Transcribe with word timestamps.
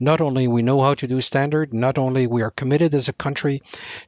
not 0.00 0.20
only 0.20 0.48
we 0.48 0.60
know 0.60 0.80
how 0.80 0.92
to 0.92 1.06
do 1.06 1.20
standard, 1.20 1.72
not 1.72 1.98
only 1.98 2.26
we 2.26 2.42
are 2.42 2.50
committed 2.50 2.92
as 2.94 3.08
a 3.08 3.12
country 3.12 3.60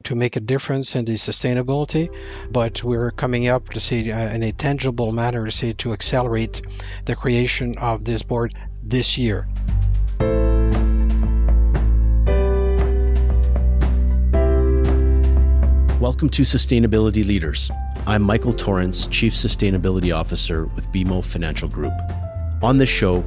to 0.02 0.16
make 0.16 0.34
a 0.34 0.40
difference 0.40 0.96
in 0.96 1.04
the 1.04 1.14
sustainability, 1.14 2.08
but 2.50 2.82
we're 2.82 3.12
coming 3.12 3.46
up 3.46 3.68
to 3.68 3.78
see 3.78 4.10
uh, 4.10 4.34
in 4.34 4.42
a 4.42 4.50
tangible 4.50 5.12
manner 5.12 5.44
to 5.44 5.50
see 5.52 5.72
to 5.74 5.92
accelerate 5.92 6.60
the 7.04 7.14
creation 7.14 7.78
of 7.78 8.04
this 8.04 8.22
board 8.22 8.52
this 8.82 9.16
year. 9.16 9.46
Welcome 16.00 16.28
to 16.30 16.42
Sustainability 16.42 17.24
Leaders. 17.24 17.70
I'm 18.08 18.22
Michael 18.22 18.52
Torrance, 18.52 19.06
Chief 19.06 19.32
Sustainability 19.32 20.12
Officer 20.12 20.66
with 20.66 20.90
BMO 20.90 21.24
Financial 21.24 21.68
Group. 21.68 21.92
On 22.60 22.78
this 22.78 22.88
show, 22.88 23.24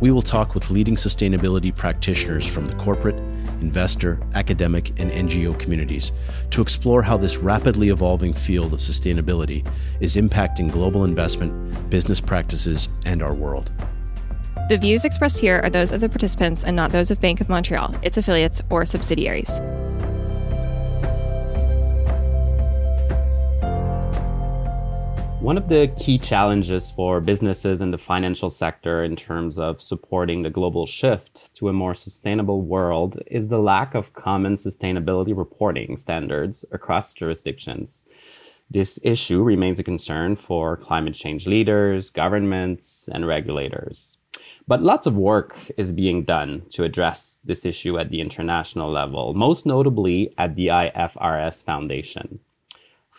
we 0.00 0.10
will 0.10 0.22
talk 0.22 0.54
with 0.54 0.70
leading 0.70 0.96
sustainability 0.96 1.74
practitioners 1.74 2.46
from 2.46 2.66
the 2.66 2.74
corporate, 2.74 3.16
investor, 3.60 4.20
academic, 4.34 4.90
and 5.00 5.10
NGO 5.10 5.58
communities 5.58 6.12
to 6.50 6.60
explore 6.60 7.02
how 7.02 7.16
this 7.16 7.36
rapidly 7.38 7.88
evolving 7.88 8.34
field 8.34 8.72
of 8.72 8.80
sustainability 8.80 9.66
is 10.00 10.16
impacting 10.16 10.70
global 10.70 11.04
investment, 11.04 11.90
business 11.90 12.20
practices, 12.20 12.88
and 13.06 13.22
our 13.22 13.34
world. 13.34 13.70
The 14.68 14.78
views 14.78 15.04
expressed 15.04 15.40
here 15.40 15.60
are 15.62 15.70
those 15.70 15.92
of 15.92 16.00
the 16.00 16.08
participants 16.08 16.64
and 16.64 16.74
not 16.74 16.90
those 16.90 17.10
of 17.10 17.20
Bank 17.20 17.40
of 17.40 17.48
Montreal, 17.48 17.94
its 18.02 18.16
affiliates, 18.16 18.62
or 18.70 18.84
subsidiaries. 18.84 19.60
One 25.44 25.58
of 25.58 25.68
the 25.68 25.92
key 25.98 26.16
challenges 26.16 26.90
for 26.90 27.20
businesses 27.20 27.82
in 27.82 27.90
the 27.90 27.98
financial 27.98 28.48
sector 28.48 29.04
in 29.04 29.14
terms 29.14 29.58
of 29.58 29.82
supporting 29.82 30.42
the 30.42 30.48
global 30.48 30.86
shift 30.86 31.50
to 31.56 31.68
a 31.68 31.72
more 31.74 31.94
sustainable 31.94 32.62
world 32.62 33.20
is 33.26 33.48
the 33.48 33.58
lack 33.58 33.94
of 33.94 34.14
common 34.14 34.54
sustainability 34.54 35.36
reporting 35.36 35.98
standards 35.98 36.64
across 36.72 37.12
jurisdictions. 37.12 38.04
This 38.70 38.98
issue 39.02 39.42
remains 39.42 39.78
a 39.78 39.84
concern 39.84 40.34
for 40.34 40.78
climate 40.78 41.14
change 41.14 41.46
leaders, 41.46 42.08
governments, 42.08 43.06
and 43.12 43.26
regulators. 43.26 44.16
But 44.66 44.80
lots 44.80 45.06
of 45.06 45.14
work 45.14 45.58
is 45.76 45.92
being 45.92 46.24
done 46.24 46.62
to 46.70 46.84
address 46.84 47.42
this 47.44 47.66
issue 47.66 47.98
at 47.98 48.08
the 48.08 48.22
international 48.22 48.90
level, 48.90 49.34
most 49.34 49.66
notably 49.66 50.32
at 50.38 50.56
the 50.56 50.68
IFRS 50.68 51.62
Foundation. 51.62 52.40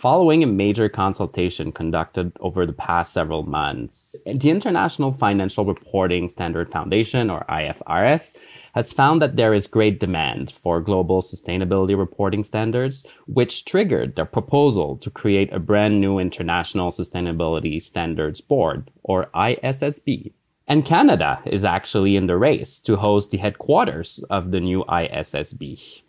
Following 0.06 0.44
a 0.44 0.46
major 0.46 0.88
consultation 0.88 1.72
conducted 1.72 2.32
over 2.40 2.68
the 2.68 2.74
past 2.74 3.12
several 3.12 3.42
months, 3.42 4.16
the 4.24 4.52
International 4.52 5.12
Financial 5.12 5.66
Reporting 5.66 6.30
Standard 6.30 6.72
Foundation, 6.72 7.32
or 7.32 7.44
IFRS, 7.50 8.36
has 8.76 8.94
found 8.94 9.20
that 9.20 9.36
there 9.36 9.56
is 9.56 9.66
great 9.66 10.00
demand 10.00 10.52
for 10.52 10.80
global 10.80 11.24
sustainability 11.24 11.98
reporting 11.98 12.44
standards, 12.44 13.04
which 13.26 13.66
triggered 13.66 14.16
their 14.16 14.28
proposal 14.28 14.96
to 14.98 15.10
create 15.10 15.52
a 15.52 15.58
brand 15.58 16.00
new 16.00 16.20
International 16.20 16.92
Sustainability 16.92 17.82
Standards 17.82 18.42
Board, 18.42 18.92
or 19.02 19.32
ISSB. 19.34 20.32
And 20.68 20.86
Canada 20.86 21.42
is 21.48 21.64
actually 21.64 22.16
in 22.16 22.28
the 22.28 22.38
race 22.38 22.80
to 22.82 22.96
host 22.96 23.32
the 23.32 23.40
headquarters 23.40 24.24
of 24.30 24.52
the 24.52 24.60
new 24.60 24.84
ISSB. 24.88 26.04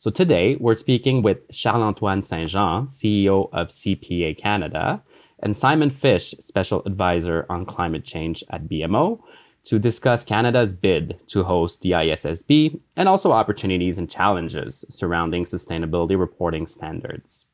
So 0.00 0.10
today 0.10 0.56
we're 0.58 0.78
speaking 0.78 1.20
with 1.20 1.46
Charles-Antoine 1.52 2.22
Saint-Jean, 2.22 2.86
CEO 2.86 3.50
of 3.52 3.68
CPA 3.68 4.38
Canada, 4.38 5.02
and 5.40 5.54
Simon 5.54 5.90
Fish, 5.90 6.34
Special 6.40 6.82
Advisor 6.86 7.44
on 7.50 7.66
Climate 7.66 8.02
Change 8.02 8.42
at 8.48 8.66
BMO, 8.66 9.20
to 9.64 9.78
discuss 9.78 10.24
Canada's 10.24 10.72
bid 10.72 11.20
to 11.26 11.44
host 11.44 11.82
the 11.82 11.90
ISSB 11.90 12.80
and 12.96 13.10
also 13.10 13.30
opportunities 13.30 13.98
and 13.98 14.08
challenges 14.08 14.86
surrounding 14.88 15.44
sustainability 15.44 16.18
reporting 16.18 16.66
standards. 16.66 17.44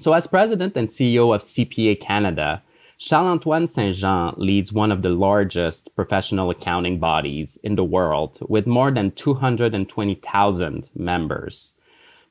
So 0.00 0.14
as 0.14 0.26
President 0.26 0.76
and 0.76 0.88
CEO 0.88 1.32
of 1.32 1.42
CPA 1.42 2.00
Canada, 2.00 2.60
Charles-Antoine 3.00 3.68
Saint-Jean 3.68 4.34
leads 4.36 4.72
one 4.72 4.90
of 4.90 5.02
the 5.02 5.10
largest 5.10 5.94
professional 5.94 6.50
accounting 6.50 6.98
bodies 6.98 7.56
in 7.62 7.76
the 7.76 7.84
world 7.84 8.38
with 8.48 8.66
more 8.66 8.90
than 8.90 9.12
220,000 9.12 10.90
members. 10.96 11.74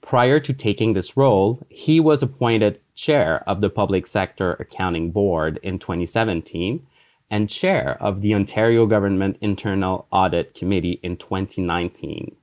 Prior 0.07 0.39
to 0.39 0.53
taking 0.53 0.93
this 0.93 1.17
role, 1.17 1.59
he 1.67 1.99
was 1.99 2.23
appointed 2.23 2.79
chair 2.95 3.43
of 3.45 3.59
the 3.59 3.69
Public 3.69 4.07
Sector 4.07 4.53
Accounting 4.53 5.11
Board 5.11 5.59
in 5.63 5.79
2017 5.79 6.81
and 7.29 7.49
chair 7.49 8.01
of 8.01 8.21
the 8.21 8.33
Ontario 8.33 8.85
Government 8.85 9.35
Internal 9.41 10.07
Audit 10.09 10.53
Committee 10.53 11.01
in 11.03 11.17
2019. 11.17 12.33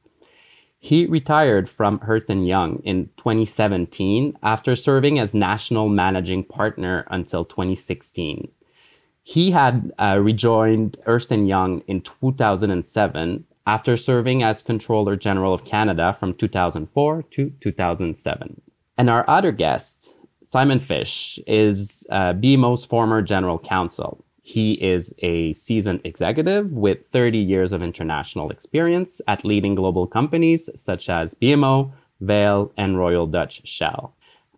He 0.78 1.06
retired 1.06 1.70
from 1.70 2.00
Ernst 2.06 2.28
Young 2.28 2.82
in 2.84 3.08
2017 3.16 4.36
after 4.42 4.76
serving 4.76 5.18
as 5.18 5.32
national 5.32 5.88
managing 5.88 6.44
partner 6.44 7.06
until 7.10 7.46
2016. 7.46 8.46
He 9.22 9.50
had 9.50 9.90
uh, 9.98 10.18
rejoined 10.20 10.98
Ernst 11.06 11.30
Young 11.30 11.80
in 11.86 12.02
2007 12.02 13.46
after 13.66 13.96
serving 13.96 14.42
as 14.42 14.62
Controller 14.62 15.16
General 15.16 15.54
of 15.54 15.64
Canada 15.64 16.16
from 16.18 16.34
2004 16.34 17.24
to 17.30 17.52
2007. 17.60 18.60
And 18.98 19.10
our 19.10 19.28
other 19.28 19.52
guest, 19.52 20.14
Simon 20.44 20.80
Fish, 20.80 21.38
is 21.46 22.06
uh, 22.10 22.34
BMO's 22.34 22.84
former 22.84 23.22
General 23.22 23.58
Counsel. 23.58 24.24
He 24.42 24.74
is 24.74 25.12
a 25.20 25.54
seasoned 25.54 26.02
executive 26.04 26.70
with 26.72 27.06
30 27.12 27.38
years 27.38 27.72
of 27.72 27.82
international 27.82 28.50
experience 28.50 29.20
at 29.26 29.44
leading 29.44 29.74
global 29.74 30.06
companies 30.06 30.68
such 30.76 31.08
as 31.08 31.34
BMO, 31.34 31.90
Vale, 32.20 32.70
and 32.76 32.98
Royal 32.98 33.26
Dutch 33.26 33.62
Shell. 33.64 34.14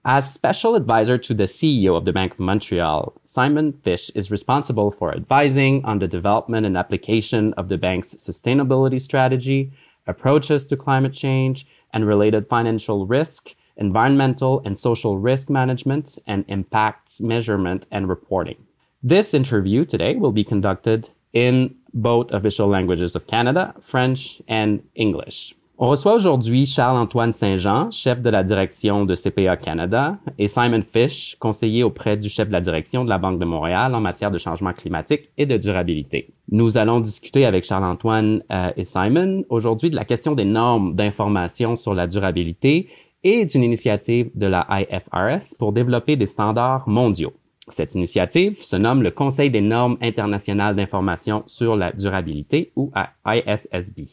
As 0.08 0.32
special 0.32 0.76
advisor 0.76 1.18
to 1.18 1.34
the 1.34 1.48
CEO 1.48 1.96
of 1.96 2.04
the 2.04 2.12
Bank 2.12 2.34
of 2.34 2.38
Montreal, 2.38 3.12
Simon 3.24 3.72
Fish 3.72 4.08
is 4.14 4.30
responsible 4.30 4.92
for 4.92 5.12
advising 5.12 5.84
on 5.84 5.98
the 5.98 6.06
development 6.06 6.64
and 6.64 6.78
application 6.78 7.52
of 7.54 7.68
the 7.68 7.76
bank's 7.76 8.14
sustainability 8.14 9.00
strategy, 9.00 9.72
approaches 10.06 10.64
to 10.66 10.76
climate 10.76 11.12
change 11.12 11.66
and 11.92 12.06
related 12.06 12.46
financial 12.46 13.04
risk, 13.04 13.56
environmental 13.78 14.62
and 14.64 14.78
social 14.78 15.18
risk 15.18 15.50
management, 15.50 16.20
and 16.28 16.44
impact 16.46 17.20
measurement 17.20 17.84
and 17.90 18.08
reporting. 18.08 18.64
This 19.02 19.34
interview 19.34 19.84
today 19.84 20.14
will 20.14 20.30
be 20.30 20.44
conducted 20.44 21.10
in 21.32 21.74
both 21.92 22.30
official 22.30 22.68
languages 22.68 23.16
of 23.16 23.26
Canada, 23.26 23.74
French 23.82 24.40
and 24.46 24.84
English. 24.94 25.55
On 25.78 25.88
reçoit 25.88 26.14
aujourd'hui 26.14 26.64
Charles-Antoine 26.64 27.34
Saint-Jean, 27.34 27.90
chef 27.90 28.22
de 28.22 28.30
la 28.30 28.42
direction 28.42 29.04
de 29.04 29.14
CPA 29.14 29.58
Canada, 29.58 30.16
et 30.38 30.48
Simon 30.48 30.82
Fish, 30.90 31.36
conseiller 31.38 31.82
auprès 31.82 32.16
du 32.16 32.30
chef 32.30 32.48
de 32.48 32.52
la 32.54 32.62
direction 32.62 33.04
de 33.04 33.10
la 33.10 33.18
Banque 33.18 33.38
de 33.38 33.44
Montréal 33.44 33.94
en 33.94 34.00
matière 34.00 34.30
de 34.30 34.38
changement 34.38 34.72
climatique 34.72 35.28
et 35.36 35.44
de 35.44 35.58
durabilité. 35.58 36.30
Nous 36.50 36.78
allons 36.78 37.00
discuter 37.00 37.44
avec 37.44 37.66
Charles-Antoine 37.66 38.42
euh, 38.50 38.70
et 38.78 38.86
Simon 38.86 39.44
aujourd'hui 39.50 39.90
de 39.90 39.96
la 39.96 40.06
question 40.06 40.34
des 40.34 40.46
normes 40.46 40.94
d'information 40.94 41.76
sur 41.76 41.92
la 41.92 42.06
durabilité 42.06 42.88
et 43.22 43.44
d'une 43.44 43.62
initiative 43.62 44.30
de 44.34 44.46
la 44.46 44.66
IFRS 44.70 45.56
pour 45.58 45.74
développer 45.74 46.16
des 46.16 46.26
standards 46.26 46.88
mondiaux. 46.88 47.34
Cette 47.68 47.94
initiative 47.96 48.62
se 48.62 48.76
nomme 48.76 49.02
le 49.02 49.10
Conseil 49.10 49.50
des 49.50 49.60
normes 49.60 49.98
internationales 50.00 50.74
d'information 50.74 51.42
sur 51.46 51.76
la 51.76 51.92
durabilité 51.92 52.72
ou 52.76 52.92
ISSB. 53.26 54.04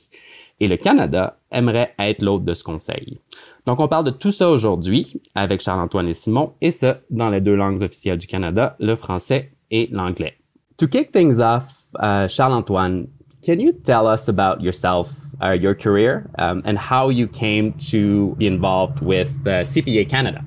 Et 0.60 0.68
le 0.68 0.78
Canada 0.78 1.38
aimerait 1.52 1.94
être 2.00 2.22
l'hôte 2.22 2.46
de 2.46 2.54
ce 2.54 2.64
conseil. 2.64 3.20
Donc, 3.66 3.80
on 3.80 3.88
parle 3.88 4.06
de 4.06 4.12
tout 4.12 4.32
ça 4.32 4.50
aujourd'hui 4.50 5.22
avec 5.36 5.62
Charles-Antoine 5.62 6.08
et 6.08 6.14
Simon, 6.14 6.54
et 6.62 6.72
ce, 6.72 6.96
dans 7.10 7.30
les 7.30 7.42
deux 7.42 7.56
langues 7.56 7.82
officielles 7.82 8.18
du 8.18 8.28
Canada, 8.28 8.76
le 8.80 8.96
français 8.96 9.52
et 9.72 9.90
l'anglais. 9.92 10.36
To 10.78 10.88
kick 10.88 11.12
things 11.12 11.40
off, 11.40 11.66
uh, 12.00 12.28
Charles-Antoine, 12.28 13.08
can 13.46 13.60
you 13.60 13.72
tell 13.72 14.06
us 14.08 14.28
about 14.30 14.62
yourself, 14.62 15.10
uh, 15.42 15.52
your 15.52 15.76
career, 15.76 16.30
um, 16.38 16.62
and 16.66 16.78
how 16.78 17.10
you 17.10 17.28
came 17.28 17.74
to 17.92 18.36
be 18.38 18.48
involved 18.48 19.02
with 19.02 19.32
uh, 19.46 19.64
CPA 19.64 20.08
Canada? 20.10 20.44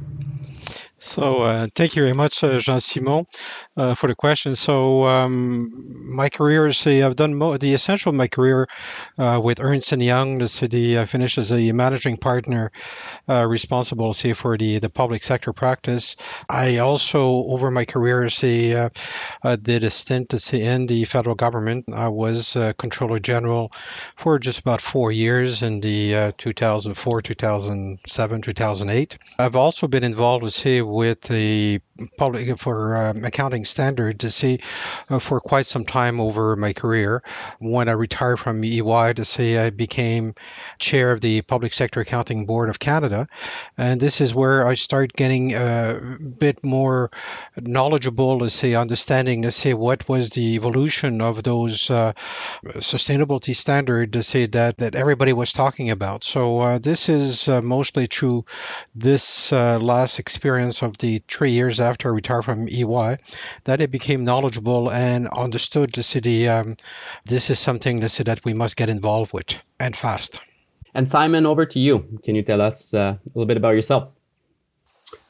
So 1.07 1.43
uh, 1.43 1.69
thank 1.77 1.95
you 1.95 2.03
very 2.03 2.15
much, 2.15 2.43
uh, 2.43 2.59
Jean 2.59 2.81
Simon, 2.81 3.27
uh, 3.77 3.95
for 3.95 4.09
the 4.09 4.15
question. 4.17 4.57
So 4.57 5.05
um, 5.05 5.71
my 6.05 6.29
career 6.29 6.67
is 6.67 6.85
I've 6.85 7.15
done 7.15 7.37
mo- 7.37 7.57
the 7.57 7.75
essential 7.75 8.11
of 8.11 8.17
my 8.17 8.27
career 8.27 8.67
uh, 9.17 9.41
with 9.43 9.61
Ernst 9.61 9.93
and 9.93 10.03
Young. 10.03 10.39
The 10.39 10.49
city 10.49 10.99
I 10.99 11.05
finished 11.05 11.39
as 11.39 11.53
a 11.53 11.71
managing 11.71 12.17
partner, 12.17 12.73
uh, 13.29 13.47
responsible 13.49 14.13
say 14.15 14.33
for 14.33 14.59
the 14.59 14.81
the 14.81 14.91
public 14.91 15.23
sector 15.23 15.53
practice. 15.53 16.17
I 16.49 16.79
also 16.79 17.45
over 17.55 17.71
my 17.71 17.85
career 17.85 18.29
say 18.29 18.75
uh, 18.75 19.57
did 19.63 19.85
a 19.85 19.91
stint 19.91 20.35
in 20.53 20.87
the 20.87 21.05
federal 21.05 21.37
government. 21.37 21.85
I 21.95 22.09
was 22.09 22.57
controller 22.79 23.21
general 23.21 23.71
for 24.17 24.41
just 24.41 24.59
about 24.59 24.81
four 24.81 25.13
years 25.13 25.63
in 25.63 25.81
the 25.81 26.35
2004, 26.37 27.23
2007, 27.23 28.43
2008. 28.43 29.19
I've 29.39 29.57
also 29.57 29.87
been 29.87 30.05
involved 30.05 30.43
with 30.43 30.55
with 30.97 31.21
the 31.23 31.79
public 32.17 32.59
for 32.59 32.97
um, 32.97 33.25
accounting 33.25 33.65
standard 33.65 34.21
to 34.21 34.31
see 34.31 34.61
uh, 35.11 35.19
for 35.19 35.41
quite 35.41 35.67
some 35.67 35.85
time 35.85 36.21
over 36.21 36.57
my 36.57 36.73
career. 36.73 37.23
When 37.59 37.89
I 37.89 37.93
retired 37.93 38.39
from 38.39 38.65
EY, 38.65 39.15
to 39.15 39.25
say 39.25 39.67
I 39.67 39.71
became 39.71 40.35
chair 40.79 41.13
of 41.13 41.21
the 41.21 41.43
Public 41.43 41.73
Sector 41.73 42.01
Accounting 42.01 42.47
Board 42.47 42.69
of 42.69 42.79
Canada, 42.79 43.27
and 43.79 44.01
this 44.01 44.21
is 44.21 44.35
where 44.35 44.67
I 44.67 44.75
start 44.75 45.13
getting 45.15 45.55
a 45.55 46.19
bit 46.39 46.63
more 46.63 47.11
knowledgeable, 47.61 48.39
to 48.39 48.51
say, 48.51 48.75
understanding, 48.75 49.43
to 49.43 49.51
say, 49.51 49.75
what 49.75 50.09
was 50.09 50.31
the 50.31 50.55
evolution 50.55 51.21
of 51.21 51.43
those 51.43 51.91
uh, 51.91 52.13
sustainability 52.77 53.55
standard, 53.55 54.13
to 54.13 54.23
say 54.23 54.47
that 54.47 54.79
that 54.79 54.95
everybody 54.95 55.33
was 55.33 55.53
talking 55.53 55.91
about. 55.91 56.25
So 56.25 56.61
uh, 56.61 56.79
this 56.79 57.09
is 57.09 57.49
uh, 57.49 57.63
mostly 57.63 58.07
true. 58.07 58.45
This 58.95 59.53
uh, 59.53 59.79
last 59.79 60.19
experience 60.19 60.83
of 60.83 60.99
the 60.99 61.23
three 61.29 61.51
years 61.51 61.81
after 61.87 62.09
I 62.09 62.13
retired 62.13 62.45
from 62.45 62.69
EY, 62.69 63.17
that 63.65 63.81
I 63.81 63.87
became 63.87 64.25
knowledgeable 64.25 64.91
and 64.91 65.29
understood 65.29 65.93
the 65.93 66.03
city. 66.03 66.49
Um, 66.49 66.77
this 67.25 67.51
is 67.51 67.59
something 67.59 68.01
that, 68.01 68.21
that 68.27 68.45
we 68.45 68.53
must 68.53 68.77
get 68.77 68.89
involved 68.89 69.33
with 69.33 69.57
and 69.81 69.97
fast. 69.97 70.41
And 70.95 71.09
Simon, 71.09 71.47
over 71.47 71.67
to 71.67 71.79
you. 71.79 72.05
Can 72.25 72.35
you 72.35 72.43
tell 72.43 72.61
us 72.61 72.95
uh, 72.95 72.99
a 72.99 73.29
little 73.35 73.47
bit 73.47 73.57
about 73.57 73.75
yourself? 73.75 74.11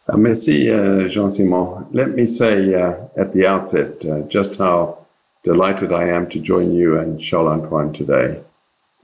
Uh, 0.08 0.16
merci, 0.16 0.70
uh, 0.70 1.08
Jean 1.08 1.30
Simon. 1.30 1.86
Let 1.92 2.10
me 2.10 2.26
say 2.26 2.74
uh, 2.74 2.94
at 3.16 3.32
the 3.32 3.46
outset 3.46 4.04
uh, 4.04 4.20
just 4.28 4.56
how 4.56 5.06
delighted 5.42 5.92
I 5.92 6.04
am 6.08 6.28
to 6.30 6.38
join 6.40 6.72
you 6.72 6.98
and 6.98 7.20
Charles 7.20 7.60
Antoine 7.60 7.92
today. 7.92 8.40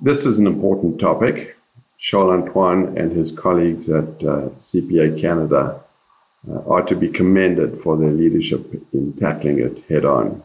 This 0.01 0.25
is 0.25 0.39
an 0.39 0.47
important 0.47 1.01
topic. 1.01 1.57
Charles 1.99 2.43
Antoine 2.43 2.99
and 2.99 3.13
his 3.13 3.31
colleagues 3.31 3.89
at 3.89 4.11
uh, 4.25 4.51
CPA 4.59 5.21
Canada 5.21 5.82
are 6.67 6.83
to 6.83 6.97
be 6.97 7.09
commended 7.09 7.81
for 7.81 7.97
their 7.97 8.11
leadership 8.11 8.73
in 8.93 9.13
tackling 9.15 9.61
it 9.61 9.85
head 9.89 10.05
on. 10.05 10.43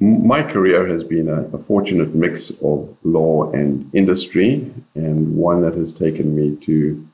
My 0.00 0.42
career 0.42 0.86
has 0.86 1.04
been 1.04 1.28
a, 1.28 1.42
a, 1.54 1.58
fortunate 1.58 2.14
mix 2.14 2.50
of 2.62 2.96
law 3.04 3.50
and 3.52 3.90
industry, 3.94 4.72
and 4.94 5.36
one 5.36 5.60
that 5.62 5.74
has 5.74 5.92
taken 5.92 6.34
me 6.34 6.56
to 6.64 7.06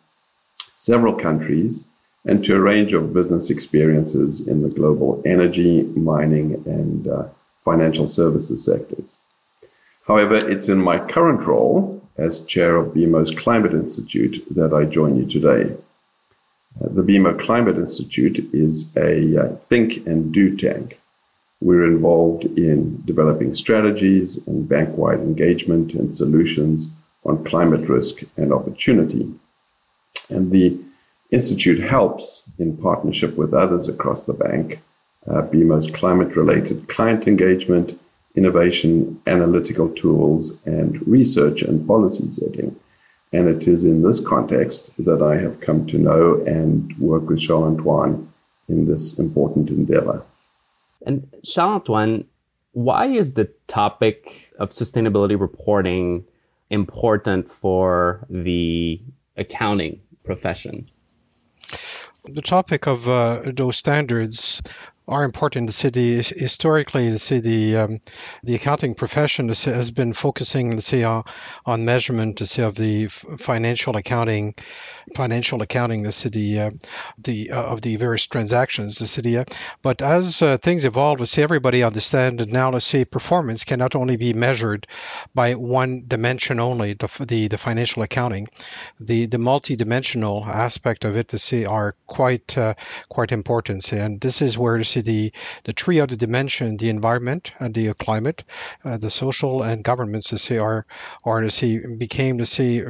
several 0.78 1.14
countries 1.14 1.84
and 2.24 2.44
to 2.44 2.54
a 2.54 2.60
range 2.60 2.92
of 2.92 3.12
business 3.12 3.50
experiences 3.50 4.46
in 4.46 4.62
the 4.62 4.68
global 4.68 5.20
energy, 5.26 5.82
mining, 5.82 6.62
and 6.64 7.08
uh, 7.08 7.24
financial 7.64 8.06
services 8.06 8.64
sectors. 8.64 9.18
However, 10.06 10.36
it's 10.36 10.68
in 10.68 10.78
my 10.78 10.98
current 10.98 11.44
role 11.44 12.00
as 12.16 12.40
chair 12.40 12.76
of 12.76 12.94
BMO's 12.94 13.32
Climate 13.32 13.72
Institute 13.72 14.44
that 14.54 14.72
I 14.72 14.84
join 14.84 15.16
you 15.16 15.26
today. 15.26 15.74
The 16.80 17.02
BMO 17.02 17.38
Climate 17.38 17.76
Institute 17.76 18.48
is 18.52 18.94
a 18.96 19.36
uh, 19.36 19.56
think 19.56 20.06
and 20.06 20.32
do 20.32 20.56
tank. 20.56 20.98
We're 21.60 21.86
involved 21.86 22.44
in 22.44 23.02
developing 23.04 23.54
strategies 23.54 24.44
and 24.46 24.68
bank 24.68 24.96
wide 24.96 25.20
engagement 25.20 25.94
and 25.94 26.14
solutions 26.14 26.90
on 27.24 27.44
climate 27.44 27.88
risk 27.88 28.22
and 28.36 28.52
opportunity. 28.52 29.32
And 30.28 30.50
the 30.50 30.78
Institute 31.30 31.80
helps, 31.80 32.44
in 32.58 32.76
partnership 32.76 33.36
with 33.36 33.54
others 33.54 33.88
across 33.88 34.24
the 34.24 34.34
bank, 34.34 34.80
uh, 35.26 35.42
BMO's 35.42 35.90
climate 35.90 36.36
related 36.36 36.88
client 36.88 37.26
engagement, 37.26 37.98
innovation, 38.34 39.22
analytical 39.26 39.88
tools, 39.88 40.58
and 40.66 41.06
research 41.06 41.62
and 41.62 41.86
policy 41.86 42.28
setting. 42.30 42.76
And 43.32 43.48
it 43.48 43.66
is 43.66 43.84
in 43.84 44.02
this 44.02 44.20
context 44.20 44.90
that 45.04 45.22
I 45.22 45.36
have 45.36 45.60
come 45.60 45.86
to 45.86 45.98
know 45.98 46.42
and 46.46 46.96
work 46.98 47.28
with 47.28 47.40
Charles 47.40 47.78
Antoine 47.78 48.30
in 48.68 48.86
this 48.86 49.18
important 49.18 49.70
endeavor. 49.70 50.22
And 51.06 51.26
Charles 51.44 51.80
Antoine, 51.80 52.24
why 52.72 53.06
is 53.06 53.34
the 53.34 53.48
topic 53.68 54.50
of 54.58 54.70
sustainability 54.70 55.38
reporting 55.38 56.24
important 56.70 57.50
for 57.50 58.26
the 58.28 59.00
accounting 59.36 60.00
profession? 60.24 60.86
The 62.24 62.42
topic 62.42 62.86
of 62.86 63.08
uh, 63.08 63.42
those 63.44 63.76
standards 63.76 64.62
are 65.08 65.24
important 65.24 65.62
in 65.62 65.66
the 65.66 65.72
city. 65.72 66.16
Historically, 66.16 67.10
the 67.10 67.76
um, 67.76 67.98
the 68.42 68.54
accounting 68.54 68.94
profession 68.94 69.48
has 69.48 69.90
been 69.90 70.12
focusing, 70.12 70.70
let's 70.70 70.86
say, 70.86 71.02
on, 71.02 71.24
on 71.66 71.84
measurement, 71.84 72.38
to 72.38 72.46
say, 72.46 72.62
of 72.62 72.76
the 72.76 73.08
financial 73.08 73.96
accounting, 73.96 74.54
financial 75.16 75.62
accounting, 75.62 76.02
the 76.02 76.12
city, 76.12 76.58
uh, 76.58 76.70
the 77.18 77.50
uh, 77.50 77.62
of 77.62 77.82
the 77.82 77.96
various 77.96 78.26
transactions, 78.26 78.98
the 78.98 79.06
city. 79.06 79.36
Uh, 79.38 79.44
but 79.82 80.00
as 80.02 80.42
things 80.62 80.84
evolve, 80.84 81.20
let's 81.20 81.32
say 81.32 81.42
everybody 81.42 81.82
understand 81.82 82.38
that 82.38 82.50
now, 82.50 82.70
let's 82.70 82.86
say, 82.86 83.04
performance 83.04 83.64
cannot 83.64 83.94
only 83.94 84.16
be 84.16 84.32
measured 84.32 84.86
by 85.34 85.54
one 85.54 86.04
dimension 86.06 86.60
only, 86.60 86.94
the 86.94 87.08
the, 87.26 87.48
the 87.48 87.58
financial 87.58 88.02
accounting, 88.02 88.46
the 89.00 89.26
the 89.26 89.38
multi-dimensional 89.38 90.44
aspect 90.46 91.04
of 91.04 91.16
it, 91.16 91.32
let's 91.32 91.44
say, 91.44 91.64
are 91.64 91.94
quite 92.06 92.56
quite 93.08 93.32
important, 93.32 93.92
and 93.92 94.20
this 94.20 94.42
is 94.42 94.58
where 94.58 94.78
the 94.78 95.00
the 95.02 95.32
the 95.64 95.72
three 95.72 96.00
other 96.00 96.16
dimension, 96.16 96.76
the 96.76 96.88
environment 96.88 97.52
and 97.58 97.74
the 97.74 97.92
climate, 97.94 98.44
uh, 98.84 98.96
the 98.96 99.10
social 99.10 99.62
and 99.62 99.84
governments 99.84 100.28
to 100.28 100.38
see 100.38 100.58
are 100.58 100.86
are 101.24 101.40
to 101.40 101.50
see 101.50 101.80
became 101.98 102.38
to 102.38 102.46
see 102.46 102.82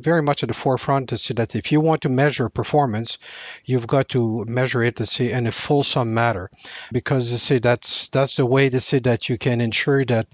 very 0.00 0.22
much 0.22 0.42
at 0.42 0.48
the 0.48 0.54
forefront 0.54 1.08
to 1.08 1.18
see 1.18 1.34
that 1.34 1.50
if 1.60 1.70
you 1.70 1.78
want 1.80 2.00
to 2.02 2.08
measure 2.08 2.48
performance, 2.48 3.18
you've 3.66 3.86
got 3.86 4.08
to 4.08 4.44
measure 4.48 4.82
it 4.82 5.20
in 5.20 5.46
a 5.46 5.52
fulsome 5.52 6.14
matter, 6.14 6.50
because 6.90 7.30
to 7.30 7.38
see 7.38 7.58
that's 7.58 8.08
that's 8.08 8.36
the 8.36 8.46
way 8.46 8.70
to 8.70 8.80
see 8.80 9.00
that 9.00 9.28
you 9.28 9.36
can 9.36 9.60
ensure 9.60 10.02
that 10.06 10.26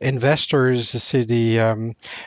investors, 0.00 0.90
to 0.92 0.98
see 0.98 1.22
the 1.34 1.60
um, 1.60 1.82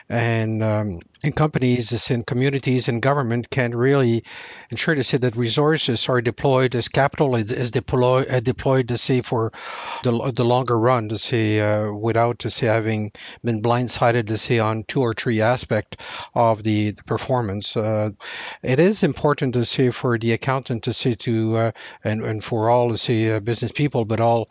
and 0.08 0.62
um, 0.62 1.00
and 1.24 1.34
companies 1.34 2.10
and 2.10 2.26
communities 2.26 2.86
and 2.86 3.00
government 3.00 3.48
can 3.50 3.74
really 3.74 4.22
ensure 4.70 4.94
to 4.94 5.02
say 5.02 5.16
that 5.16 5.34
resources 5.36 6.06
are 6.08 6.20
deployed 6.20 6.74
as 6.74 6.86
capital 6.86 7.34
is, 7.34 7.70
deployed 7.70 8.28
uh, 8.30 8.40
deployed 8.40 8.86
to 8.88 8.98
say 8.98 9.22
for 9.22 9.50
the, 10.02 10.32
the 10.36 10.44
longer 10.44 10.78
run 10.78 11.08
to 11.08 11.16
say 11.16 11.60
uh, 11.60 11.90
without 11.92 12.38
to 12.38 12.50
say 12.50 12.66
having 12.66 13.10
been 13.42 13.62
blindsided 13.62 14.26
to 14.26 14.36
say 14.36 14.58
on 14.58 14.84
two 14.84 15.00
or 15.00 15.14
three 15.14 15.40
aspect 15.40 15.96
of 16.34 16.62
the, 16.62 16.90
the 16.90 17.02
performance. 17.04 17.76
Uh, 17.76 18.10
it 18.62 18.78
is 18.78 19.02
important 19.02 19.54
to 19.54 19.64
say 19.64 19.90
for 19.90 20.18
the 20.18 20.32
accountant 20.32 20.82
to 20.82 20.92
say 20.92 21.14
to 21.14 21.56
uh, 21.56 21.70
and, 22.04 22.22
and 22.22 22.44
for 22.44 22.68
all 22.68 22.90
to 22.90 22.98
say 22.98 23.34
uh, 23.34 23.40
business 23.40 23.72
people 23.72 24.04
but 24.04 24.20
all 24.20 24.48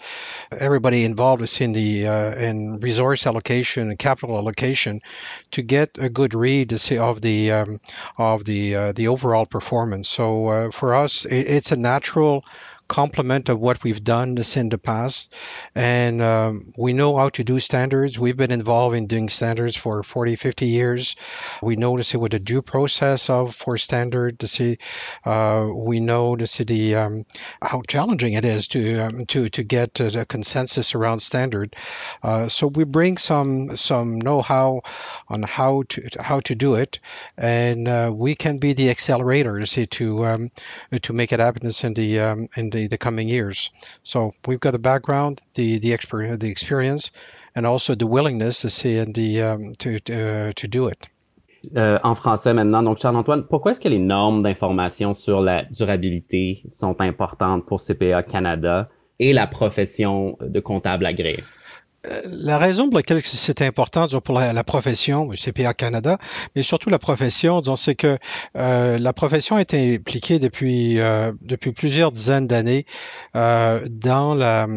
everybody 0.60 1.06
involved 1.06 1.44
is 1.44 1.62
in 1.62 1.74
the 1.74 2.08
uh, 2.08 2.34
in 2.36 2.80
resource 2.80 3.28
allocation 3.28 3.90
and 3.90 4.00
capital 4.00 4.38
allocation 4.38 5.00
to 5.52 5.62
get 5.62 5.92
a 6.00 6.10
good 6.10 6.34
read 6.34 6.63
see 6.78 6.98
of 6.98 7.22
the 7.22 7.52
um, 7.52 7.80
of 8.18 8.46
the 8.46 8.76
uh, 8.76 8.92
the 8.92 9.08
overall 9.08 9.46
performance. 9.46 10.10
So 10.10 10.48
uh, 10.48 10.72
for 10.72 10.94
us, 10.94 11.26
it, 11.26 11.48
it's 11.48 11.72
a 11.72 11.76
natural 11.76 12.46
complement 12.88 13.50
of 13.50 13.60
what 13.60 13.84
we've 13.84 14.04
done 14.04 14.38
in 14.56 14.70
the 14.70 14.78
past. 14.78 15.34
And 15.76 16.22
um, 16.22 16.74
we 16.78 16.94
know 16.94 17.18
how 17.18 17.30
to 17.30 17.44
do 17.44 17.60
standards. 17.60 18.20
We've 18.20 18.38
been 18.38 18.52
involved 18.52 18.96
in 18.96 19.08
doing 19.08 19.30
standards 19.30 19.76
for 19.76 20.04
40, 20.04 20.36
50 20.36 20.66
years. 20.66 21.16
We 21.62 21.76
know 21.76 21.98
to 21.98 22.04
see 22.04 22.18
what 22.18 22.32
the 22.32 22.40
due 22.40 22.62
process 22.62 23.30
of 23.30 23.56
for 23.56 23.78
standard 23.78 24.40
to 24.40 24.48
see. 24.48 24.78
Uh, 25.26 25.70
we 25.74 26.00
know 26.00 26.36
to 26.36 26.46
see 26.46 26.64
the 26.64 26.96
um, 26.96 27.26
how 27.62 27.82
challenging 27.88 28.34
it 28.34 28.46
is 28.46 28.68
to 28.70 29.00
um, 29.00 29.26
to 29.28 29.50
to 29.50 29.64
get 29.64 30.00
a 30.00 30.26
consensus 30.26 30.94
around 30.96 31.20
standard. 31.20 31.76
Uh, 32.24 32.48
so 32.48 32.68
we 32.68 32.84
bring 32.84 33.18
some 33.18 33.76
some 33.78 34.20
know-how 34.20 34.82
on 35.30 35.44
how 35.44 35.84
to 35.90 36.08
how 36.20 36.40
to 36.42 36.56
do 36.56 36.76
it, 36.76 37.00
and 37.38 37.88
uh, 37.88 38.12
we 38.14 38.36
can 38.36 38.58
be 38.58 38.74
the 38.74 38.90
accelerator 38.90 39.60
to 39.60 39.68
see 39.68 39.86
to 39.88 40.26
um, 40.26 40.52
to 41.02 41.14
make 41.14 41.32
it 41.32 41.40
happen 41.40 41.66
in 41.84 41.94
the 41.94 42.20
um, 42.20 42.48
in 42.58 42.70
the, 42.74 42.88
the 42.88 42.98
coming 42.98 43.30
years. 43.30 43.72
So 44.04 44.34
we've 44.46 44.60
got 44.60 44.72
the 44.72 44.80
background, 44.80 45.42
the 45.54 45.80
the 45.80 45.94
experience, 45.94 46.40
the 46.40 46.50
experience, 46.50 47.12
and 47.56 47.66
also 47.66 47.96
the 47.96 48.08
willingness 48.08 48.62
to 48.62 48.70
see 48.70 48.98
and 48.98 49.16
the 49.16 49.74
to 49.80 50.00
to, 50.00 50.54
to 50.54 50.68
do 50.68 50.88
it. 50.88 51.08
En 52.04 52.16
français 52.16 52.54
maintenant. 52.54 52.84
Donc, 52.84 53.00
Charles-Antoine, 53.00 53.46
pourquoi 53.48 53.72
est-ce 53.72 53.80
que 53.80 53.88
les 53.88 54.00
normes 54.00 54.44
d'information 54.44 55.14
sur 55.14 55.40
la 55.40 55.64
durabilité 55.64 56.64
sont 56.70 57.00
importantes 57.00 57.66
pour 57.66 57.82
CPA 57.82 58.22
Canada 58.22 58.90
et 59.18 59.32
la 59.32 59.48
profession 59.48 60.38
de 60.42 60.60
comptable 60.60 61.06
agréé? 61.06 61.42
La 62.26 62.58
raison 62.58 62.90
pour 62.90 62.98
laquelle 62.98 63.22
c'est 63.22 63.62
important 63.62 64.08
pour 64.20 64.40
la, 64.40 64.64
profession, 64.64 65.30
CPA 65.30 65.74
Canada, 65.74 66.18
mais 66.56 66.64
surtout 66.64 66.90
la 66.90 67.00
profession, 67.00 67.62
c'est 67.76 67.96
que 67.96 68.18
euh, 68.58 68.98
la 68.98 69.14
profession 69.14 69.58
est 69.58 69.74
impliquée 69.74 70.40
depuis 70.40 71.00
euh, 71.00 71.32
depuis 71.42 71.72
plusieurs 71.72 72.12
dizaines 72.12 72.48
d'années 72.48 72.86
euh, 73.36 73.80
dans 73.90 74.36
la 74.36 74.68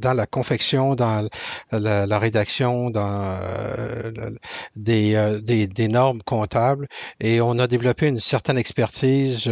dans 0.00 0.14
la 0.14 0.26
confection, 0.26 0.94
dans 0.94 1.28
la, 1.70 2.18
rédaction, 2.18 2.90
dans 2.90 3.38
des, 4.76 5.38
des, 5.42 5.66
des 5.66 5.88
normes 5.88 6.22
comptables, 6.22 6.88
et 7.20 7.40
on 7.40 7.58
a 7.58 7.66
développé 7.66 8.08
une 8.08 8.20
certaine 8.20 8.58
expertise 8.58 9.50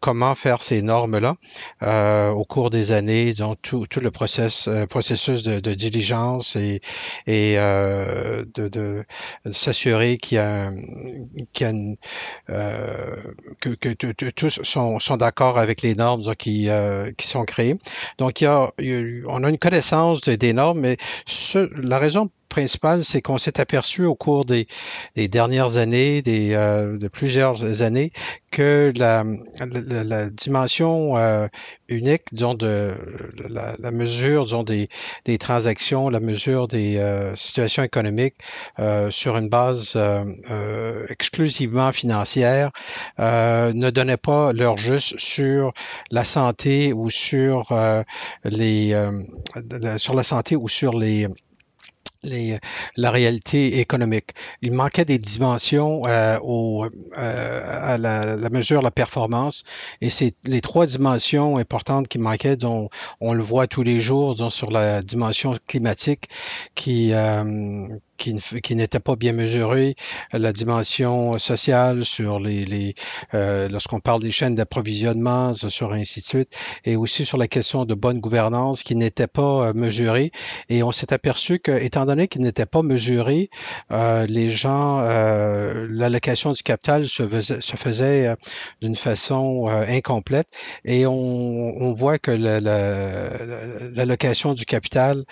comment 0.00 0.34
faire 0.34 0.62
ces 0.62 0.82
normes 0.82 1.18
là 1.18 2.32
au 2.32 2.44
cours 2.44 2.70
des 2.70 2.92
années, 2.92 3.32
donc 3.34 3.58
tout, 3.62 3.86
tout 3.88 4.00
le 4.00 4.10
process, 4.10 4.68
processus 4.88 5.42
de, 5.42 5.60
de 5.60 5.74
diligence 5.74 6.35
et, 6.56 6.80
et 7.26 7.54
euh, 7.58 8.44
de, 8.54 8.68
de 8.68 9.04
s'assurer 9.50 10.16
qu'il 10.18 10.36
y 10.36 10.38
a, 10.38 10.70
y 10.70 11.64
a 11.64 11.70
une, 11.70 11.96
euh, 12.50 13.16
que, 13.60 13.70
que, 13.70 13.92
tous 14.30 14.60
sont, 14.62 14.98
sont 14.98 15.16
d'accord 15.16 15.58
avec 15.58 15.82
les 15.82 15.94
normes 15.94 16.22
qui, 16.36 16.68
euh, 16.68 17.12
qui 17.16 17.26
sont 17.26 17.44
créées. 17.44 17.76
Donc, 18.18 18.40
il 18.40 18.44
y 18.44 18.46
a, 18.46 18.70
on 19.28 19.44
a 19.44 19.48
une 19.48 19.58
connaissance 19.58 20.22
des 20.22 20.52
normes, 20.52 20.80
mais 20.80 20.96
ce, 21.26 21.70
la 21.82 21.98
raison 21.98 22.30
c'est 23.02 23.20
qu'on 23.20 23.38
s'est 23.38 23.60
aperçu 23.60 24.04
au 24.04 24.14
cours 24.14 24.44
des, 24.44 24.66
dernières 25.28 25.76
années, 25.76 26.22
des, 26.22 26.54
euh, 26.54 26.96
de 26.96 27.08
plusieurs 27.08 27.82
années, 27.82 28.12
que 28.50 28.92
la, 28.96 29.24
dimension 30.30 31.18
euh, 31.18 31.46
unique, 31.88 32.22
disons, 32.32 32.54
de 32.54 32.94
la, 33.50 33.90
mesure, 33.90 34.64
des, 34.64 34.88
des, 35.26 35.36
transactions, 35.36 36.08
la 36.08 36.20
mesure 36.20 36.66
des 36.66 36.96
euh, 36.96 37.36
situations 37.36 37.82
économiques 37.82 38.36
sur 39.10 39.36
une 39.36 39.48
base 39.48 39.98
exclusivement 41.08 41.92
financière 41.92 42.70
ne 43.18 43.90
donnait 43.90 44.16
pas 44.16 44.52
leur 44.52 44.76
juste 44.76 45.18
sur 45.18 45.72
la 46.10 46.24
santé 46.24 46.92
ou 46.92 47.10
sur 47.10 47.72
les 48.44 48.94
sur 49.98 50.14
la 50.14 50.22
santé 50.22 50.56
ou 50.56 50.68
sur 50.68 50.98
les 50.98 51.26
les, 52.26 52.58
la 52.96 53.10
réalité 53.10 53.80
économique. 53.80 54.30
Il 54.62 54.72
manquait 54.72 55.04
des 55.04 55.18
dimensions 55.18 56.02
euh, 56.06 56.38
au, 56.42 56.86
euh, 57.18 57.94
à 57.94 57.98
la, 57.98 58.36
la, 58.36 58.50
mesure 58.50 58.82
la 58.82 58.90
performance 58.90 59.64
et 60.00 60.10
c'est 60.10 60.34
les 60.44 60.60
trois 60.60 60.86
dimensions 60.86 61.56
importantes 61.56 62.08
qui 62.08 62.18
manquaient 62.18 62.56
dont 62.56 62.88
on 63.20 63.32
le 63.32 63.42
voit 63.42 63.66
tous 63.66 63.82
les 63.82 64.00
jours 64.00 64.34
dont 64.34 64.50
sur 64.50 64.70
la 64.70 65.02
dimension 65.02 65.56
climatique 65.66 66.28
qui, 66.74 67.12
euh, 67.12 67.86
qui, 68.16 68.74
n'était 68.74 69.00
pas 69.00 69.16
bien 69.16 69.32
mesuré, 69.32 69.94
la 70.32 70.52
dimension 70.52 71.38
sociale 71.38 72.04
sur 72.04 72.38
les, 72.40 72.64
les 72.64 72.94
euh, 73.34 73.68
lorsqu'on 73.68 74.00
parle 74.00 74.22
des 74.22 74.30
chaînes 74.30 74.54
d'approvisionnement, 74.54 75.54
sur 75.54 75.92
ainsi 75.92 76.20
de 76.20 76.24
suite, 76.24 76.50
et 76.84 76.96
aussi 76.96 77.24
sur 77.24 77.38
la 77.38 77.48
question 77.48 77.84
de 77.84 77.94
bonne 77.94 78.20
gouvernance 78.20 78.82
qui 78.82 78.94
n'était 78.94 79.26
pas 79.26 79.68
euh, 79.68 79.72
mesurée. 79.74 80.30
Et 80.68 80.82
on 80.82 80.92
s'est 80.92 81.12
aperçu 81.12 81.58
que, 81.58 81.72
étant 81.72 82.06
donné 82.06 82.28
qu'il 82.28 82.42
n'était 82.42 82.66
pas 82.66 82.82
mesuré, 82.82 83.50
euh, 83.92 84.26
les 84.26 84.50
gens, 84.50 85.00
euh, 85.02 85.86
l'allocation 85.90 86.52
du 86.52 86.62
capital 86.62 87.06
se 87.06 87.26
faisait, 87.26 87.60
se 87.60 87.76
faisait 87.76 88.28
euh, 88.28 88.34
d'une 88.80 88.96
façon 88.96 89.66
incomplète, 89.88 90.48
et 90.84 91.06
on, 91.06 91.12
on 91.14 91.92
voit 91.92 92.18
que 92.18 92.30
l'allocation 93.94 94.54
du 94.54 94.64
capital 94.64 95.24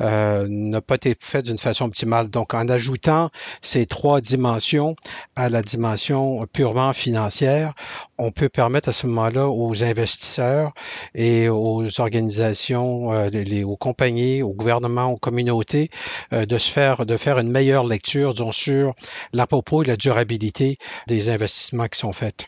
n'a 0.00 0.80
pas 0.80 0.96
été 0.96 1.16
faite 1.18 1.46
d'une 1.46 1.58
façon 1.58 1.86
optimale. 1.86 2.28
Donc, 2.32 2.54
en 2.54 2.68
ajoutant 2.68 3.30
ces 3.60 3.86
trois 3.86 4.20
dimensions 4.20 4.96
à 5.36 5.48
la 5.48 5.62
dimension 5.62 6.44
purement 6.52 6.92
financière, 6.92 7.74
on 8.18 8.30
peut 8.30 8.48
permettre 8.48 8.88
à 8.88 8.92
ce 8.92 9.06
moment-là 9.06 9.48
aux 9.48 9.82
investisseurs 9.82 10.72
et 11.14 11.48
aux 11.48 12.00
organisations, 12.00 13.12
euh, 13.12 13.64
aux 13.64 13.76
compagnies, 13.76 14.42
aux 14.42 14.54
gouvernements, 14.54 15.12
aux 15.12 15.16
communautés, 15.16 15.90
euh, 16.32 16.46
de 16.46 16.58
se 16.58 16.70
faire, 16.70 17.06
de 17.06 17.16
faire 17.16 17.38
une 17.38 17.50
meilleure 17.50 17.84
lecture 17.84 18.34
sur 18.52 18.94
la 19.32 19.46
et 19.82 19.86
la 19.86 19.96
durabilité 19.96 20.78
des 21.06 21.28
investissements 21.28 21.86
qui 21.86 21.98
sont 21.98 22.12
faits. 22.12 22.46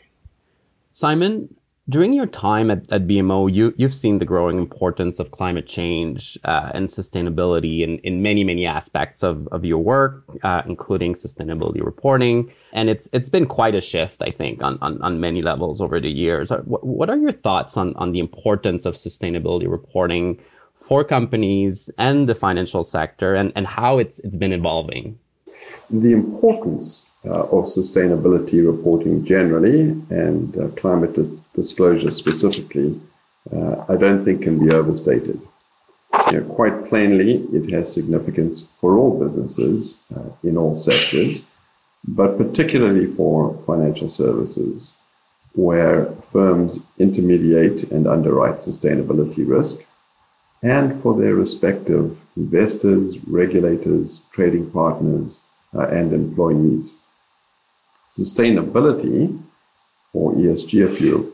Simon, 0.89 1.47
During 1.87 2.13
your 2.13 2.25
time 2.25 2.71
at, 2.71 2.91
at 2.91 3.05
BMO, 3.05 3.53
you, 3.53 3.71
you've 3.77 3.93
seen 3.93 4.17
the 4.17 4.25
growing 4.25 4.57
importance 4.57 5.19
of 5.19 5.29
climate 5.29 5.67
change 5.67 6.35
uh, 6.43 6.71
and 6.73 6.87
sustainability 6.87 7.81
in, 7.81 7.99
in 7.99 8.23
many, 8.23 8.43
many 8.43 8.65
aspects 8.65 9.21
of, 9.21 9.47
of 9.49 9.63
your 9.63 9.77
work, 9.77 10.23
uh, 10.41 10.63
including 10.65 11.13
sustainability 11.13 11.85
reporting. 11.85 12.51
And 12.73 12.89
it's 12.89 13.07
it's 13.13 13.29
been 13.29 13.45
quite 13.45 13.75
a 13.75 13.81
shift, 13.81 14.17
I 14.21 14.29
think, 14.31 14.63
on, 14.63 14.79
on, 14.81 14.99
on 15.03 15.19
many 15.19 15.43
levels 15.43 15.79
over 15.79 15.99
the 15.99 16.09
years. 16.09 16.49
Uh, 16.49 16.61
what, 16.61 16.83
what 16.83 17.09
are 17.11 17.17
your 17.17 17.33
thoughts 17.33 17.77
on, 17.77 17.95
on 17.97 18.13
the 18.13 18.19
importance 18.19 18.87
of 18.87 18.95
sustainability 18.95 19.69
reporting 19.69 20.39
for 20.73 21.03
companies 21.03 21.91
and 21.99 22.27
the 22.27 22.35
financial 22.35 22.83
sector 22.83 23.35
and, 23.35 23.53
and 23.55 23.67
how 23.67 23.99
it's, 23.99 24.17
it's 24.19 24.35
been 24.35 24.53
evolving? 24.53 25.19
The 25.91 26.13
importance 26.13 27.11
of 27.31 27.65
sustainability 27.65 28.65
reporting 28.65 29.25
generally 29.25 29.81
and 30.09 30.57
uh, 30.57 30.67
climate 30.69 31.17
disclosure 31.53 32.11
specifically, 32.11 32.99
uh, 33.55 33.85
I 33.87 33.95
don't 33.95 34.23
think 34.23 34.43
can 34.43 34.65
be 34.65 34.73
overstated. 34.73 35.39
You 36.31 36.41
know, 36.41 36.53
quite 36.53 36.87
plainly, 36.89 37.45
it 37.53 37.71
has 37.71 37.93
significance 37.93 38.61
for 38.61 38.97
all 38.97 39.19
businesses 39.19 40.01
uh, 40.15 40.29
in 40.43 40.57
all 40.57 40.75
sectors, 40.75 41.43
but 42.07 42.37
particularly 42.37 43.05
for 43.05 43.57
financial 43.65 44.09
services, 44.09 44.97
where 45.53 46.05
firms 46.31 46.79
intermediate 46.99 47.91
and 47.91 48.07
underwrite 48.07 48.59
sustainability 48.59 49.47
risk, 49.47 49.83
and 50.63 50.99
for 50.99 51.19
their 51.19 51.35
respective 51.35 52.19
investors, 52.35 53.17
regulators, 53.27 54.21
trading 54.31 54.69
partners, 54.71 55.41
uh, 55.75 55.87
and 55.87 56.13
employees. 56.13 56.97
Sustainability 58.17 59.41
or 60.13 60.33
ESG 60.33 60.89
if 60.89 61.01
you 61.01 61.33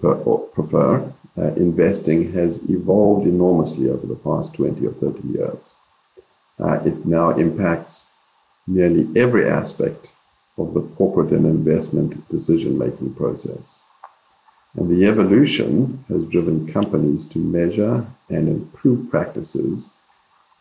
prefer, 0.53 1.13
uh, 1.37 1.41
investing 1.53 2.33
has 2.33 2.57
evolved 2.69 3.27
enormously 3.27 3.89
over 3.89 4.07
the 4.07 4.15
past 4.15 4.53
20 4.55 4.85
or 4.87 4.91
30 4.91 5.27
years. 5.27 5.73
Uh, 6.59 6.79
it 6.85 7.05
now 7.05 7.29
impacts 7.31 8.07
nearly 8.67 9.07
every 9.15 9.47
aspect 9.49 10.11
of 10.57 10.73
the 10.73 10.81
corporate 10.81 11.31
and 11.31 11.45
investment 11.45 12.27
decision 12.29 12.77
making 12.77 13.13
process. 13.13 13.81
And 14.75 14.89
the 14.89 15.05
evolution 15.05 16.03
has 16.07 16.25
driven 16.25 16.71
companies 16.71 17.25
to 17.25 17.39
measure 17.39 18.05
and 18.29 18.47
improve 18.47 19.09
practices 19.09 19.91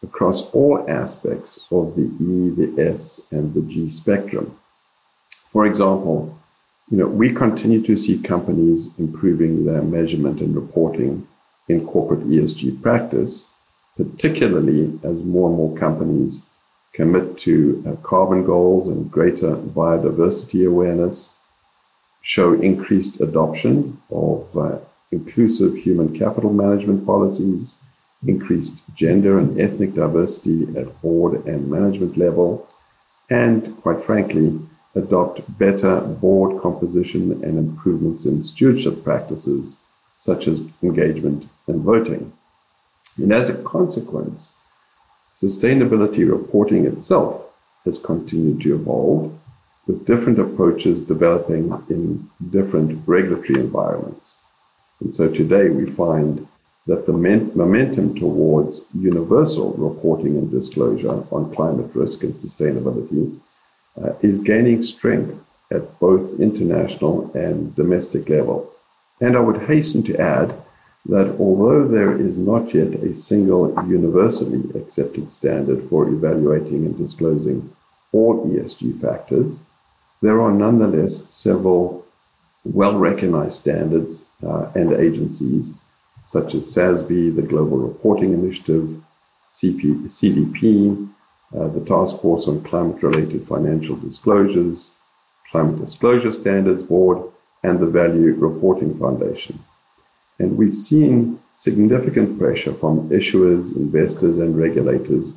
across 0.02 0.50
all 0.50 0.84
aspects 0.88 1.66
of 1.70 1.94
the 1.96 2.02
E, 2.02 2.50
the 2.50 2.90
S, 2.92 3.20
and 3.30 3.54
the 3.54 3.62
G 3.62 3.90
spectrum. 3.90 4.58
For 5.50 5.66
example, 5.66 6.38
you 6.90 6.96
know, 6.96 7.08
we 7.08 7.32
continue 7.34 7.82
to 7.82 7.96
see 7.96 8.22
companies 8.22 8.96
improving 8.98 9.64
their 9.64 9.82
measurement 9.82 10.40
and 10.40 10.54
reporting 10.54 11.26
in 11.68 11.84
corporate 11.86 12.28
ESG 12.28 12.80
practice, 12.80 13.50
particularly 13.96 15.00
as 15.02 15.24
more 15.24 15.48
and 15.48 15.56
more 15.56 15.76
companies 15.76 16.42
commit 16.92 17.36
to 17.38 17.82
uh, 17.84 17.96
carbon 18.06 18.44
goals 18.44 18.86
and 18.86 19.10
greater 19.10 19.56
biodiversity 19.56 20.66
awareness, 20.66 21.32
show 22.22 22.52
increased 22.52 23.20
adoption 23.20 24.00
of 24.10 24.56
uh, 24.56 24.78
inclusive 25.10 25.76
human 25.76 26.16
capital 26.16 26.52
management 26.52 27.04
policies, 27.04 27.74
increased 28.24 28.80
gender 28.94 29.38
and 29.38 29.60
ethnic 29.60 29.94
diversity 29.94 30.68
at 30.76 31.02
board 31.02 31.44
and 31.44 31.68
management 31.68 32.16
level, 32.16 32.68
and 33.28 33.76
quite 33.82 34.02
frankly, 34.02 34.60
adopt 34.94 35.58
better 35.58 36.00
board 36.00 36.60
composition 36.60 37.32
and 37.44 37.58
improvements 37.58 38.26
in 38.26 38.42
stewardship 38.42 39.04
practices, 39.04 39.76
such 40.16 40.48
as 40.48 40.62
engagement 40.82 41.48
and 41.66 41.82
voting. 41.82 42.32
And 43.16 43.32
as 43.32 43.48
a 43.48 43.62
consequence, 43.62 44.54
sustainability 45.36 46.28
reporting 46.28 46.86
itself 46.86 47.46
has 47.84 47.98
continued 47.98 48.60
to 48.62 48.74
evolve, 48.74 49.36
with 49.86 50.06
different 50.06 50.38
approaches 50.38 51.00
developing 51.00 51.72
in 51.88 52.28
different 52.50 53.02
regulatory 53.06 53.58
environments. 53.58 54.34
And 55.00 55.14
so 55.14 55.28
today 55.28 55.70
we 55.70 55.86
find 55.86 56.46
that 56.86 57.06
the 57.06 57.12
momentum 57.12 58.14
towards 58.14 58.82
universal 58.94 59.72
reporting 59.74 60.36
and 60.36 60.50
disclosure 60.50 61.10
on 61.10 61.54
climate 61.54 61.90
risk 61.94 62.22
and 62.22 62.34
sustainability 62.34 63.40
uh, 64.02 64.12
is 64.20 64.38
gaining 64.38 64.82
strength 64.82 65.44
at 65.70 65.98
both 66.00 66.40
international 66.40 67.30
and 67.34 67.74
domestic 67.76 68.28
levels. 68.28 68.76
And 69.20 69.36
I 69.36 69.40
would 69.40 69.62
hasten 69.62 70.02
to 70.04 70.18
add 70.18 70.54
that 71.06 71.36
although 71.38 71.86
there 71.86 72.16
is 72.16 72.36
not 72.36 72.74
yet 72.74 72.94
a 72.94 73.14
single 73.14 73.72
universally 73.88 74.68
accepted 74.78 75.32
standard 75.32 75.84
for 75.84 76.08
evaluating 76.08 76.84
and 76.86 76.96
disclosing 76.98 77.74
all 78.12 78.46
ESG 78.46 79.00
factors, 79.00 79.60
there 80.20 80.40
are 80.40 80.52
nonetheless 80.52 81.24
several 81.34 82.04
well 82.64 82.98
recognized 82.98 83.60
standards 83.60 84.24
uh, 84.46 84.70
and 84.74 84.92
agencies, 84.92 85.72
such 86.24 86.54
as 86.54 86.74
SASB, 86.74 87.34
the 87.34 87.42
Global 87.42 87.78
Reporting 87.78 88.34
Initiative, 88.34 89.02
CP, 89.48 90.04
CDP, 90.04 91.08
uh, 91.58 91.68
the 91.68 91.84
Task 91.84 92.20
Force 92.20 92.46
on 92.48 92.62
Climate 92.62 93.02
Related 93.02 93.46
Financial 93.46 93.96
Disclosures, 93.96 94.92
Climate 95.50 95.80
Disclosure 95.80 96.32
Standards 96.32 96.82
Board, 96.82 97.22
and 97.62 97.80
the 97.80 97.86
Value 97.86 98.34
Reporting 98.34 98.98
Foundation. 98.98 99.58
And 100.38 100.56
we've 100.56 100.78
seen 100.78 101.38
significant 101.54 102.38
pressure 102.38 102.72
from 102.72 103.10
issuers, 103.10 103.76
investors, 103.76 104.38
and 104.38 104.56
regulators 104.56 105.34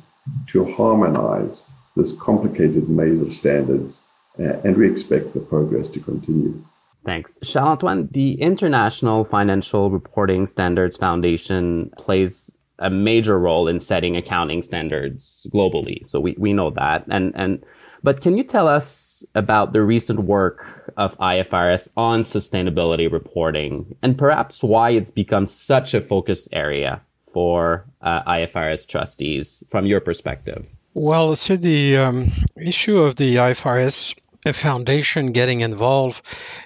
to 0.48 0.72
harmonize 0.72 1.68
this 1.96 2.12
complicated 2.12 2.88
maze 2.88 3.20
of 3.20 3.34
standards, 3.34 4.00
uh, 4.38 4.54
and 4.64 4.76
we 4.76 4.90
expect 4.90 5.32
the 5.32 5.40
progress 5.40 5.88
to 5.88 6.00
continue. 6.00 6.64
Thanks. 7.04 7.38
Charles 7.42 7.72
Antoine, 7.72 8.08
the 8.12 8.40
International 8.40 9.24
Financial 9.24 9.90
Reporting 9.90 10.46
Standards 10.46 10.96
Foundation 10.96 11.92
plays 11.98 12.50
a 12.78 12.90
major 12.90 13.38
role 13.38 13.68
in 13.68 13.80
setting 13.80 14.16
accounting 14.16 14.62
standards 14.62 15.46
globally. 15.52 16.06
So 16.06 16.20
we, 16.20 16.34
we 16.38 16.52
know 16.52 16.70
that. 16.70 17.04
And, 17.08 17.32
and 17.34 17.64
but 18.02 18.20
can 18.20 18.36
you 18.36 18.44
tell 18.44 18.68
us 18.68 19.24
about 19.34 19.72
the 19.72 19.82
recent 19.82 20.20
work 20.24 20.92
of 20.96 21.16
IFRS 21.18 21.88
on 21.96 22.24
sustainability 22.24 23.10
reporting 23.10 23.96
and 24.02 24.18
perhaps 24.18 24.62
why 24.62 24.90
it's 24.90 25.10
become 25.10 25.46
such 25.46 25.94
a 25.94 26.00
focus 26.00 26.48
area 26.52 27.00
for 27.32 27.86
uh, 28.02 28.22
IFRS 28.24 28.86
trustees 28.86 29.62
from 29.70 29.86
your 29.86 30.00
perspective? 30.00 30.66
Well, 30.92 31.34
so 31.34 31.56
the 31.56 31.96
um, 31.96 32.30
issue 32.56 32.98
of 32.98 33.16
the 33.16 33.36
IFRS 33.36 34.16
foundation 34.52 35.32
getting 35.32 35.60
involved 35.60 36.24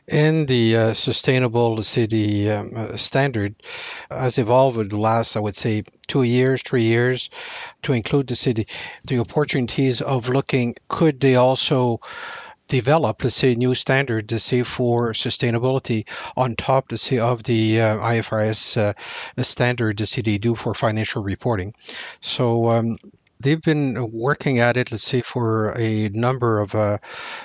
in 0.09 0.47
the 0.47 0.77
uh, 0.77 0.95
sustainable 0.95 1.83
city 1.83 2.51
um, 2.51 2.71
uh, 2.75 2.97
standard 2.97 3.55
has 4.11 4.39
evolved 4.39 4.77
over 4.77 4.89
the 4.89 4.99
last, 4.99 5.37
I 5.37 5.41
would 5.41 5.57
say, 5.57 5.85
two 6.07 6.25
years, 6.25 6.63
three 6.63 6.83
years, 6.83 7.31
to 7.83 7.93
include 7.93 8.27
the 8.27 8.37
city, 8.37 8.67
the 9.05 9.19
opportunities 9.19 10.01
of 10.01 10.29
looking, 10.29 10.75
could 10.89 11.21
they 11.21 11.37
also 11.37 12.01
develop, 12.69 13.25
let's 13.25 13.37
say, 13.37 13.55
new 13.55 13.75
standard 13.75 14.29
to 14.29 14.39
say 14.39 14.63
for 14.63 15.13
sustainability 15.13 16.07
on 16.37 16.55
top 16.55 16.89
to 16.89 16.99
say 16.99 17.19
of 17.19 17.45
the 17.45 17.81
uh, 17.81 17.97
IFRS 17.99 18.77
uh, 18.77 19.43
standard 19.43 19.99
to 19.99 20.07
see 20.07 20.21
they 20.21 20.39
do 20.39 20.55
for 20.55 20.75
financial 20.75 21.23
reporting. 21.23 21.73
So 22.21 22.71
um, 22.71 22.99
They've 23.41 23.63
been 23.63 24.11
working 24.13 24.59
at 24.59 24.77
it, 24.77 24.91
let's 24.91 25.05
say, 25.05 25.21
for 25.21 25.73
a 25.79 26.09
number 26.11 26.59
of 26.61 26.75
uh, 26.75 26.99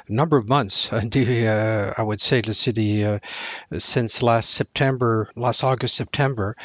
number 0.09 0.37
of 0.37 0.47
months. 0.49 0.89
Uh, 1.43 1.93
I 1.97 2.03
would 2.03 2.21
say, 2.21 2.41
let's 2.41 2.59
say, 2.59 2.71
the, 2.71 3.05
uh, 3.05 3.19
since 3.79 4.23
last 4.23 4.51
September, 4.51 5.29
last 5.35 5.63
August, 5.63 5.95
September, 5.95 6.55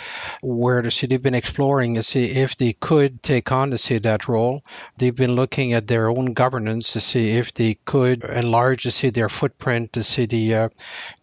where 0.42 0.82
the 0.82 0.90
city 0.90 1.14
have 1.14 1.22
been 1.22 1.34
exploring 1.34 1.94
to 1.94 2.02
see 2.02 2.26
if 2.26 2.56
they 2.56 2.72
could 2.74 3.22
take 3.22 3.50
on 3.52 3.70
to 3.70 3.78
see 3.78 3.98
that 3.98 4.28
role. 4.28 4.62
They've 4.96 5.14
been 5.14 5.34
looking 5.34 5.72
at 5.72 5.86
their 5.86 6.08
own 6.08 6.32
governance 6.32 6.92
to 6.92 7.00
see 7.00 7.30
if 7.30 7.54
they 7.54 7.74
could 7.84 8.24
enlarge 8.24 8.82
to 8.84 8.90
see 8.90 9.10
their 9.10 9.28
footprint 9.28 9.92
to 9.92 10.02
see 10.02 10.26
the 10.26 10.54
uh, 10.54 10.68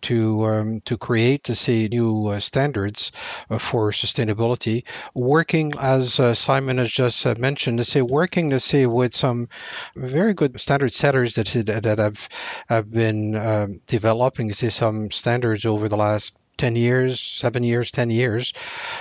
to 0.02 0.46
um, 0.46 0.82
to 0.82 0.98
create 0.98 1.44
to 1.46 1.56
see 1.56 1.88
new 1.88 2.28
uh, 2.28 2.40
standards 2.40 3.12
uh, 3.50 3.58
for 3.58 3.92
sustainability. 3.92 4.84
Working 5.14 5.74
as 5.80 6.16
Simon 6.38 6.78
has 6.78 6.92
just 6.92 7.26
mentioned, 7.38 7.80
say 7.96 8.02
working 8.02 8.50
to 8.50 8.60
see 8.60 8.86
with 8.86 9.16
some 9.16 9.48
very 9.96 10.34
good 10.34 10.60
standard 10.60 10.94
setters 10.94 11.36
that 11.36 11.48
that 11.66 11.98
have 11.98 12.28
have 12.68 12.92
been 12.92 13.36
um, 13.36 13.80
developing 13.88 14.52
say 14.52 14.70
some 14.70 15.10
standards 15.12 15.66
over 15.66 15.88
the 15.88 15.96
last 15.96 16.36
10 16.58 16.76
years, 16.76 17.20
seven 17.20 17.64
years, 17.64 17.92
10 17.92 18.10
years, 18.10 18.54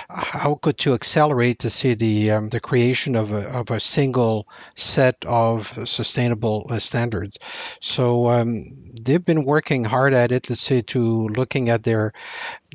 how 0.09 0.55
could 0.61 0.83
you 0.85 0.93
accelerate 0.93 1.59
to 1.59 1.69
see 1.69 1.93
the, 1.93 2.31
um, 2.31 2.49
the 2.49 2.59
creation 2.59 3.15
of 3.15 3.31
a, 3.31 3.47
of 3.49 3.71
a 3.71 3.79
single 3.79 4.47
set 4.75 5.23
of 5.25 5.73
sustainable 5.85 6.65
uh, 6.69 6.79
standards. 6.79 7.37
So 7.79 8.29
um, 8.29 8.65
they've 9.01 9.23
been 9.23 9.45
working 9.45 9.83
hard 9.83 10.13
at 10.13 10.31
it, 10.31 10.49
let's 10.49 10.61
say, 10.61 10.81
to 10.81 11.27
looking 11.29 11.69
at 11.69 11.83
their 11.83 12.13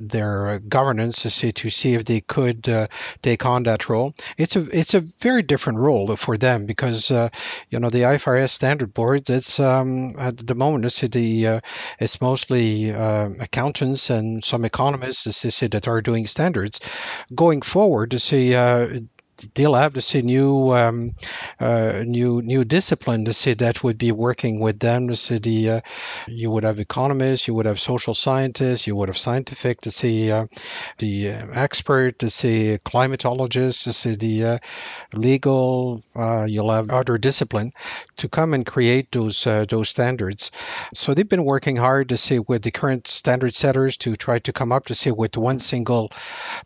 their 0.00 0.60
governance 0.60 1.22
to 1.22 1.30
see 1.30 1.52
to 1.52 1.68
see 1.68 1.94
if 1.94 2.06
they 2.06 2.20
could 2.22 2.68
uh, 2.68 2.87
take 3.22 3.44
on 3.44 3.64
that 3.64 3.88
role. 3.88 4.14
It's 4.38 4.56
a 4.56 4.62
it's 4.76 4.94
a 4.94 5.00
very 5.00 5.42
different 5.42 5.78
role 5.78 6.16
for 6.16 6.37
them 6.37 6.66
because 6.66 7.10
uh, 7.10 7.28
you 7.70 7.78
know 7.78 7.90
the 7.90 8.02
IFRS 8.02 8.50
standard 8.50 8.94
board. 8.94 9.28
It's 9.28 9.60
um, 9.60 10.14
at 10.18 10.46
the 10.46 10.54
moment 10.54 10.84
it's 10.87 11.00
the 11.00 11.46
uh, 11.46 11.60
it's 11.99 12.20
mostly 12.20 12.92
uh, 12.92 13.30
accountants 13.40 14.10
and 14.10 14.42
some 14.44 14.64
economists 14.72 15.24
that 15.72 15.88
are 15.88 16.00
doing 16.00 16.26
standards. 16.26 16.80
Going 17.35 17.62
forward, 17.62 18.11
to 18.11 18.18
see 18.18 18.54
uh, 18.54 19.00
they'll 19.55 19.74
have 19.74 19.94
to 19.94 20.00
see 20.00 20.22
new 20.22 20.70
um, 20.72 21.11
uh, 21.61 22.03
new 22.07 22.42
new 22.42 22.64
discipline 22.64 23.24
to 23.24 23.33
see 23.33 23.55
that 23.55 23.83
would 23.83 23.98
be 23.98 24.12
working 24.12 24.61
with 24.61 24.81
them 24.81 25.09
to 25.09 25.16
see 25.16 25.38
the 25.38 25.70
uh, 25.70 25.81
you 26.29 26.50
would 26.50 26.64
have 26.64 26.79
economists 26.79 27.46
you 27.46 27.55
would 27.55 27.66
have 27.66 27.81
social 27.81 28.14
scientists 28.14 28.87
you 28.87 28.96
would 28.96 29.09
have 29.09 29.18
scientific 29.18 29.81
to 29.81 29.90
see 29.90 30.31
uh, 30.31 30.46
the 30.98 31.31
uh, 31.31 31.46
expert 31.55 32.18
to 32.18 32.31
see 32.31 32.79
climatologists 32.85 33.85
to 33.85 33.92
see 33.92 34.14
the 34.14 34.44
uh, 34.44 34.59
legal 35.14 36.03
uh, 36.16 36.44
you'll 36.48 36.72
have 36.72 36.90
other 36.90 37.18
discipline 37.18 37.70
to 38.16 38.29
come 38.29 38.55
and 38.55 38.66
create 38.66 39.11
those 39.12 39.44
those 39.68 39.88
standards. 39.88 40.50
So 40.94 41.14
they've 41.14 41.29
been 41.29 41.44
working 41.44 41.76
hard 41.76 42.09
to 42.11 42.16
see 42.16 42.38
with 42.38 42.62
the 42.62 42.70
current 42.70 43.07
standard 43.07 43.55
setters 43.55 43.96
to 43.98 44.16
try 44.16 44.38
to 44.38 44.53
come 44.53 44.72
up 44.72 44.87
to 44.87 44.94
see 44.94 45.11
with 45.11 45.37
one 45.37 45.59
single 45.59 46.12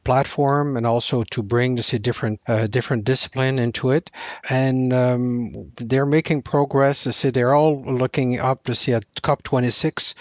platform 0.04 0.76
and 0.76 0.86
also 0.86 1.22
to 1.24 1.42
bring 1.42 1.76
to 1.76 1.82
see 1.82 1.98
different 1.98 2.40
a 2.64 2.68
different 2.68 3.04
discipline 3.04 3.58
into 3.58 3.90
it, 3.90 4.10
and 4.50 4.92
um, 4.92 5.52
they're 5.76 6.06
making 6.06 6.42
progress. 6.42 7.04
To 7.04 7.12
see, 7.12 7.30
they're 7.30 7.54
all 7.54 7.82
looking 7.84 8.40
up 8.40 8.64
to 8.64 8.74
see 8.74 8.92
at 8.92 9.04
COP26 9.22 10.14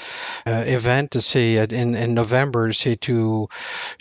uh, 0.45 0.63
event 0.67 1.11
to 1.11 1.21
see 1.21 1.57
in 1.57 1.95
in 1.95 2.13
November 2.13 2.67
to 2.67 2.73
see 2.73 2.95
to 2.97 3.47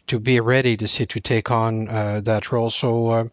to 0.08 0.18
be 0.18 0.40
ready 0.40 0.76
to 0.76 0.88
see 0.88 1.06
to 1.06 1.20
take 1.20 1.50
on 1.50 1.88
uh, 1.88 2.20
that 2.24 2.52
role. 2.52 2.70
So 2.70 3.06
uh, 3.08 3.24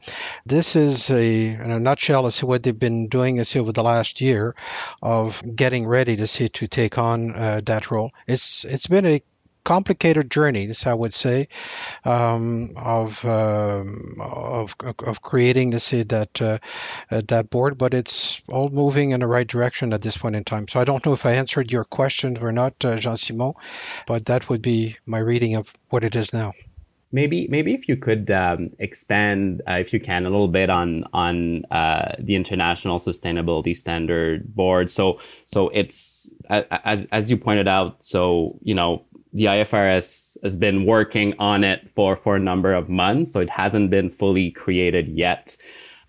this 0.46 0.76
is 0.76 1.10
a 1.10 1.50
in 1.54 1.72
a 1.72 1.80
nutshell. 1.80 2.24
To 2.24 2.32
see 2.32 2.46
what 2.46 2.64
they've 2.64 2.78
been 2.88 3.08
doing. 3.08 3.38
To 3.38 3.46
see 3.46 3.60
over 3.60 3.72
the 3.72 3.84
last 3.84 4.22
year 4.22 4.56
of 5.02 5.42
getting 5.56 5.88
ready 5.88 6.16
to 6.16 6.28
see 6.28 6.50
to 6.50 6.68
take 6.68 6.98
on 6.98 7.32
uh, 7.36 7.62
that 7.66 7.92
role. 7.92 8.12
It's 8.28 8.64
it's 8.66 8.88
been 8.88 9.06
a 9.06 9.22
complicated 9.70 10.32
journeys, 10.32 10.88
I 10.88 10.96
would 11.02 11.14
say, 11.14 11.48
um, 12.04 12.74
of, 12.76 13.24
um, 13.24 13.88
of 14.20 14.76
of 15.10 15.22
creating 15.22 15.72
to 15.72 15.80
see 15.80 16.04
that 16.16 16.42
uh, 16.42 16.58
uh, 17.12 17.22
that 17.28 17.50
board. 17.50 17.78
But 17.78 17.94
it's 17.94 18.42
all 18.50 18.70
moving 18.70 19.12
in 19.12 19.20
the 19.20 19.28
right 19.28 19.50
direction 19.56 19.94
at 19.94 20.02
this 20.02 20.18
point 20.18 20.36
in 20.36 20.44
time. 20.44 20.66
So 20.68 20.82
I 20.82 20.86
don't 20.86 21.06
know 21.06 21.14
if 21.14 21.26
I 21.26 21.34
answered 21.42 21.72
your 21.72 21.86
question 21.86 22.38
or 22.42 22.52
not, 22.52 22.74
uh, 22.84 22.98
Jean 22.98 23.18
Simon, 23.18 23.54
but 24.08 24.26
that 24.26 24.50
would 24.50 24.62
be 24.62 24.98
my 25.06 25.22
reading 25.32 25.56
of 25.60 25.74
what 25.92 26.04
it 26.04 26.16
is 26.16 26.34
now. 26.34 26.52
Maybe, 27.12 27.48
maybe 27.50 27.74
if 27.74 27.88
you 27.90 27.98
could 27.98 28.30
um, 28.30 28.70
expand, 28.78 29.64
uh, 29.68 29.82
if 29.82 29.94
you 29.94 30.00
can, 30.00 30.26
a 30.26 30.30
little 30.30 30.48
bit 30.48 30.70
on 30.70 31.06
on 31.12 31.66
uh, 31.72 32.14
the 32.20 32.36
International 32.36 33.00
Sustainability 33.00 33.76
Standard 33.76 34.54
Board. 34.56 34.92
So, 34.92 35.20
so 35.48 35.70
it's 35.74 36.30
as 36.50 37.08
as 37.12 37.32
you 37.32 37.38
pointed 37.38 37.68
out. 37.68 38.06
So, 38.06 38.60
you 38.62 38.76
know, 38.76 38.92
the 39.40 39.46
IFRS 39.46 40.36
has 40.44 40.58
been 40.58 40.86
working 40.86 41.34
on 41.40 41.64
it 41.64 41.90
for, 41.96 42.18
for 42.18 42.36
a 42.36 42.40
number 42.40 42.74
of 42.74 42.90
months, 42.90 43.32
so 43.32 43.40
it 43.40 43.50
hasn't 43.50 43.90
been 43.90 44.10
fully 44.10 44.52
created 44.52 45.08
yet. 45.08 45.56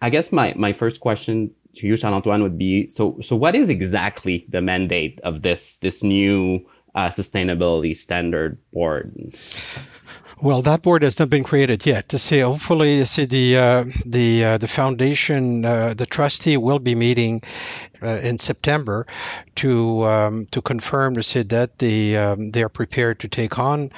I 0.03 0.11
guess 0.11 0.33
my, 0.33 0.53
my 0.57 0.73
first 0.73 0.99
question 0.99 1.49
to 1.77 1.87
you, 1.87 1.97
Charles 1.97 2.16
Antoine, 2.16 2.43
would 2.43 2.59
be 2.59 2.90
so 2.90 3.21
so 3.23 3.37
what 3.37 3.55
is 3.55 3.71
exactly 3.71 4.45
the 4.49 4.61
mandate 4.61 5.21
of 5.23 5.43
this 5.43 5.77
this 5.77 6.03
new 6.03 6.59
uh, 6.97 7.07
sustainability 7.11 7.95
standard 7.97 8.59
board? 8.73 9.14
Well, 10.43 10.62
that 10.62 10.83
board 10.83 11.03
has 11.03 11.16
not 11.19 11.31
been 11.31 11.45
created 11.45 11.87
yet. 11.87 12.09
To 12.09 12.19
say, 12.19 12.40
hopefully, 12.40 13.05
see 13.05 13.27
the 13.27 13.57
uh, 13.57 13.85
the 14.07 14.45
uh, 14.45 14.59
the 14.59 14.66
foundation, 14.66 15.64
uh, 15.64 15.95
the 15.95 16.07
trustee 16.07 16.57
will 16.57 16.81
be 16.81 16.97
meeting 16.97 17.43
in 18.03 18.39
September 18.39 19.07
to 19.57 20.03
um, 20.05 20.47
to 20.47 20.63
confirm 20.63 21.15
to 21.15 21.23
say 21.23 21.43
that 21.43 21.79
they 21.79 22.17
um, 22.17 22.51
they 22.53 22.63
are 22.63 22.69
prepared 22.69 23.19
to 23.21 23.29
take 23.29 23.59
on 23.59 23.91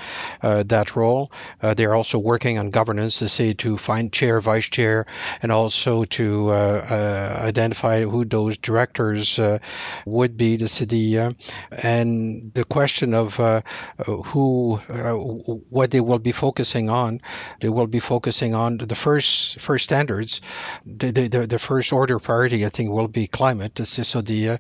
uh, 0.43 0.63
that 0.65 0.97
role. 0.97 1.31
Uh, 1.63 1.75
they 1.75 1.85
are 1.85 1.95
also 1.95 2.19
working 2.19 2.59
on 2.59 2.71
governance 2.71 3.19
to 3.19 3.29
say 3.29 3.53
to 3.53 3.77
find 3.77 4.13
chair, 4.13 4.41
vice 4.41 4.69
chair, 4.69 5.07
and 5.43 5.53
also 5.53 6.05
to 6.05 6.49
uh, 6.49 6.53
uh, 6.91 7.47
identify 7.47 8.03
who 8.03 8.25
those 8.25 8.57
directors 8.59 9.39
uh, 9.39 9.59
would 10.07 10.37
be. 10.37 10.57
The 10.57 10.69
city 10.69 11.17
and 11.17 12.53
the 12.55 12.65
question 12.65 13.15
of 13.15 13.37
who 14.07 14.77
what 15.71 15.91
they 15.91 16.01
will 16.01 16.19
be 16.19 16.33
focusing 16.33 16.91
on. 16.91 17.21
They 17.61 17.69
will 17.69 17.87
be 17.87 18.01
focusing 18.01 18.55
on 18.55 18.79
the 18.79 18.95
first 18.95 19.61
first 19.61 19.85
standards. 19.85 20.41
The 20.85 21.11
the, 21.11 21.47
the 21.47 21.59
first 21.59 21.93
order 21.93 22.19
priority, 22.19 22.65
I 22.67 22.69
think, 22.69 22.91
will 22.91 23.09
be 23.09 23.27
climate. 23.27 23.75
To 23.77 23.87
so 24.01 24.21
the 24.21 24.51
uh, 24.51 24.59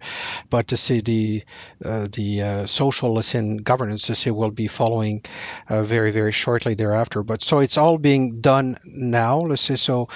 but 0.50 0.68
to 0.68 0.76
see 0.76 1.00
the 1.00 1.42
uh, 1.84 2.08
the 2.12 2.42
uh, 2.42 2.66
social 2.66 3.20
in 3.34 3.58
governance 3.58 4.06
to 4.06 4.14
see 4.14 4.30
will 4.30 4.50
be 4.50 4.66
following 4.66 5.22
very 5.68 6.10
very 6.10 6.32
shortly 6.32 6.74
thereafter. 6.74 7.22
But 7.22 7.42
so 7.42 7.60
it's 7.60 7.78
all 7.78 7.98
being 7.98 8.40
done 8.40 8.76
now. 8.84 9.38
Let's 9.38 9.62
say 9.62 9.76
so. 9.76 10.08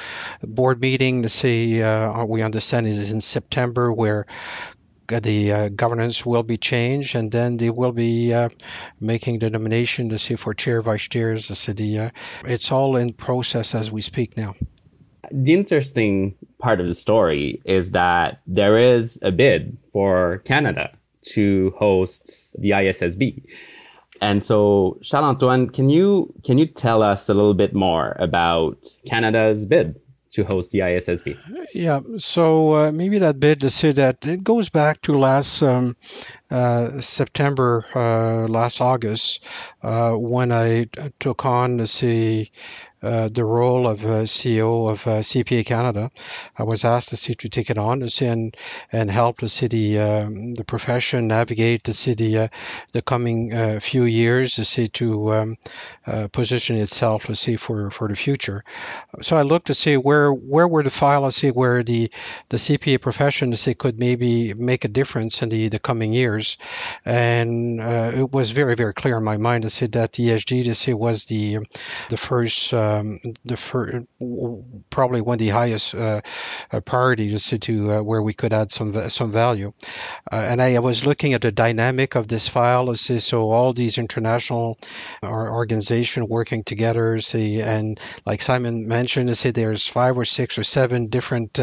Board 0.42 0.80
meeting. 0.80 1.22
Let's 1.22 1.34
say 1.34 1.82
we 2.26 2.42
understand 2.42 2.86
is 2.86 3.12
in 3.12 3.20
September 3.20 3.92
where 3.92 4.26
the 5.08 5.52
uh, 5.52 5.68
governance 5.70 6.26
will 6.26 6.42
be 6.42 6.56
changed, 6.56 7.14
and 7.14 7.30
then 7.30 7.56
they 7.58 7.70
will 7.70 7.92
be 7.92 8.32
uh, 8.34 8.48
making 9.00 9.38
the 9.38 9.50
nomination 9.50 10.08
to 10.08 10.18
see 10.18 10.34
for 10.34 10.54
chair, 10.54 10.82
vice 10.82 11.08
chairs, 11.08 11.48
the 11.48 11.54
city. 11.54 11.98
Uh, 11.98 12.10
it's 12.44 12.72
all 12.72 12.96
in 12.96 13.12
process 13.12 13.74
as 13.74 13.90
we 13.92 14.02
speak 14.02 14.36
now. 14.36 14.54
The 15.30 15.54
interesting 15.54 16.34
part 16.58 16.80
of 16.80 16.86
the 16.86 16.94
story 16.94 17.60
is 17.64 17.92
that 17.92 18.40
there 18.46 18.78
is 18.78 19.18
a 19.22 19.32
bid 19.32 19.76
for 19.92 20.38
Canada 20.44 20.90
to 21.34 21.74
host 21.78 22.50
the 22.58 22.70
ISSB. 22.70 23.42
And 24.20 24.42
so, 24.42 24.98
Charles 25.02 25.34
Antoine, 25.34 25.68
can 25.68 25.90
you 25.90 26.32
can 26.44 26.56
you 26.58 26.66
tell 26.66 27.02
us 27.02 27.28
a 27.28 27.34
little 27.34 27.54
bit 27.54 27.74
more 27.74 28.16
about 28.18 28.78
Canada's 29.06 29.66
bid 29.66 30.00
to 30.36 30.44
host 30.44 30.70
the 30.70 30.80
ISSB? 30.80 31.36
Yeah, 31.74 32.00
so 32.16 32.74
uh, 32.74 32.92
maybe 32.92 33.18
that 33.18 33.40
bid 33.40 33.60
to 33.60 33.70
say 33.70 33.92
that 33.92 34.26
it 34.26 34.44
goes 34.44 34.68
back 34.68 35.02
to 35.02 35.12
last 35.12 35.62
um, 35.62 35.96
uh, 36.50 37.00
September, 37.00 37.84
uh, 37.94 38.46
last 38.46 38.80
August, 38.80 39.44
uh, 39.82 40.12
when 40.12 40.52
I 40.52 40.88
took 41.20 41.44
on 41.44 41.86
see 41.86 42.50
uh, 43.06 43.28
the 43.32 43.44
role 43.44 43.86
of 43.86 44.04
uh, 44.04 44.24
CEO 44.24 44.90
of 44.90 45.06
uh, 45.06 45.20
CPA 45.20 45.64
Canada. 45.64 46.10
I 46.58 46.64
was 46.64 46.84
asked 46.84 47.10
to, 47.10 47.16
see, 47.16 47.34
to 47.36 47.48
take 47.48 47.70
it 47.70 47.78
on 47.78 48.02
and, 48.20 48.56
and 48.92 49.10
help 49.10 49.38
the 49.38 49.48
city, 49.48 49.98
um, 49.98 50.54
the 50.54 50.64
profession 50.64 51.28
navigate 51.28 51.84
the 51.84 51.92
city 51.92 52.36
uh, 52.36 52.48
the 52.92 53.02
coming 53.02 53.52
uh, 53.52 53.78
few 53.80 54.04
years 54.04 54.54
to 54.56 54.64
see 54.64 54.88
to 54.88 55.32
um, 55.32 55.56
position 56.32 56.76
itself 56.76 57.26
to 57.26 57.36
see 57.36 57.56
for, 57.56 57.90
for 57.90 58.08
the 58.08 58.16
future. 58.16 58.64
So 59.22 59.36
I 59.36 59.42
looked 59.42 59.66
to 59.68 59.74
see 59.74 59.96
where 59.96 60.32
where 60.32 60.68
were 60.68 60.82
the 60.82 60.90
file 60.90 61.24
to 61.24 61.32
see 61.32 61.50
where 61.50 61.82
the 61.82 62.10
the 62.48 62.56
CPA 62.56 63.00
profession 63.00 63.50
to 63.50 63.56
see 63.56 63.74
could 63.74 63.98
maybe 63.98 64.52
make 64.54 64.84
a 64.84 64.88
difference 64.88 65.42
in 65.42 65.48
the, 65.48 65.68
the 65.68 65.78
coming 65.78 66.12
years, 66.12 66.58
and 67.04 67.80
it 67.80 68.32
was 68.32 68.50
very 68.50 68.74
very 68.74 68.94
clear 68.94 69.16
in 69.16 69.24
my 69.24 69.36
mind 69.36 69.62
to 69.62 69.70
see 69.70 69.86
that 69.86 70.12
ESG 70.12 70.64
to 70.64 70.74
see 70.74 70.94
was 70.94 71.26
the 71.26 71.58
the 72.08 72.16
first 72.16 72.72
um, 72.96 73.18
the 73.44 73.56
fir- 73.56 74.06
probably 74.90 75.20
one 75.20 75.34
of 75.34 75.38
the 75.38 75.48
highest 75.48 75.94
uh, 75.94 76.20
uh 76.72 76.80
priorities 76.80 77.52
to 77.60 77.92
uh, 77.92 78.02
where 78.02 78.22
we 78.22 78.34
could 78.34 78.52
add 78.52 78.70
some 78.70 78.92
some 79.10 79.30
value. 79.32 79.72
Uh, 80.32 80.46
and 80.50 80.62
I 80.62 80.78
was 80.78 81.06
looking 81.06 81.32
at 81.34 81.42
the 81.42 81.52
dynamic 81.52 82.14
of 82.14 82.28
this 82.28 82.48
file. 82.48 82.94
See, 82.94 83.18
so 83.18 83.50
all 83.50 83.72
these 83.72 83.98
international 83.98 84.78
organizations 85.22 86.28
working 86.28 86.64
together. 86.64 87.20
See, 87.20 87.60
and 87.60 87.98
like 88.24 88.42
Simon 88.42 88.86
mentioned, 88.86 89.36
say 89.36 89.50
there's 89.50 89.86
five 89.86 90.16
or 90.16 90.24
six 90.24 90.58
or 90.58 90.64
seven 90.64 91.08
different 91.08 91.58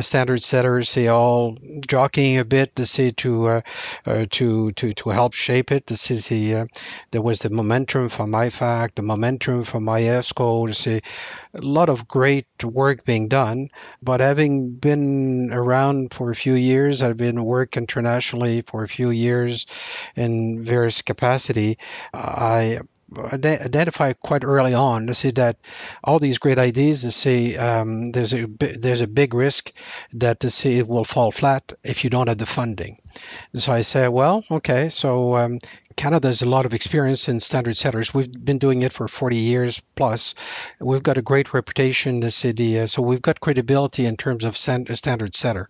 standard 0.00 0.42
setters. 0.42 0.94
They 0.94 1.08
all 1.08 1.56
jockeying 1.86 2.38
a 2.38 2.44
bit 2.44 2.76
to 2.76 2.86
see 2.86 3.12
to 3.12 3.62
to 4.04 4.72
to 4.72 4.92
to 4.92 5.08
help 5.10 5.32
shape 5.32 5.70
it. 5.72 5.86
This 5.86 6.10
is 6.10 6.28
the 6.28 6.68
there 7.10 7.22
was 7.22 7.40
the 7.40 7.50
momentum 7.50 8.08
from 8.08 8.32
IFAC, 8.32 8.94
the 8.94 9.02
momentum 9.02 9.64
from 9.64 9.86
IOSCO 9.86 10.53
to 10.66 10.74
see 10.74 11.00
a 11.54 11.60
lot 11.60 11.88
of 11.88 12.08
great 12.08 12.46
work 12.62 13.04
being 13.04 13.28
done. 13.28 13.68
But 14.02 14.20
having 14.20 14.74
been 14.74 15.50
around 15.52 16.12
for 16.12 16.30
a 16.30 16.36
few 16.36 16.54
years, 16.54 17.02
I've 17.02 17.16
been 17.16 17.44
work 17.44 17.76
internationally 17.76 18.62
for 18.62 18.82
a 18.82 18.88
few 18.88 19.10
years 19.10 19.66
in 20.16 20.62
various 20.62 21.02
capacity. 21.02 21.78
I 22.12 22.80
identify 23.32 24.12
quite 24.12 24.44
early 24.44 24.74
on 24.74 25.06
to 25.06 25.14
see 25.14 25.30
that 25.32 25.56
all 26.04 26.18
these 26.18 26.38
great 26.38 26.58
ideas 26.58 27.02
to 27.02 27.12
see 27.12 27.56
um, 27.56 28.12
there's 28.12 28.32
a 28.32 28.46
there's 28.78 29.00
a 29.00 29.06
big 29.06 29.34
risk 29.34 29.72
that 30.12 30.40
to 30.40 30.50
see 30.50 30.78
it 30.78 30.88
will 30.88 31.04
fall 31.04 31.30
flat 31.30 31.72
if 31.84 32.02
you 32.02 32.10
don't 32.10 32.28
have 32.28 32.38
the 32.38 32.46
funding. 32.46 32.98
So 33.54 33.72
I 33.72 33.82
say, 33.82 34.08
well, 34.08 34.44
okay, 34.50 34.88
so 34.88 35.36
um, 35.36 35.58
Canada 35.96 36.28
has 36.28 36.42
a 36.42 36.48
lot 36.48 36.66
of 36.66 36.74
experience 36.74 37.28
in 37.28 37.40
standard 37.40 37.76
setters. 37.76 38.12
We've 38.12 38.44
been 38.44 38.58
doing 38.58 38.82
it 38.82 38.92
for 38.92 39.08
40 39.08 39.36
years 39.36 39.80
plus. 39.94 40.34
We've 40.80 41.02
got 41.02 41.18
a 41.18 41.22
great 41.22 41.54
reputation 41.54 42.16
in 42.16 42.20
the 42.20 42.30
city, 42.30 42.78
uh, 42.78 42.86
so 42.86 43.02
we've 43.02 43.22
got 43.22 43.40
credibility 43.40 44.06
in 44.06 44.16
terms 44.16 44.44
of 44.44 44.56
standard 44.56 45.34
setter. 45.34 45.68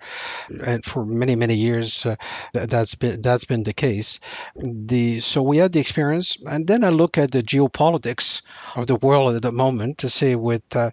And 0.66 0.84
for 0.84 1.04
many 1.04 1.36
many 1.36 1.54
years, 1.54 2.06
uh, 2.06 2.16
that's 2.52 2.94
been 2.94 3.22
that's 3.22 3.44
been 3.44 3.64
the 3.64 3.72
case. 3.72 4.18
The 4.56 5.20
so 5.20 5.42
we 5.42 5.58
had 5.58 5.72
the 5.72 5.80
experience, 5.80 6.38
and 6.46 6.66
then 6.66 6.84
I 6.84 6.88
look 6.88 7.18
at 7.18 7.32
the 7.32 7.42
geopolitics 7.42 8.42
of 8.76 8.86
the 8.86 8.96
world 8.96 9.36
at 9.36 9.42
the 9.42 9.52
moment 9.52 9.98
to 9.98 10.08
see 10.08 10.34
with 10.34 10.64
uh, 10.74 10.90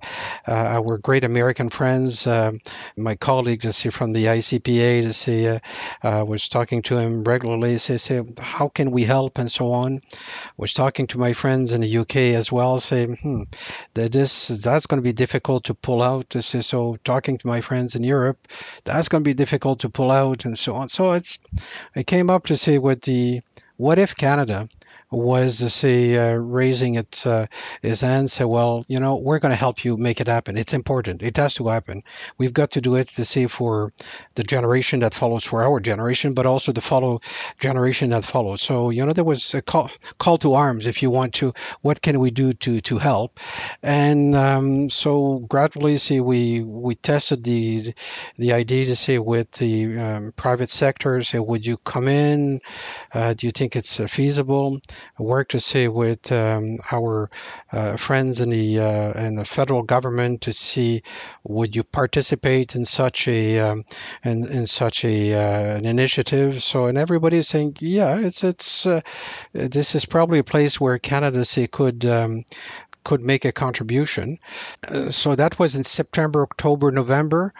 uh 0.47 0.77
our 0.77 0.97
great 0.97 1.23
American 1.23 1.69
friends, 1.69 2.27
uh, 2.27 2.51
my 2.97 3.15
colleague 3.15 3.61
to 3.61 3.71
see 3.71 3.89
from 3.89 4.13
the 4.13 4.25
ICPA 4.25 5.03
to 5.03 5.13
see 5.13 5.47
uh, 6.03 6.25
was 6.27 6.47
talking 6.47 6.81
to 6.83 6.97
him 6.97 7.23
regularly. 7.23 7.77
Say, 7.77 7.97
say, 7.97 8.21
how 8.39 8.67
can 8.69 8.91
we 8.91 9.03
help? 9.03 9.20
Help 9.21 9.37
and 9.37 9.51
so 9.51 9.71
on. 9.71 9.99
Was 10.57 10.73
talking 10.73 11.07
to 11.07 11.17
my 11.25 11.33
friends 11.33 11.71
in 11.71 11.81
the 11.81 11.97
UK 12.01 12.15
as 12.41 12.51
well, 12.51 12.79
saying 12.79 13.17
hmm, 13.21 13.43
that 13.93 14.11
this 14.11 14.47
that's 14.65 14.87
going 14.87 15.01
to 15.01 15.09
be 15.11 15.13
difficult 15.23 15.63
to 15.65 15.73
pull 15.73 16.01
out. 16.01 16.29
This 16.31 16.55
is 16.55 16.65
so 16.67 16.97
talking 17.03 17.37
to 17.37 17.47
my 17.53 17.61
friends 17.61 17.95
in 17.95 18.03
Europe, 18.03 18.39
that's 18.83 19.09
going 19.09 19.23
to 19.23 19.29
be 19.29 19.43
difficult 19.43 19.79
to 19.81 19.89
pull 19.89 20.11
out 20.11 20.45
and 20.45 20.57
so 20.57 20.73
on. 20.73 20.89
So 20.89 21.13
it's 21.13 21.37
I 21.95 22.03
came 22.03 22.29
up 22.29 22.43
to 22.47 22.55
say 22.57 22.77
what 22.77 23.01
the 23.01 23.41
what 23.77 23.99
if 23.99 24.15
Canada 24.15 24.67
was 25.11 25.57
to 25.59 25.69
say 25.69 26.17
uh, 26.17 26.35
raising 26.35 26.95
it, 26.95 27.25
uh, 27.25 27.45
his 27.81 28.01
hand, 28.01 28.31
say, 28.31 28.45
well, 28.45 28.85
you 28.87 28.99
know, 28.99 29.15
we're 29.15 29.39
going 29.39 29.51
to 29.51 29.55
help 29.55 29.83
you 29.83 29.97
make 29.97 30.21
it 30.21 30.27
happen. 30.27 30.57
It's 30.57 30.73
important. 30.73 31.21
It 31.21 31.37
has 31.37 31.55
to 31.55 31.67
happen. 31.67 32.01
We've 32.37 32.53
got 32.53 32.71
to 32.71 32.81
do 32.81 32.95
it 32.95 33.09
to 33.09 33.25
say 33.25 33.47
for 33.47 33.91
the 34.35 34.43
generation 34.43 35.01
that 35.01 35.13
follows, 35.13 35.43
for 35.43 35.63
our 35.63 35.79
generation, 35.79 36.33
but 36.33 36.45
also 36.45 36.71
the 36.71 36.81
follow 36.81 37.19
generation 37.59 38.09
that 38.11 38.23
follows. 38.23 38.61
So 38.61 38.89
you 38.89 39.05
know, 39.05 39.13
there 39.13 39.23
was 39.23 39.53
a 39.53 39.61
call, 39.61 39.91
call 40.17 40.37
to 40.37 40.53
arms, 40.53 40.85
if 40.85 41.01
you 41.01 41.09
want 41.09 41.33
to. 41.35 41.53
What 41.81 42.01
can 42.01 42.19
we 42.19 42.31
do 42.31 42.53
to 42.53 42.81
to 42.81 42.97
help? 42.97 43.39
And 43.83 44.35
um, 44.35 44.89
so 44.89 45.39
gradually, 45.49 45.97
see, 45.97 46.21
we 46.21 46.61
we 46.61 46.95
tested 46.95 47.43
the 47.43 47.93
the 48.37 48.53
idea 48.53 48.85
to 48.85 48.95
say 48.95 49.19
with 49.19 49.51
the 49.53 49.97
um, 49.97 50.31
private 50.35 50.69
sector, 50.69 51.21
say, 51.23 51.39
would 51.39 51.65
you 51.65 51.77
come 51.77 52.07
in? 52.07 52.59
Uh, 53.13 53.33
do 53.33 53.47
you 53.47 53.51
think 53.51 53.75
it's 53.75 53.99
uh, 53.99 54.07
feasible? 54.07 54.79
Work 55.17 55.49
to 55.49 55.59
see 55.59 55.87
with 55.87 56.31
um, 56.31 56.77
our 56.91 57.29
uh, 57.71 57.97
friends 57.97 58.41
in 58.41 58.49
the 58.49 58.79
uh, 58.79 59.11
in 59.13 59.35
the 59.35 59.45
federal 59.45 59.83
government 59.83 60.41
to 60.41 60.53
see 60.53 61.01
would 61.43 61.75
you 61.75 61.83
participate 61.83 62.75
in 62.75 62.85
such 62.85 63.27
a 63.27 63.59
um, 63.59 63.83
in, 64.23 64.45
in 64.51 64.67
such 64.67 65.03
a 65.05 65.33
uh, 65.33 65.77
an 65.77 65.85
initiative. 65.85 66.63
So 66.63 66.85
and 66.85 66.97
everybody 66.97 67.37
is 67.37 67.47
saying, 67.47 67.77
yeah, 67.79 68.19
it's 68.19 68.43
it's 68.43 68.85
uh, 68.85 69.01
this 69.53 69.95
is 69.95 70.05
probably 70.05 70.39
a 70.39 70.43
place 70.43 70.79
where 70.79 70.97
Canada 70.97 71.45
could. 71.71 72.05
Um, 72.05 72.45
could 73.03 73.21
make 73.21 73.45
a 73.45 73.51
contribution. 73.51 74.37
Uh, 74.87 75.09
so 75.09 75.35
that 75.35 75.57
was 75.57 75.75
in 75.75 75.83
September, 75.83 76.43
October, 76.43 76.91
November. 76.91 77.51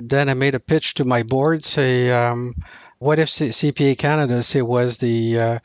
Then 0.00 0.28
I 0.30 0.34
made 0.34 0.54
a 0.54 0.60
pitch 0.60 0.94
to 0.94 1.04
my 1.04 1.22
board, 1.22 1.64
say, 1.64 2.10
um, 2.10 2.54
what 2.98 3.18
if 3.18 3.28
C- 3.28 3.48
CPA 3.52 3.94
Canada 3.96 4.42
say 4.42 4.62
was 4.62 4.98
the 4.98 5.38
uh, 5.38 5.58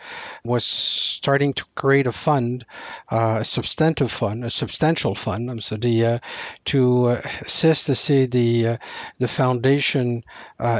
was 0.44 0.66
starting 0.66 1.54
to 1.54 1.66
create 1.76 2.08
a 2.08 2.12
fund, 2.12 2.66
uh, 3.12 3.38
a 3.42 3.46
substantive 3.46 4.12
fund, 4.12 4.44
a 4.44 4.50
substantial 4.50 5.16
fund, 5.16 5.50
um, 5.50 5.62
so 5.62 5.78
the 5.78 6.06
uh, 6.06 6.20
to 6.66 7.06
uh, 7.06 7.22
assist 7.42 7.86
to 7.86 7.96
see 7.96 8.26
the 8.26 8.68
uh, 8.68 8.78
the 9.20 9.28
foundation 9.28 10.24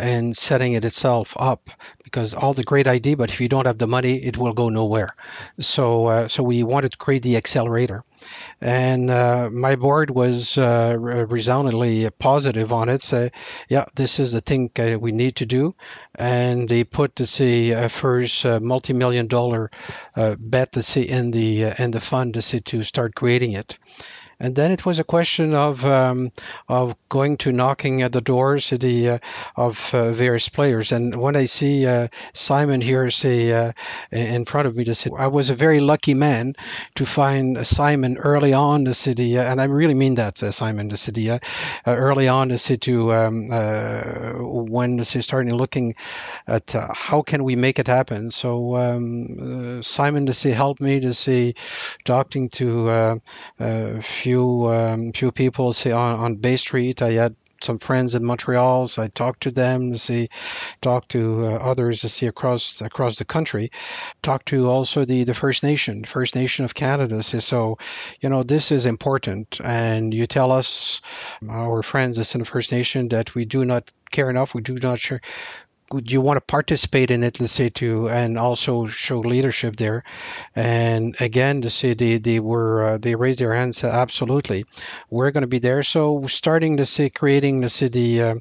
in 0.04 0.34
setting 0.34 0.74
it 0.74 0.86
itself 0.86 1.36
up 1.40 1.70
because 2.04 2.34
all 2.34 2.54
the 2.54 2.64
great 2.64 2.88
idea, 2.88 3.16
but 3.18 3.30
if 3.30 3.40
you 3.40 3.48
don't 3.48 3.66
have 3.66 3.78
the 3.78 3.88
money, 3.88 4.16
it 4.18 4.38
will 4.38 4.54
go 4.54 4.70
nowhere. 4.70 5.16
So 5.60 6.28
so 6.28 6.44
we 6.44 6.64
wanted 6.64 6.92
to 6.92 6.98
create 6.98 7.24
the 7.24 7.38
accelerator. 7.38 8.04
And 8.62 9.10
uh, 9.10 9.50
my 9.52 9.76
board 9.76 10.12
was 10.12 10.58
uh, 10.58 10.96
resoundingly 11.00 12.10
positive 12.20 12.72
on 12.72 12.90
it. 12.90 13.02
Say, 13.02 13.30
yeah, 13.70 13.86
this 13.96 14.20
is 14.20 14.32
the 14.32 14.42
thing 14.42 14.70
uh, 14.78 14.98
we 15.00 15.12
need 15.12 15.36
to 15.38 15.46
do. 15.46 15.76
And 16.16 16.70
they 16.70 16.84
put 16.84 17.16
the 17.16 17.26
see 17.26 17.72
a 17.72 17.90
first 17.90 18.46
uh, 18.46 18.60
multi-million 18.60 19.28
dollar 19.28 19.72
uh, 20.16 20.36
bet 20.40 20.72
to 20.74 20.84
see 20.84 21.04
in 21.04 21.32
the 21.32 21.66
uh, 21.66 21.74
in 21.84 21.92
the 21.92 22.02
fund 22.02 22.34
to 22.36 22.42
see 22.42 22.60
to 22.60 22.84
start 22.84 23.16
creating 23.16 23.54
it. 23.54 23.78
And 24.42 24.56
then 24.56 24.72
it 24.72 24.86
was 24.86 25.00
a 25.00 25.04
question 25.04 25.54
of 25.54 25.86
um, 25.86 26.32
of 26.68 26.96
going 27.10 27.38
to 27.38 27.52
knocking 27.52 28.02
at 28.02 28.12
the 28.12 28.22
doors 28.22 28.70
the, 28.70 29.10
uh, 29.10 29.18
of 29.56 29.94
uh, 29.94 30.12
various 30.12 30.50
players. 30.50 30.92
And 30.92 31.22
when 31.22 31.36
I 31.36 31.46
see 31.46 31.86
uh, 31.86 32.08
Simon 32.34 32.82
here 32.82 33.10
say 33.12 33.54
uh, 33.54 33.72
in 34.12 34.46
front 34.46 34.68
of 34.68 34.76
me, 34.76 34.84
to 34.84 34.96
say 34.96 35.10
I 35.18 35.28
was 35.28 35.50
a 35.50 35.56
very 35.56 35.80
lucky 35.80 36.14
man 36.14 36.54
to 36.96 37.06
find 37.06 37.66
Simon 37.66 38.18
early 38.18 38.54
on 38.54 38.84
the 38.84 38.94
city, 38.94 39.38
and 39.38 39.62
I 39.62 39.66
really 39.66 39.94
mean 39.94 40.16
that 40.16 40.38
Simon 40.38 40.90
the 40.90 40.98
city 40.98 41.30
early 41.86 42.28
on 42.28 42.50
the 42.50 42.58
city 42.58 42.82
to 42.82 43.14
um, 43.14 43.50
when 44.70 44.98
they 44.98 45.04
starting 45.04 45.54
looking 45.54 45.94
at 46.48 46.74
how 46.94 47.22
can 47.22 47.44
we 47.44 47.56
make 47.56 47.78
it 47.78 47.88
happen. 47.88 48.32
So 48.32 48.76
um, 48.76 49.84
Simon 49.84 50.26
to 50.26 50.34
say 50.34 50.52
helped 50.52 50.82
me 50.82 51.00
to 51.00 51.14
see 51.14 51.54
talking 52.06 52.50
to 52.50 52.90
uh, 52.90 53.16
a 53.60 54.02
few 54.02 54.31
um, 54.38 55.12
few 55.14 55.32
people 55.32 55.74
say 55.74 55.92
on, 55.92 56.20
on 56.20 56.36
Bay 56.36 56.58
Street. 56.58 57.02
I 57.02 57.12
had 57.12 57.36
some 57.64 57.78
friends 57.78 58.16
in 58.16 58.26
Montreal, 58.26 58.88
so 58.88 59.04
I 59.04 59.08
talked 59.08 59.42
to 59.44 59.52
them 59.52 59.96
see, 59.96 60.30
talk 60.82 61.08
to 61.10 61.46
uh, 61.46 61.50
others 61.58 62.02
to 62.02 62.10
see 62.10 62.28
across 62.28 62.82
across 62.82 63.18
the 63.18 63.26
country, 63.26 63.70
talk 64.24 64.46
to 64.46 64.68
also 64.68 65.06
the 65.06 65.24
the 65.24 65.36
First 65.36 65.64
Nation, 65.64 66.04
First 66.04 66.36
Nation 66.36 66.66
of 66.66 66.74
Canada. 66.74 67.22
See, 67.24 67.40
So, 67.40 67.78
you 68.22 68.30
know, 68.30 68.44
this 68.44 68.72
is 68.72 68.86
important, 68.86 69.60
and 69.64 70.14
you 70.14 70.26
tell 70.26 70.52
us, 70.52 71.02
our 71.50 71.84
friends 71.84 72.18
in 72.34 72.40
the 72.40 72.46
First 72.46 72.72
Nation, 72.72 73.10
that 73.10 73.36
we 73.36 73.46
do 73.46 73.64
not 73.66 73.92
care 74.12 74.30
enough, 74.30 74.56
we 74.56 74.62
do 74.62 74.76
not 74.76 75.00
share 75.00 75.22
you 76.06 76.22
want 76.22 76.38
to 76.38 76.42
participate 76.42 77.12
in 77.12 77.24
it, 77.24 77.40
let's 77.40 77.54
say, 77.54 77.70
to 77.70 78.10
and 78.10 78.38
also 78.38 78.86
show 78.86 79.20
leadership 79.20 79.78
there. 79.78 80.04
And 80.56 81.16
again, 81.20 81.62
to 81.62 81.70
say 81.70 81.94
they 81.94 82.18
they 82.18 82.40
were 82.40 82.84
uh, 82.84 82.98
they 82.98 83.16
raised 83.16 83.40
their 83.40 83.54
hands. 83.54 83.84
Absolutely, 83.84 84.66
we're 85.10 85.32
going 85.32 85.42
to 85.42 85.48
be 85.48 85.60
there. 85.60 85.84
So 85.84 86.26
starting 86.28 86.78
to 86.78 86.86
say 86.86 87.10
creating 87.10 87.62
the 87.62 87.70
city 87.70 88.22
uh, 88.22 88.36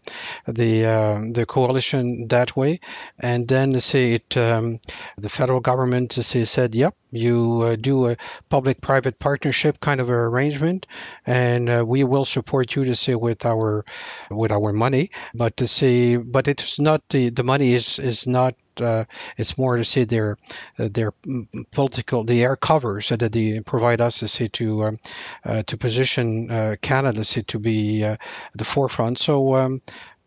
the 0.46 0.86
uh, 0.86 1.20
the 1.32 1.46
coalition 1.46 2.28
that 2.28 2.56
way, 2.56 2.80
and 3.20 3.48
then 3.48 3.72
to 3.72 3.80
say 3.80 4.14
it 4.14 4.36
um, 4.36 4.78
the 5.16 5.28
federal 5.28 5.60
government 5.60 6.10
to 6.12 6.22
say 6.22 6.44
said, 6.44 6.74
yep, 6.74 6.94
you 7.10 7.62
uh, 7.62 7.76
do 7.76 8.08
a 8.08 8.16
public-private 8.48 9.18
partnership 9.18 9.80
kind 9.80 10.00
of 10.00 10.10
arrangement, 10.10 10.86
and 11.26 11.68
uh, 11.68 11.84
we 11.86 12.04
will 12.04 12.24
support 12.24 12.76
you 12.76 12.84
to 12.84 12.94
say 12.94 13.14
with 13.14 13.44
our 13.44 13.84
with 14.30 14.52
our 14.52 14.72
money. 14.72 15.10
But 15.34 15.56
to 15.56 15.66
say, 15.66 16.16
but 16.16 16.46
it's 16.48 16.78
not 16.78 17.08
the 17.08 17.30
the 17.40 17.44
money 17.44 17.72
is 17.72 17.98
is 17.98 18.26
not. 18.26 18.54
Uh, 18.80 19.04
it's 19.36 19.58
more 19.58 19.76
to 19.76 19.84
say 19.84 20.04
their 20.04 20.36
uh, 20.78 20.88
their 20.92 21.12
political 21.70 22.24
the 22.24 22.42
air 22.42 22.56
covers 22.56 23.08
that 23.08 23.32
they 23.32 23.60
provide 23.60 24.00
us 24.00 24.18
to 24.18 24.28
say 24.28 24.48
to 24.48 24.66
um, 24.84 24.96
uh, 25.44 25.62
to 25.66 25.76
position 25.76 26.50
uh, 26.50 26.76
Canada 26.82 27.24
say 27.24 27.42
to 27.42 27.58
be 27.58 28.00
the 28.54 28.64
forefront. 28.64 29.18
So 29.18 29.54
um, 29.54 29.80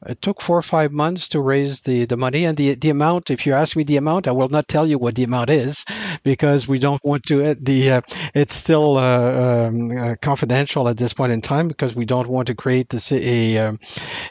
it 0.05 0.21
took 0.21 0.41
four 0.41 0.57
or 0.57 0.63
five 0.63 0.91
months 0.91 1.27
to 1.29 1.39
raise 1.39 1.81
the, 1.81 2.05
the 2.05 2.17
money 2.17 2.45
and 2.45 2.57
the, 2.57 2.75
the 2.75 2.89
amount. 2.89 3.29
If 3.29 3.45
you 3.45 3.53
ask 3.53 3.75
me 3.75 3.83
the 3.83 3.97
amount, 3.97 4.27
I 4.27 4.31
will 4.31 4.47
not 4.47 4.67
tell 4.67 4.87
you 4.87 4.97
what 4.97 5.15
the 5.15 5.23
amount 5.23 5.49
is 5.49 5.85
because 6.23 6.67
we 6.67 6.79
don't 6.79 7.03
want 7.03 7.23
to. 7.25 7.55
The 7.55 7.91
uh, 7.91 8.01
it's 8.33 8.53
still 8.53 8.97
uh, 8.97 9.67
um, 9.67 9.91
uh, 9.97 10.15
confidential 10.21 10.89
at 10.89 10.97
this 10.97 11.13
point 11.13 11.31
in 11.31 11.41
time 11.41 11.67
because 11.67 11.95
we 11.95 12.05
don't 12.05 12.27
want 12.27 12.47
to 12.47 12.55
create 12.55 12.89
this 12.89 13.11
a 13.11 13.57
um, 13.57 13.79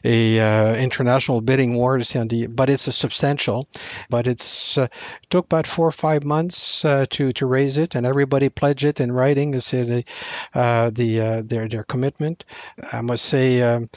a 0.05 0.41
uh, 0.41 0.75
international 0.77 1.41
bidding 1.41 1.75
war. 1.77 2.01
But 2.49 2.71
it's 2.71 2.87
a 2.87 2.93
substantial. 2.93 3.69
But 4.11 4.27
it's 4.27 4.79
uh, 4.79 4.89
took 5.31 5.47
about 5.47 5.67
four 5.67 5.87
or 5.87 5.93
five 5.93 6.25
months 6.25 6.83
to 6.83 7.33
to 7.33 7.47
raise 7.47 7.79
it, 7.79 7.95
and 7.95 8.07
everybody 8.07 8.49
pledged 8.49 8.85
it 8.85 9.01
in 9.01 9.13
writing 9.13 9.59
say 9.61 9.83
the 9.83 10.05
the 10.95 11.43
their 11.47 11.69
their 11.69 11.85
commitment. 11.85 12.45
I 12.93 13.01
must 13.01 13.25
say, 13.25 13.63
um, 13.63 13.89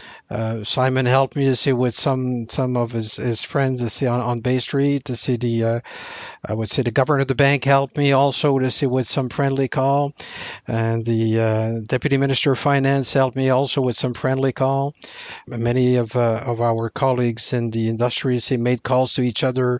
Simon 0.63 1.05
helped 1.05 1.35
me 1.35 1.45
to 1.45 1.55
with 1.73 1.93
some 1.93 2.47
some 2.47 2.77
of 2.77 2.91
his, 2.91 3.17
his 3.17 3.43
friends 3.43 3.81
to 3.81 3.89
see 3.89 4.07
on, 4.07 4.21
on 4.21 4.39
Bay 4.39 4.59
Street 4.59 5.05
to 5.05 5.15
see 5.15 5.37
the 5.37 5.63
uh, 5.63 5.79
I 6.47 6.53
would 6.53 6.69
say 6.69 6.81
the 6.81 6.91
governor 6.91 7.21
of 7.21 7.27
the 7.27 7.35
bank 7.35 7.63
helped 7.63 7.97
me 7.97 8.11
also 8.11 8.59
to 8.59 8.69
see 8.69 8.85
with 8.85 9.07
some 9.07 9.29
friendly 9.29 9.67
call, 9.67 10.13
and 10.67 11.05
the 11.05 11.39
uh, 11.39 11.71
deputy 11.85 12.17
minister 12.17 12.51
of 12.51 12.59
finance 12.59 13.13
helped 13.13 13.35
me 13.35 13.49
also 13.49 13.81
with 13.81 13.95
some 13.95 14.13
friendly 14.13 14.51
call. 14.51 14.93
Many 15.47 15.95
of 15.95 16.15
uh, 16.15 16.43
of 16.45 16.61
our 16.61 16.89
colleagues 16.89 17.53
in 17.53 17.71
the 17.71 17.89
industries 17.89 18.47
they 18.49 18.57
made 18.57 18.83
calls 18.83 19.13
to 19.13 19.21
each 19.21 19.43
other, 19.43 19.79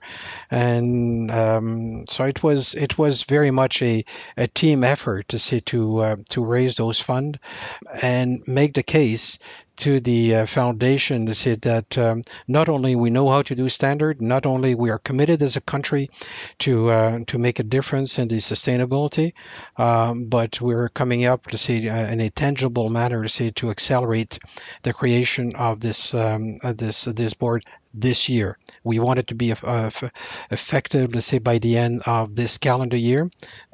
and 0.50 1.30
um, 1.32 2.06
so 2.08 2.26
it 2.26 2.44
was 2.44 2.74
it 2.76 2.98
was 2.98 3.24
very 3.24 3.52
much 3.52 3.82
a, 3.82 4.04
a 4.38 4.48
team 4.48 4.84
effort 4.84 5.28
to 5.30 5.40
see 5.40 5.62
to 5.62 6.00
uh, 6.00 6.16
to 6.30 6.44
raise 6.44 6.76
those 6.76 7.00
funds 7.00 7.38
and 8.02 8.42
make 8.48 8.74
the 8.74 8.84
case 8.84 9.38
to 9.78 10.00
the 10.00 10.36
uh, 10.36 10.46
foundation 10.46 11.26
to 11.26 11.34
say 11.34 11.56
that 11.56 11.98
um, 11.98 12.22
not 12.48 12.70
only 12.70 12.96
we 12.96 13.10
know 13.10 13.30
how 13.30 13.42
to 13.42 13.56
do 13.56 13.70
standard, 13.70 14.22
not 14.22 14.46
only 14.46 14.76
we 14.76 14.90
are 14.90 15.00
committed 15.00 15.42
as 15.42 15.56
a 15.56 15.62
country 15.62 16.08
to 16.60 16.90
uh, 16.90 17.20
to 17.28 17.38
make 17.38 17.60
a 17.60 17.64
difference 17.64 18.18
in 18.18 18.28
the 18.28 18.38
sustainability, 18.38 19.34
um, 19.78 20.26
but 20.26 20.62
we're 20.62 20.90
coming 20.90 21.26
up 21.26 21.48
to 21.48 21.58
see 21.58 21.90
uh, 21.90 22.08
in 22.08 22.22
a 22.22 22.30
tangible 22.30 22.90
manner 22.90 23.24
to 23.24 23.30
see 23.30 23.52
to 23.52 23.70
accelerate 23.70 24.40
the 24.84 24.94
creation 24.94 25.54
of 25.56 25.82
this 25.82 26.14
um, 26.14 26.58
this 26.64 27.06
this 27.06 27.34
board 27.34 27.64
this 27.94 28.28
year. 28.28 28.58
We 28.84 29.00
want 29.00 29.20
it 29.20 29.28
to 29.28 29.36
be 29.36 29.54
uh, 29.54 29.90
effective, 30.52 31.16
let's 31.16 31.28
say, 31.28 31.40
by 31.40 31.58
the 31.60 31.78
end 31.78 32.02
of 32.06 32.36
this 32.36 32.58
calendar 32.58 32.98
year. 32.98 33.30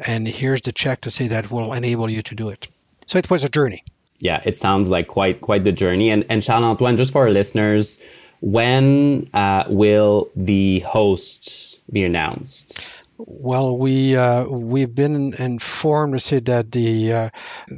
And 0.06 0.28
here's 0.28 0.62
the 0.62 0.72
check 0.72 1.02
to 1.02 1.12
say 1.12 1.28
that 1.28 1.52
will 1.52 1.74
enable 1.74 2.10
you 2.10 2.22
to 2.22 2.36
do 2.36 2.50
it. 2.50 2.68
So 3.08 3.18
it 3.18 3.30
was 3.30 3.44
a 3.44 3.50
journey 3.50 3.84
yeah, 4.22 4.42
it 4.46 4.58
sounds 4.58 4.88
like 4.88 5.08
quite 5.08 5.42
quite 5.42 5.64
the 5.64 5.72
journey. 5.72 6.10
And 6.10 6.26
and 6.30 6.42
Charles 6.42 6.64
Antoine, 6.64 6.96
just 6.96 7.12
for 7.12 7.24
our 7.24 7.32
listeners, 7.32 8.00
when 8.42 9.30
uh, 9.34 9.66
will 9.68 10.30
the 10.36 10.80
host 10.82 11.80
be 11.92 12.04
announced? 12.04 13.01
Well, 13.28 13.78
we 13.78 14.16
uh, 14.16 14.46
we've 14.46 14.96
been 14.96 15.34
informed 15.36 16.14
to 16.14 16.20
say 16.20 16.40
that 16.40 16.72
the 16.72 17.14
uh, 17.14 17.30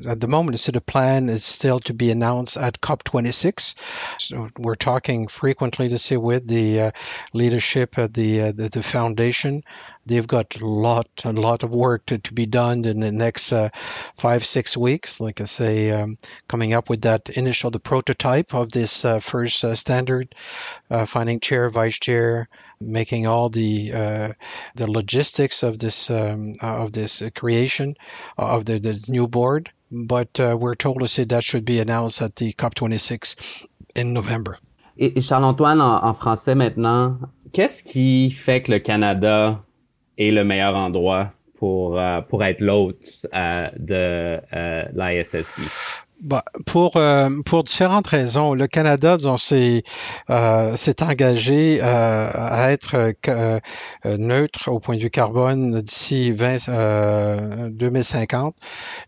at 0.07 0.21
the 0.21 0.27
moment, 0.27 0.59
so 0.59 0.71
the 0.71 0.79
plan 0.79 1.27
is 1.27 1.43
still 1.43 1.79
to 1.79 1.93
be 1.93 2.11
announced 2.11 2.55
at 2.55 2.79
COP26. 2.81 3.75
So 4.19 4.49
we're 4.57 4.75
talking 4.75 5.27
frequently 5.27 5.89
to 5.89 5.97
say 5.97 6.17
with 6.17 6.47
the 6.47 6.79
uh, 6.79 6.91
leadership 7.33 7.97
at 7.97 8.13
the, 8.13 8.41
uh, 8.41 8.51
the, 8.53 8.69
the 8.69 8.83
foundation. 8.83 9.63
They've 10.05 10.27
got 10.27 10.55
a 10.59 10.65
lot 10.65 11.07
a 11.25 11.33
lot 11.33 11.63
of 11.63 11.73
work 11.73 12.05
to, 12.07 12.17
to 12.19 12.33
be 12.33 12.45
done 12.45 12.85
in 12.85 12.99
the 13.01 13.11
next 13.11 13.51
uh, 13.51 13.69
five 14.15 14.45
six 14.45 14.77
weeks. 14.77 15.19
Like 15.19 15.41
I 15.41 15.45
say, 15.45 15.91
um, 15.91 16.15
coming 16.47 16.73
up 16.73 16.89
with 16.89 17.01
that 17.01 17.29
initial 17.31 17.69
the 17.71 17.79
prototype 17.79 18.53
of 18.53 18.71
this 18.71 19.03
uh, 19.03 19.19
first 19.19 19.63
standard, 19.77 20.35
finding 21.05 21.39
chair, 21.39 21.69
vice 21.69 21.99
chair 21.99 22.47
making 22.85 23.27
all 23.27 23.49
the 23.49 23.91
uh, 23.93 24.33
the 24.75 24.89
logistics 24.89 25.63
of 25.63 25.79
this 25.79 26.09
um, 26.09 26.53
of 26.61 26.91
this 26.91 27.23
creation 27.35 27.95
of 28.37 28.65
the, 28.65 28.79
the 28.79 29.03
new 29.07 29.27
board. 29.27 29.71
But 29.91 30.39
uh, 30.39 30.57
we're 30.59 30.75
told 30.75 30.99
to 31.01 31.07
say 31.07 31.23
that 31.25 31.43
should 31.43 31.65
be 31.65 31.79
announced 31.79 32.21
at 32.21 32.37
the 32.37 32.53
COP26 32.53 33.67
in 33.95 34.13
November. 34.13 34.57
Et, 34.97 35.21
Charles-Antoine, 35.21 35.81
en, 35.81 36.03
en, 36.03 36.13
français 36.13 36.55
maintenant, 36.55 37.17
qu'est-ce 37.51 37.83
qui 37.83 38.31
fait 38.31 38.61
que 38.61 38.71
le 38.71 38.79
Canada 38.79 39.63
est 40.17 40.31
le 40.31 40.43
meilleur 40.43 40.75
endroit 40.75 41.33
pour, 41.57 41.99
euh, 41.99 42.21
pour 42.21 42.43
être 42.43 42.61
l'hôte 42.61 43.25
euh, 43.35 43.67
de 43.77 44.39
euh, 44.53 44.83
l'ISSB? 44.93 45.63
Bah, 46.23 46.43
pour, 46.65 46.95
euh, 46.95 47.29
pour 47.45 47.65
différentes 47.65 48.07
raisons, 48.07 48.53
le 48.53 48.65
Canada 48.67 49.17
s'est 49.37 49.83
euh, 50.29 50.73
engagé 51.01 51.79
euh, 51.83 52.29
à 52.33 52.71
être 52.71 53.11
euh, 53.27 53.59
neutre 54.05 54.71
au 54.71 54.79
point 54.79 54.95
de 54.95 55.01
vue 55.01 55.09
carbone 55.09 55.81
d'ici 55.81 56.31
2050. 56.31 58.55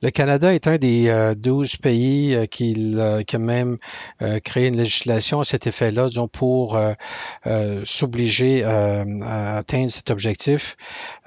Le 0.01 0.09
Canada 0.09 0.53
est 0.53 0.67
un 0.67 0.75
des 0.75 1.33
12 1.37 1.77
pays 1.77 2.37
qui, 2.51 2.97
qui 3.25 3.35
a 3.35 3.39
même 3.39 3.77
créé 4.43 4.67
une 4.67 4.75
législation 4.75 5.39
à 5.39 5.45
cet 5.45 5.67
effet-là, 5.67 6.09
disons, 6.09 6.27
pour 6.27 6.77
s'obliger 7.85 8.65
à 8.65 9.55
atteindre 9.55 9.89
cet 9.89 10.11
objectif. 10.11 10.75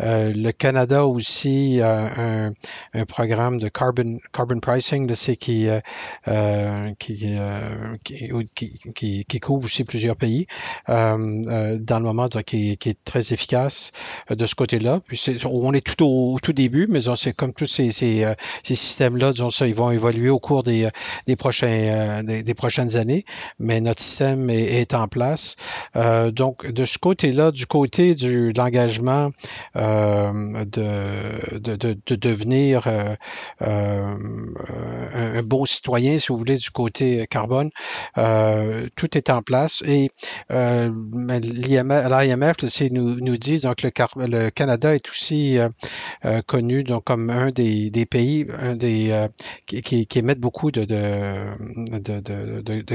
le 0.01 0.51
Canada 0.51 1.07
aussi 1.07 1.81
a 1.81 2.11
un, 2.19 2.53
un, 2.93 3.05
programme 3.07 3.59
de 3.59 3.69
carbon, 3.69 4.19
carbon 4.35 4.61
pricing 4.61 5.07
de 5.07 5.15
ce 5.15 5.33
qui 5.33 5.67
euh, 6.29 6.93
euh, 7.01 7.97
qui, 8.05 9.25
qui, 9.27 9.41
couvre 9.41 9.65
aussi 9.65 9.85
plusieurs 9.85 10.17
pays 10.17 10.47
euh, 10.89 11.77
dans 11.81 11.99
le 11.99 12.05
moment 12.05 12.29
qui, 12.29 12.73
est 12.73 13.05
très 13.05 13.33
efficace 13.33 13.93
de 14.31 14.47
ce 14.47 14.55
côté-là. 14.55 15.01
On 15.45 15.73
est 15.73 15.85
tout 15.85 16.05
au, 16.05 16.39
tout 16.41 16.53
début, 16.53 16.87
mais 16.89 17.01
comme 17.37 17.53
tous 17.53 17.67
ces, 17.67 17.91
systèmes-là, 18.65 19.33
ils 19.61 19.75
vont 19.75 19.91
évoluer 19.91 20.31
au 20.31 20.39
cours 20.39 20.63
des, 20.63 20.91
prochains, 21.37 22.23
prochaines 22.57 22.97
années, 22.97 23.25
mais 23.59 23.81
notre 23.81 24.01
système 24.01 24.51
est, 24.51 24.95
en 24.95 25.09
place. 25.09 25.57
donc, 26.33 26.67
de 26.67 26.85
ce 26.85 26.99
côté-là, 26.99 27.51
du 27.51 27.67
côté 27.67 28.15
de 28.15 28.53
l'engagement 28.57 29.31
de, 29.75 31.59
de, 31.59 31.77
de, 31.77 32.17
devenir 32.17 32.87
un, 33.61 34.17
un 35.15 35.43
beau 35.43 35.58
bons 35.59 35.67
citoyens, 35.67 36.19
si 36.19 36.29
vous 36.29 36.39
voulez, 36.39 36.57
du 36.57 36.71
côté 36.71 37.27
carbone. 37.29 37.71
tout 38.97 39.17
est 39.17 39.31
en 39.31 39.43
place 39.43 39.83
et 39.87 40.11
l'IMF 40.51 42.57
nous, 42.93 43.21
nous 43.21 43.37
dit 43.37 43.61
donc 43.61 43.83
le, 43.83 43.91
le 44.17 44.51
Canada 44.51 44.95
est 44.95 45.09
aussi 45.09 45.59
connu 46.47 46.85
comme 47.05 47.31
un 47.31 47.51
des, 47.51 48.07
pays 48.07 48.47
des 48.77 49.27
qui, 49.67 50.07
émettent 50.15 50.41
beaucoup 50.41 50.71
de, 50.71 50.87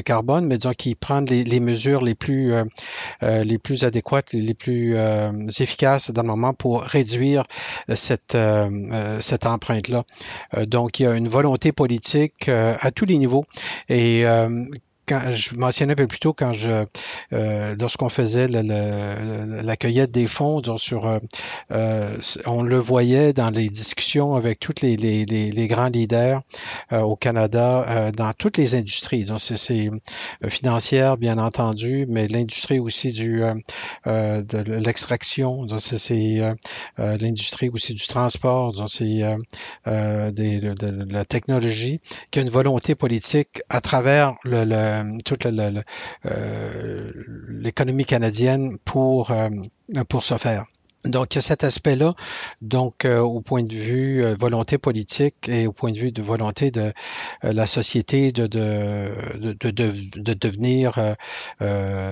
carbone, 0.02 0.46
mais 0.46 0.58
qui 0.78 0.96
prennent 0.96 1.26
les, 1.26 1.60
mesures 1.60 2.02
les 2.02 2.16
plus 2.16 2.54
adéquates, 3.82 4.34
les 4.34 4.54
plus 4.54 4.96
efficaces 5.60 6.12
dans 6.12 6.22
le 6.22 6.28
moment 6.28 6.54
pour 6.54 6.82
réduire 6.82 7.44
cette 7.94 8.38
cette 9.20 9.46
empreinte-là. 9.46 10.04
donc, 10.68 11.00
il 11.00 11.04
y 11.04 11.08
a 11.08 11.16
une 11.16 11.28
volonté 11.28 11.72
politique 11.72 12.50
à 12.54 12.92
tous 12.92 13.06
les 13.06 13.18
niveaux. 13.18 13.46
Et 13.90 14.24
quand 15.08 15.32
je 15.32 15.56
mentionnais 15.56 15.94
un 15.94 15.96
peu 15.96 16.08
plus 16.08 16.20
tôt 16.20 16.34
quand 16.34 16.54
je 16.54 16.86
euh, 17.34 17.76
lorsqu'on 17.80 18.10
faisait 18.10 18.48
la 18.48 19.76
cueillette 19.78 20.12
des 20.12 20.28
fonds 20.28 20.62
sur 20.78 21.08
euh, 21.08 21.20
euh, 21.72 22.18
on 22.46 22.64
le 22.64 22.78
voyait 22.78 23.34
dans 23.34 23.50
les 23.50 23.70
discussions 23.70 24.36
avec 24.36 24.60
tous 24.60 24.76
les, 24.82 24.96
les, 24.96 25.26
les, 25.26 25.68
grands 25.68 25.88
leaders 25.88 26.42
au 26.92 27.16
Canada 27.16 28.12
dans 28.12 28.34
toutes 28.34 28.58
les 28.58 28.76
industries. 28.76 29.26
Donc 29.26 29.40
c'est 29.40 29.90
financière 30.48 31.18
bien 31.18 31.38
entendu 31.38 32.06
mais 32.10 32.28
l'industrie 32.28 32.80
aussi 32.80 33.12
du 33.12 33.42
de 34.06 34.72
l'extraction. 34.74 35.68
C'est 35.80 36.42
l'industrie 36.98 37.70
aussi 37.70 37.94
du 37.94 38.06
transport. 38.08 38.74
C'est 38.90 39.24
de, 39.86 41.14
la 41.14 41.26
technologie 41.26 42.02
qui 42.32 42.40
a 42.40 42.42
une 42.42 42.50
volonté 42.50 42.96
politique 42.96 43.62
à 43.70 43.82
travers 43.82 44.34
le 44.44 44.64
euh, 44.94 45.03
toute 45.24 45.46
euh, 45.46 47.12
l'économie 47.50 48.06
canadienne 48.06 48.78
pour, 48.86 49.32
euh, 49.32 49.50
pour 50.10 50.24
ce 50.24 50.38
faire. 50.38 50.66
Donc, 51.06 51.36
il 51.36 51.38
y 51.38 51.40
a 51.40 51.42
cet 51.42 51.66
aspect-là, 51.66 52.14
donc 52.62 53.04
euh, 53.04 53.20
au 53.20 53.42
point 53.42 53.64
de 53.64 53.74
vue 53.74 54.24
euh, 54.24 54.36
volonté 54.40 54.78
politique 54.78 55.50
et 55.50 55.68
au 55.68 55.74
point 55.74 55.92
de 55.92 55.98
vue 55.98 56.14
de 56.14 56.22
volonté 56.22 56.72
de 56.72 56.94
euh, 57.44 57.52
la 57.52 57.68
société 57.68 58.32
de, 58.32 58.48
de, 58.48 59.54
de, 59.54 59.72
de, 59.72 60.34
devenir 60.34 60.98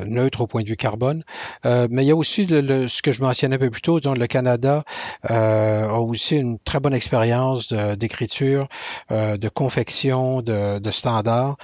neutre 0.05 0.41
au 0.41 0.47
point 0.47 0.61
de 0.63 0.67
vue 0.67 0.75
carbone. 0.75 1.23
mais 1.63 2.03
il 2.03 2.07
y 2.07 2.11
a 2.11 2.15
aussi 2.15 2.45
le, 2.45 2.87
ce 2.87 3.01
que 3.01 3.11
je 3.13 3.21
mentionnais 3.21 3.55
un 3.55 3.59
peu 3.59 3.69
plus 3.69 3.81
tôt, 3.81 3.99
donc 3.99 4.17
le 4.17 4.27
Canada 4.27 4.83
a 5.23 5.99
aussi 5.99 6.37
une 6.37 6.59
très 6.59 6.79
bonne 6.79 6.93
expérience 6.93 7.73
d'écriture, 7.73 8.67
de, 9.09 9.49
confection, 9.49 10.41
de, 10.41 10.91
standards. 10.91 11.57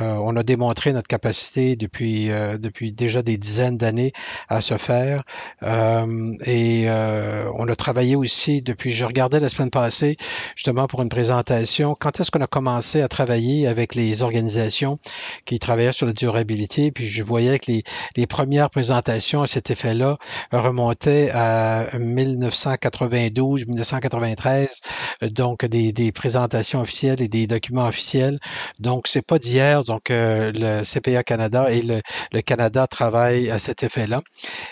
on 0.00 0.36
a 0.36 0.42
démontré 0.42 0.92
notre 0.92 1.08
capacité 1.08 1.76
depuis, 1.76 2.28
depuis 2.58 2.92
déjà 2.92 3.22
des 3.22 3.36
dizaines 3.36 3.76
d'années 3.76 4.12
à 4.48 4.60
se 4.60 4.76
faire. 4.78 5.22
et 6.46 6.69
et 6.70 6.84
euh, 6.88 7.50
on 7.56 7.66
a 7.68 7.74
travaillé 7.74 8.14
aussi 8.14 8.62
depuis, 8.62 8.92
je 8.92 9.04
regardais 9.04 9.40
la 9.40 9.48
semaine 9.48 9.70
passée, 9.70 10.16
justement 10.54 10.86
pour 10.86 11.02
une 11.02 11.08
présentation, 11.08 11.96
quand 11.98 12.20
est-ce 12.20 12.30
qu'on 12.30 12.40
a 12.40 12.46
commencé 12.46 13.02
à 13.02 13.08
travailler 13.08 13.66
avec 13.66 13.96
les 13.96 14.22
organisations 14.22 14.98
qui 15.46 15.58
travaillaient 15.58 15.92
sur 15.92 16.06
la 16.06 16.12
durabilité, 16.12 16.92
puis 16.92 17.06
je 17.06 17.22
voyais 17.24 17.58
que 17.58 17.72
les, 17.72 17.82
les 18.16 18.26
premières 18.26 18.70
présentations 18.70 19.42
à 19.42 19.48
cet 19.48 19.70
effet-là 19.70 20.16
remontaient 20.52 21.30
à 21.34 21.86
1992, 21.98 23.66
1993, 23.66 24.80
donc 25.22 25.64
des, 25.64 25.92
des 25.92 26.12
présentations 26.12 26.80
officielles 26.80 27.20
et 27.20 27.28
des 27.28 27.48
documents 27.48 27.88
officiels. 27.88 28.38
Donc, 28.78 29.08
c'est 29.08 29.26
pas 29.26 29.38
d'hier, 29.40 29.82
donc 29.82 30.10
euh, 30.10 30.52
le 30.54 30.84
CPA 30.84 31.24
Canada 31.24 31.66
et 31.70 31.82
le, 31.82 32.00
le 32.32 32.40
Canada 32.42 32.86
travaillent 32.86 33.50
à 33.50 33.58
cet 33.58 33.82
effet-là. 33.82 34.22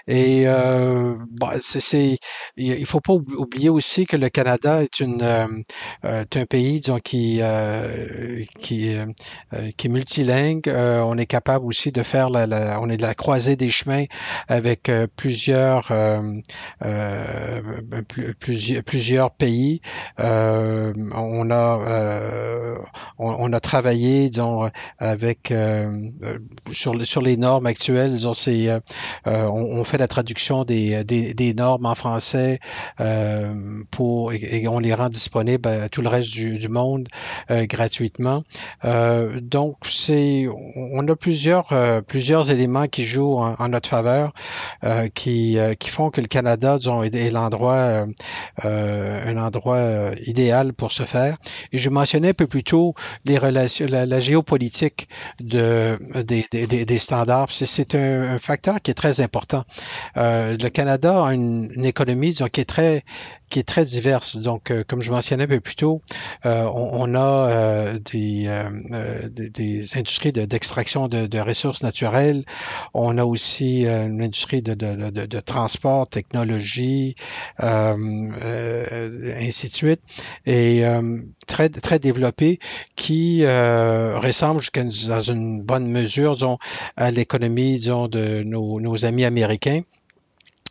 Et 0.06 0.44
euh, 0.46 1.16
bon, 1.32 1.48
c'est 1.58 1.88
c'est, 1.88 2.18
il 2.57 2.87
faut 2.87 3.01
pas 3.01 3.14
oublier 3.14 3.68
aussi 3.68 4.07
que 4.07 4.16
le 4.16 4.29
Canada 4.29 4.83
est 4.83 5.01
une, 5.01 5.22
euh, 5.22 5.46
euh, 6.05 6.24
un 6.35 6.46
pays 6.46 6.81
disons, 6.81 6.98
qui, 6.98 7.38
euh, 7.40 8.42
qui, 8.61 8.96
qui 9.77 9.87
est 9.87 9.90
multilingue. 9.90 10.68
on 10.68 11.16
est 11.18 11.27
capable 11.27 11.64
aussi 11.64 11.92
de 11.92 12.03
faire 12.03 12.31
la, 12.31 12.79
on 12.81 12.90
est 12.90 12.96
de 12.96 13.03
la 13.03 13.14
croisée 13.14 13.57
des 13.57 13.70
chemins 13.70 14.05
avec 14.48 14.90
plusieurs, 15.16 15.92
plusieurs, 18.38 18.83
plusieurs 18.85 19.31
pays. 19.31 19.81
on 20.18 21.51
a, 21.51 22.79
on, 23.18 23.53
a 23.53 23.61
travaillé, 23.61 24.29
disons, 24.29 24.70
avec 24.98 25.53
sur, 26.72 27.22
les 27.22 27.37
normes 27.37 27.66
actuelles. 27.66 28.12
Disons, 28.12 28.33
on, 29.27 29.85
fait 29.85 29.98
la 29.98 30.09
traduction 30.09 30.64
des, 30.64 31.05
des 31.05 31.55
normes 31.55 31.78
en 31.87 31.95
français 31.95 32.59
euh, 33.01 33.83
pour 33.91 34.33
et, 34.33 34.67
on 34.69 34.79
les 34.79 34.95
rend 34.95 35.09
disponibles 35.09 35.69
à 35.69 35.88
tout 35.88 36.03
le 36.03 36.09
reste 36.09 36.31
du, 36.31 36.69
monde 36.69 37.09
euh, 37.51 37.67
gratuitement. 37.67 38.43
Euh, 38.85 39.41
donc 39.41 39.77
c'est 39.85 40.47
on 40.77 41.07
a 41.09 41.17
plusieurs 41.17 41.69
plusieurs 42.07 42.51
éléments 42.51 42.87
qui 42.87 43.05
jouent 43.05 43.38
en, 43.38 43.69
notre 43.69 43.88
faveur 43.88 44.33
qui 45.14 45.59
qui 45.79 45.88
font 45.88 46.11
que 46.11 46.21
le 46.21 46.27
Canada 46.27 46.77
est, 47.05 47.31
l'endroit 47.31 48.07
un 48.64 49.37
endroit 49.37 50.11
idéal 50.27 50.73
pour 50.73 50.93
se 50.93 51.03
faire. 51.03 51.37
Et 51.73 51.79
je 51.79 51.91
mentionnais 51.91 52.31
un 52.31 52.35
peu 52.35 52.47
plus 52.47 52.64
tôt 52.64 52.95
les 53.25 53.38
relations 53.38 53.87
la, 53.88 54.21
géopolitique 54.21 55.09
de 55.41 55.99
des, 56.23 56.47
des, 56.51 56.85
des 56.85 56.99
standards. 56.99 57.51
C'est 57.51 57.95
un, 57.95 58.35
un, 58.35 58.38
facteur 58.38 58.81
qui 58.83 58.91
est 58.91 58.95
très 58.95 59.21
important. 59.21 59.64
le 60.17 60.69
Canada 60.69 61.25
a 61.25 61.35
une 61.35 61.67
une, 61.74 61.85
économie 61.85 62.35
qui 62.35 62.61
est 62.61 62.64
très 62.64 63.04
qui 63.48 63.59
est 63.59 63.64
très 63.64 63.85
diverse. 63.85 64.37
Donc, 64.37 64.70
euh, 64.70 64.85
comme 64.87 65.02
je 65.02 65.11
mentionnais 65.11 65.44
un 65.44 65.48
peu 65.48 65.61
plus 65.61 65.76
tôt, 65.76 66.00
euh, 66.46 66.64
on, 66.74 67.14
a 67.14 67.50
euh, 67.50 67.98
des, 67.98 68.48
des, 69.50 69.96
industries 69.96 70.33
d'extraction 70.33 71.09
de, 71.09 71.38
ressources 71.38 71.83
naturelles. 71.83 72.44
On 72.94 73.18
a 73.18 73.24
aussi 73.24 73.87
une 73.87 74.22
industrie 74.22 74.62
de, 74.62 74.74
de 74.74 75.40
transport, 75.40 76.09
technologie, 76.09 77.14
ainsi 77.59 79.66
de 79.66 79.70
suite, 79.70 80.00
et 80.46 80.83
très 81.46 81.68
très 81.68 81.98
développée 81.98 82.59
qui 82.96 83.46
ressemble 83.46 84.61
jusqu'à 84.61 84.85
dans 84.85 85.22
une 85.22 85.62
bonne 85.62 85.88
mesure, 85.88 86.35
disons, 86.35 86.59
à 86.96 87.11
l'économie, 87.11 87.74
disons, 87.74 88.09
de 88.09 88.42
nos, 88.42 88.81
nos 88.81 89.04
amis 89.04 89.24
américains 89.24 89.83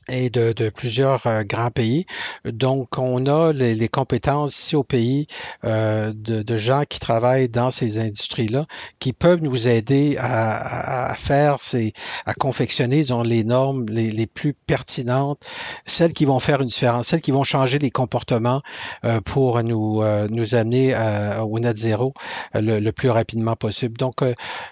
et 0.09 0.29
de, 0.29 0.53
de 0.53 0.69
plusieurs 0.69 1.25
euh, 1.27 1.43
grands 1.43 1.71
pays. 1.71 2.05
Donc, 2.45 2.97
on 2.97 3.25
a 3.25 3.51
les, 3.53 3.75
les 3.75 3.87
compétences 3.89 4.57
ici 4.57 4.75
au 4.75 4.83
pays 4.83 5.27
euh, 5.65 6.11
de, 6.15 6.41
de, 6.41 6.57
gens 6.57 6.83
qui 6.87 6.99
travaillent 6.99 7.49
dans 7.49 7.71
ces 7.71 7.99
industries-là, 7.99 8.65
qui 8.99 9.13
peuvent 9.13 9.41
nous 9.41 9.67
aider 9.67 10.17
à, 10.19 11.09
à 11.11 11.13
faire, 11.15 11.61
ces, 11.61 11.93
à 12.25 12.33
confectionner 12.33 12.97
disons, 12.97 13.23
les 13.23 13.43
normes 13.43 13.85
les, 13.89 14.11
les, 14.11 14.27
plus 14.27 14.53
pertinentes, 14.53 15.45
celles 15.85 16.13
qui 16.13 16.25
vont 16.25 16.39
faire 16.39 16.61
une 16.61 16.67
différence, 16.67 17.07
celles 17.07 17.21
qui 17.21 17.31
vont 17.31 17.43
changer 17.43 17.79
les 17.79 17.91
comportements 17.91 18.61
euh, 19.05 19.19
pour 19.21 19.61
nous, 19.63 20.01
euh, 20.01 20.27
nous 20.29 20.55
amener 20.55 20.93
à, 20.93 21.45
au 21.45 21.59
net 21.59 21.77
zéro 21.77 22.13
le, 22.53 22.79
le, 22.79 22.91
plus 22.91 23.09
rapidement 23.09 23.55
possible. 23.55 23.97
Donc, 23.97 24.21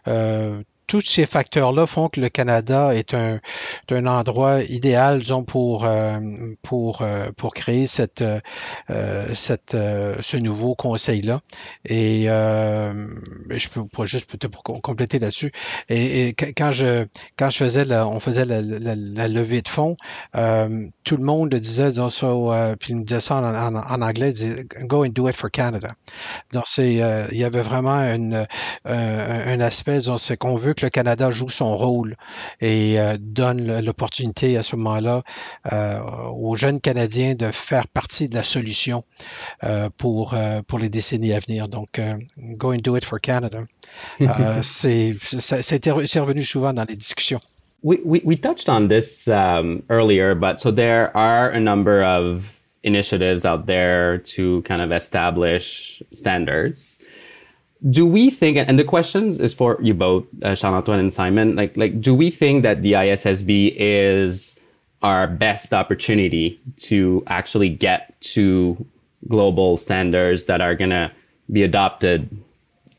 euh, 0.08 0.62
tous 0.88 1.02
ces 1.02 1.26
facteurs-là 1.26 1.88
font 1.88 2.10
que 2.10 2.19
le 2.19 2.30
Canada 2.30 2.93
est 2.93 3.13
un, 3.13 3.39
un 3.91 4.06
endroit 4.06 4.62
idéal, 4.63 5.19
disons, 5.19 5.43
pour, 5.43 5.86
euh, 5.86 6.19
pour, 6.62 7.02
euh, 7.02 7.30
pour 7.36 7.54
créer 7.54 7.86
cette, 7.86 8.21
euh, 8.21 9.34
cette, 9.34 9.76
ce 10.21 10.38
nouveau 10.38 10.76
conseil-là. 10.76 11.41
Et 11.86 12.26
je 12.26 13.69
peux 13.69 13.86
pas 13.88 14.06
juste 14.06 14.30
peut-être 14.30 14.52
pour 14.52 14.63
compléter 14.63 15.19
là-dessus. 15.19 15.52
Et, 15.89 16.36
quand 16.56 16.71
je 16.71 17.06
quand 17.38 17.50
je 17.50 17.58
faisais 17.58 17.86
la, 17.86 18.08
on 18.08 18.19
faisait 18.19 18.45
la, 18.45 18.62
levée 19.28 19.62
de 19.62 19.67
fonds, 19.67 19.95
tout 21.04 21.17
le 21.17 21.24
monde 21.24 21.54
disait, 21.56 21.89
disons, 21.89 22.10
ça, 22.10 22.28
puis 22.80 22.93
il 22.93 22.98
me 22.98 23.04
disait 23.04 23.19
ça 23.19 23.36
en, 23.36 24.02
anglais, 24.02 24.34
go 24.82 25.06
and 25.06 25.10
do 25.10 25.28
it 25.28 25.36
for 25.36 25.50
Canada. 25.50 25.93
Donc 26.54 26.65
c'est 26.67 26.93
il 26.93 27.38
y 27.38 27.43
avait 27.43 27.62
vraiment 27.62 28.00
une, 28.00 28.45
un 28.86 29.60
aspect, 29.60 29.98
disons, 30.00 30.17
c'est 30.17 30.38
qu'on 30.38 30.56
veut 30.56 30.74
que 30.75 30.85
le 30.85 30.89
Canada 30.89 31.31
joue 31.31 31.49
son 31.49 31.75
rôle 31.75 32.15
et 32.61 32.99
euh, 32.99 33.15
donne 33.19 33.79
l'opportunité 33.81 34.57
à 34.57 34.63
ce 34.63 34.75
moment-là 34.75 35.23
euh, 35.73 35.99
aux 36.31 36.55
jeunes 36.55 36.79
Canadiens 36.79 37.35
de 37.35 37.47
faire 37.51 37.88
partie 37.88 38.29
de 38.29 38.35
la 38.35 38.43
solution 38.43 39.03
euh, 39.63 39.89
pour, 39.97 40.35
pour 40.67 40.79
les 40.79 40.89
décennies 40.89 41.33
à 41.33 41.39
venir. 41.39 41.67
Donc, 41.67 41.99
go 42.38 42.73
and 42.73 42.79
do 42.83 42.95
it 42.95 43.05
for 43.05 43.19
Canada. 43.19 43.63
c'est 44.61 45.15
revenu 46.19 46.43
souvent 46.43 46.73
dans 46.73 46.85
les 46.88 46.95
discussions. 46.95 47.39
We, 47.83 47.99
we, 48.03 48.21
we 48.25 48.35
touched 48.35 48.67
on 48.67 48.88
this 48.88 49.27
um, 49.27 49.83
earlier, 49.89 50.33
but 50.33 50.59
so 50.59 50.71
there 50.71 51.15
are 51.15 51.51
a 51.51 51.59
number 51.59 52.03
of 52.03 52.43
initiatives 52.83 53.45
out 53.45 53.67
there 53.67 54.17
to 54.17 54.61
kind 54.63 54.81
of 54.81 54.91
establish 54.91 56.01
standards. 56.11 56.99
Do 57.89 58.06
we 58.06 58.30
think 58.30 58.58
and 58.58 58.80
the 58.80 58.84
question 58.84 59.39
is 59.39 59.54
for 59.54 59.78
you 59.82 59.93
both 59.93 60.24
uh, 60.41 60.56
charles-antoine 60.56 61.00
and 61.00 61.13
simon 61.13 61.56
like 61.56 61.75
like 61.77 62.02
do 62.02 62.15
we 62.15 62.31
think 62.31 62.63
that 62.63 62.81
the 62.81 62.94
issb 62.94 63.73
is 63.77 64.56
our 65.02 65.27
best 65.27 65.71
opportunity 65.71 66.60
to 66.77 67.23
actually 67.27 67.69
get 67.69 68.19
to 68.21 68.75
global 69.27 69.77
standards 69.77 70.46
that 70.46 70.62
are 70.62 70.73
going 70.73 70.90
to 70.90 71.12
be 71.52 71.62
adopted 71.63 72.29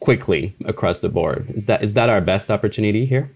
quickly 0.01 0.55
across 0.67 1.01
the 1.01 1.09
board? 1.09 1.51
Is 1.55 1.67
that 1.67 1.83
is 1.83 1.95
that 1.95 2.09
our 2.09 2.21
best 2.21 2.51
opportunity 2.51 3.07
here? 3.07 3.31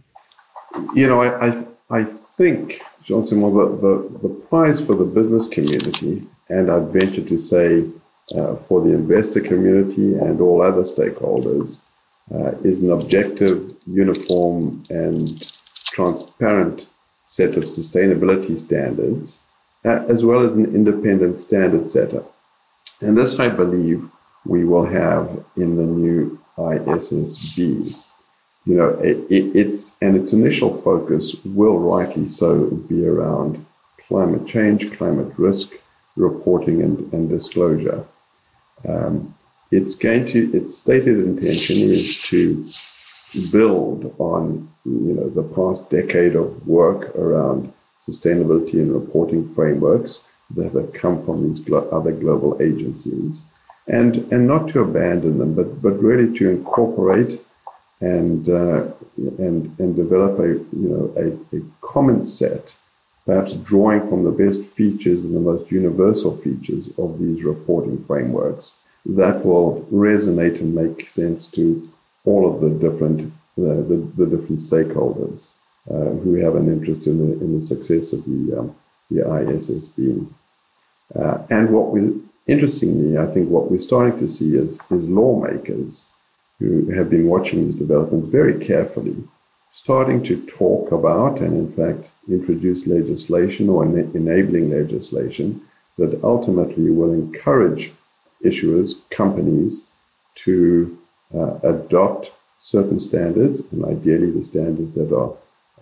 You 0.94 1.06
know 1.08 1.22
i 1.22 1.48
i, 1.48 1.66
I 1.90 2.04
think 2.04 2.82
jean 3.02 3.24
simon 3.24 3.54
the, 3.56 3.66
the, 3.84 4.28
the 4.28 4.34
prize 4.48 4.80
for 4.80 4.94
the 4.94 5.04
business 5.04 5.48
community 5.48 6.24
and 6.48 6.70
i'd 6.70 6.88
venture 6.88 7.22
to 7.22 7.38
say 7.38 7.84
uh, 8.36 8.56
for 8.56 8.80
the 8.80 8.90
investor 8.90 9.40
community 9.40 10.14
and 10.14 10.40
all 10.40 10.62
other 10.62 10.82
stakeholders 10.82 11.80
uh, 12.32 12.52
is 12.62 12.80
an 12.80 12.90
objective, 12.92 13.74
uniform, 13.86 14.84
and 14.88 15.42
transparent 15.86 16.86
set 17.24 17.56
of 17.56 17.64
sustainability 17.64 18.58
standards, 18.58 19.38
uh, 19.84 20.04
as 20.08 20.24
well 20.24 20.40
as 20.40 20.52
an 20.52 20.66
independent 20.74 21.40
standard 21.40 21.88
setter. 21.88 22.22
And 23.00 23.16
this, 23.16 23.40
I 23.40 23.48
believe, 23.48 24.08
we 24.44 24.64
will 24.64 24.86
have 24.86 25.44
in 25.56 25.76
the 25.76 25.82
new 25.82 26.38
ISSB. 26.56 27.96
You 28.66 28.74
know, 28.74 28.88
it, 28.90 29.18
it, 29.30 29.56
it's 29.56 29.92
and 30.00 30.16
its 30.16 30.32
initial 30.32 30.80
focus 30.80 31.42
will 31.44 31.78
rightly 31.78 32.28
so 32.28 32.66
be 32.66 33.06
around 33.06 33.64
climate 34.06 34.46
change, 34.46 34.92
climate 34.92 35.32
risk 35.36 35.72
reporting, 36.16 36.82
and, 36.82 37.12
and 37.12 37.28
disclosure. 37.28 38.04
Um, 38.88 39.34
it's 39.70 39.94
going 39.94 40.26
to 40.28 40.50
its 40.56 40.78
stated 40.78 41.18
intention 41.18 41.78
is 41.78 42.18
to 42.22 42.68
build 43.52 44.14
on 44.18 44.68
you 44.84 45.14
know 45.14 45.28
the 45.28 45.42
past 45.54 45.88
decade 45.90 46.34
of 46.34 46.66
work 46.66 47.14
around 47.14 47.72
sustainability 48.06 48.74
and 48.74 48.92
reporting 48.92 49.52
frameworks 49.54 50.24
that 50.56 50.72
have 50.72 50.92
come 50.92 51.24
from 51.24 51.46
these 51.46 51.60
glo- 51.60 51.88
other 51.90 52.12
global 52.12 52.60
agencies. 52.60 53.42
And 53.86 54.16
and 54.32 54.46
not 54.46 54.68
to 54.68 54.80
abandon 54.80 55.38
them 55.38 55.54
but 55.54 55.80
but 55.82 56.02
really 56.02 56.36
to 56.38 56.50
incorporate 56.50 57.40
and 58.00 58.48
uh, 58.48 58.84
and 59.38 59.78
and 59.78 59.96
develop 59.96 60.38
a 60.38 60.48
you 60.48 60.68
know 60.72 61.12
a, 61.16 61.56
a 61.56 61.60
common 61.80 62.22
set 62.22 62.74
perhaps 63.26 63.54
drawing 63.54 64.08
from 64.08 64.24
the 64.24 64.30
best 64.30 64.64
features 64.64 65.24
and 65.24 65.34
the 65.34 65.40
most 65.40 65.70
universal 65.70 66.36
features 66.36 66.90
of 66.98 67.18
these 67.18 67.44
reporting 67.44 68.02
frameworks 68.04 68.76
that 69.04 69.44
will 69.44 69.86
resonate 69.92 70.60
and 70.60 70.74
make 70.74 71.08
sense 71.08 71.46
to 71.46 71.82
all 72.24 72.52
of 72.52 72.60
the 72.60 72.70
different 72.70 73.32
uh, 73.58 73.82
the, 73.90 74.08
the 74.16 74.26
different 74.26 74.60
stakeholders 74.60 75.50
uh, 75.90 76.10
who 76.22 76.34
have 76.34 76.54
an 76.54 76.68
interest 76.68 77.06
in 77.06 77.18
the, 77.18 77.32
in 77.44 77.56
the 77.56 77.62
success 77.62 78.12
of 78.12 78.24
the 78.24 78.58
um, 78.58 78.76
the 79.10 79.22
ISSB. 79.22 80.26
Uh, 81.14 81.38
and 81.50 81.70
what 81.70 81.90
we 81.90 82.20
interestingly, 82.46 83.18
I 83.18 83.26
think 83.26 83.48
what 83.48 83.70
we're 83.70 83.80
starting 83.80 84.18
to 84.20 84.28
see 84.28 84.52
is 84.52 84.78
is 84.90 85.08
lawmakers 85.08 86.08
who 86.58 86.90
have 86.90 87.10
been 87.10 87.26
watching 87.26 87.64
these 87.64 87.74
developments 87.74 88.28
very 88.28 88.64
carefully, 88.64 89.16
starting 89.72 90.22
to 90.22 90.44
talk 90.46 90.90
about 90.92 91.38
and 91.38 91.52
in 91.56 91.72
fact 91.72 92.08
introduce 92.28 92.86
legislation 92.86 93.68
or 93.68 93.84
enabling 93.84 94.70
legislation 94.70 95.60
that 95.98 96.20
ultimately 96.24 96.90
will 96.90 97.12
encourage 97.12 97.92
issuers, 98.44 98.94
companies, 99.10 99.86
to 100.34 100.96
uh, 101.34 101.58
adopt 101.62 102.32
certain 102.58 102.98
standards, 102.98 103.60
and 103.72 103.84
ideally 103.84 104.30
the 104.30 104.44
standards 104.44 104.94
that 104.94 105.12
are 105.12 105.34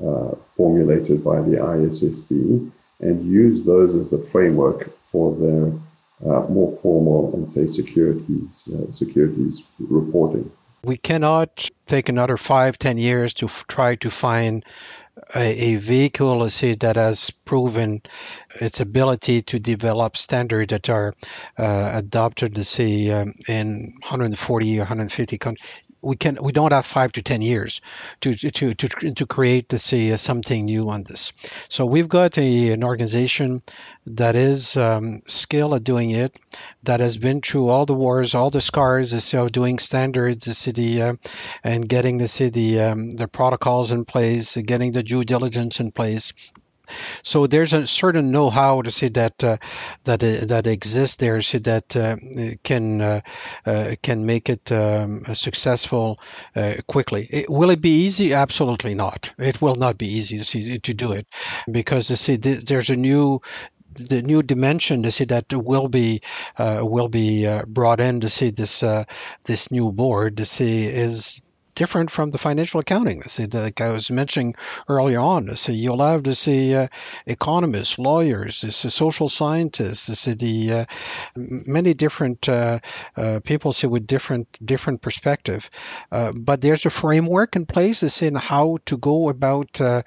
uh, 0.05 0.35
formulated 0.57 1.23
by 1.25 1.41
the 1.41 1.57
ISSB, 1.57 2.71
and 3.01 3.31
use 3.31 3.65
those 3.65 3.95
as 3.95 4.11
the 4.11 4.19
framework 4.19 4.91
for 5.03 5.35
their 5.37 5.73
uh, 6.27 6.41
more 6.49 6.77
formal 6.79 7.33
and 7.33 7.51
say 7.51 7.67
securities 7.69 8.69
uh, 8.75 8.93
securities 8.93 9.63
reporting. 9.79 10.51
We 10.85 10.97
cannot 10.97 11.69
take 11.87 12.09
another 12.09 12.37
five, 12.37 12.79
ten 12.79 12.99
years 12.99 13.35
to 13.35 13.47
f- 13.47 13.65
try 13.69 13.97
to 13.97 14.11
find 14.11 14.65
a, 15.35 15.75
a 15.75 15.77
vehicle, 15.77 16.37
let's 16.39 16.55
say, 16.55 16.75
that 16.75 16.97
has 16.97 17.31
proven 17.31 18.03
its 18.61 18.81
ability 18.81 19.43
to 19.43 19.59
develop 19.59 20.17
standards 20.17 20.71
that 20.71 20.89
are 20.89 21.15
uh, 21.59 21.91
adopted, 21.95 22.57
let's 22.57 22.69
say, 22.69 23.11
um, 23.11 23.35
in 23.49 23.95
140 24.03 24.77
or 24.77 24.83
150 24.83 25.39
countries 25.39 25.69
we 26.03 26.17
can 26.17 26.39
we 26.41 26.53
don't 26.53 26.73
have 26.73 26.87
five 26.87 27.13
to 27.13 27.23
ten 27.23 27.43
years 27.43 27.81
to 28.21 28.35
to 28.35 28.75
to 28.75 28.89
to 29.13 29.27
create 29.27 29.69
to 29.69 29.79
see 29.79 30.17
something 30.17 30.65
new 30.65 30.89
on 30.89 31.03
this. 31.05 31.33
So 31.69 31.85
we've 31.87 32.09
got 32.09 32.39
a, 32.39 32.71
an 32.73 32.85
organization 32.85 33.63
that 34.07 34.35
is 34.35 34.77
um, 34.77 35.21
skilled 35.27 35.75
at 35.75 35.85
doing 35.85 36.11
it, 36.11 36.39
that 36.83 37.01
has 37.01 37.17
been 37.19 37.41
through 37.41 37.69
all 37.69 37.85
the 37.85 37.95
wars, 37.95 38.35
all 38.35 38.51
the 38.51 38.61
scars, 38.61 39.13
of 39.35 39.53
doing 39.53 39.79
standards, 39.79 40.47
the 40.47 40.55
city, 40.55 41.03
uh, 41.03 41.15
and 41.65 41.89
getting 41.89 42.19
the 42.19 42.27
um, 42.81 43.17
the 43.17 43.29
protocols 43.29 43.91
in 43.91 44.05
place, 44.05 44.57
getting 44.57 44.93
the 44.93 45.03
due 45.03 45.25
diligence 45.25 45.81
in 45.81 45.91
place. 45.91 46.33
So 47.23 47.47
there's 47.47 47.73
a 47.73 47.87
certain 47.87 48.31
know-how 48.31 48.83
to 48.83 48.91
say 48.91 49.09
that 49.09 49.43
uh, 49.45 49.57
that 50.05 50.23
uh, 50.23 50.47
that 50.47 50.67
exists 50.67 51.17
there, 51.17 51.43
so 51.43 51.59
that 51.59 51.97
uh, 51.97 52.17
can 52.65 53.01
uh, 53.01 53.21
uh, 53.67 53.95
can 54.03 54.27
make 54.27 54.49
it 54.49 54.71
um, 54.73 55.23
successful 55.35 56.19
quickly. 56.87 57.29
It, 57.31 57.51
will 57.51 57.71
it 57.71 57.81
be 57.81 57.91
easy? 57.91 58.33
Absolutely 58.33 58.95
not. 58.95 59.33
It 59.39 59.61
will 59.63 59.77
not 59.77 59.99
be 59.99 60.07
easy 60.07 60.39
to 60.39 60.45
see 60.45 60.79
to 60.79 60.95
do 60.95 61.13
it 61.13 61.27
because 61.71 62.09
see 62.21 62.37
there's 62.37 62.91
a 62.91 62.97
new 62.97 63.41
the 63.99 64.23
new 64.23 64.43
dimension 64.43 65.03
to 65.03 65.11
see 65.11 65.25
that 65.25 65.53
will 65.53 65.89
be 65.89 66.21
uh, 66.59 66.81
will 66.83 67.09
be 67.09 67.47
uh, 67.47 67.65
brought 67.67 68.01
in 68.01 68.21
to 68.21 68.29
see 68.29 68.51
this 68.51 68.83
uh, 68.83 69.05
this 69.45 69.71
new 69.71 69.93
board 69.93 70.37
to 70.37 70.45
see 70.45 70.87
is 70.87 71.43
different 71.79 72.11
from 72.11 72.33
the 72.33 72.39
financial 72.39 72.81
accounting. 72.81 73.23
See, 73.23 73.47
like 73.47 73.81
I 73.81 73.93
was 73.93 74.11
mentioning 74.11 74.57
earlier 74.89 75.21
on, 75.21 75.55
see, 75.55 75.75
you'll 75.75 76.03
have 76.03 76.25
to 76.25 76.35
see 76.35 76.75
uh, 76.75 76.89
economists, 77.27 78.01
lawyers, 78.01 78.63
this 78.63 78.79
social 78.93 79.29
scientists, 79.29 80.07
see 80.19 80.35
the 80.35 80.57
uh, 80.73 80.85
many 81.37 81.95
different 81.95 82.49
uh, 82.49 82.81
uh, 83.17 83.39
people 83.45 83.73
see 83.73 83.87
with 83.87 84.09
different 84.09 84.47
different 84.67 85.03
perspective. 85.03 85.71
Uh, 86.11 86.33
but 86.33 86.63
there's 86.63 86.85
a 86.85 86.91
framework 86.91 87.55
in 87.55 87.65
place 87.65 88.03
as 88.03 88.23
in 88.23 88.35
how 88.35 88.79
to 88.87 88.99
go 88.99 89.29
about 89.29 89.81
uh, 89.81 90.03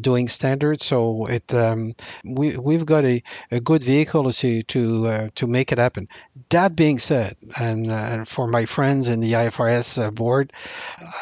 doing 0.00 0.26
standards. 0.26 0.86
So 0.86 1.26
it 1.26 1.52
um, 1.52 1.92
we 2.24 2.56
we've 2.56 2.86
got 2.86 3.04
a, 3.04 3.22
a 3.50 3.60
good 3.60 3.82
vehicle 3.82 4.30
to 4.30 4.62
to 4.62 5.28
to 5.34 5.46
make 5.46 5.70
it 5.70 5.78
happen. 5.78 6.08
That 6.48 6.74
being 6.76 6.98
said, 6.98 7.36
and 7.60 8.26
for 8.26 8.46
my 8.46 8.64
friends 8.64 9.08
in 9.08 9.20
the 9.20 9.32
IFRS 9.32 10.14
board, 10.14 10.52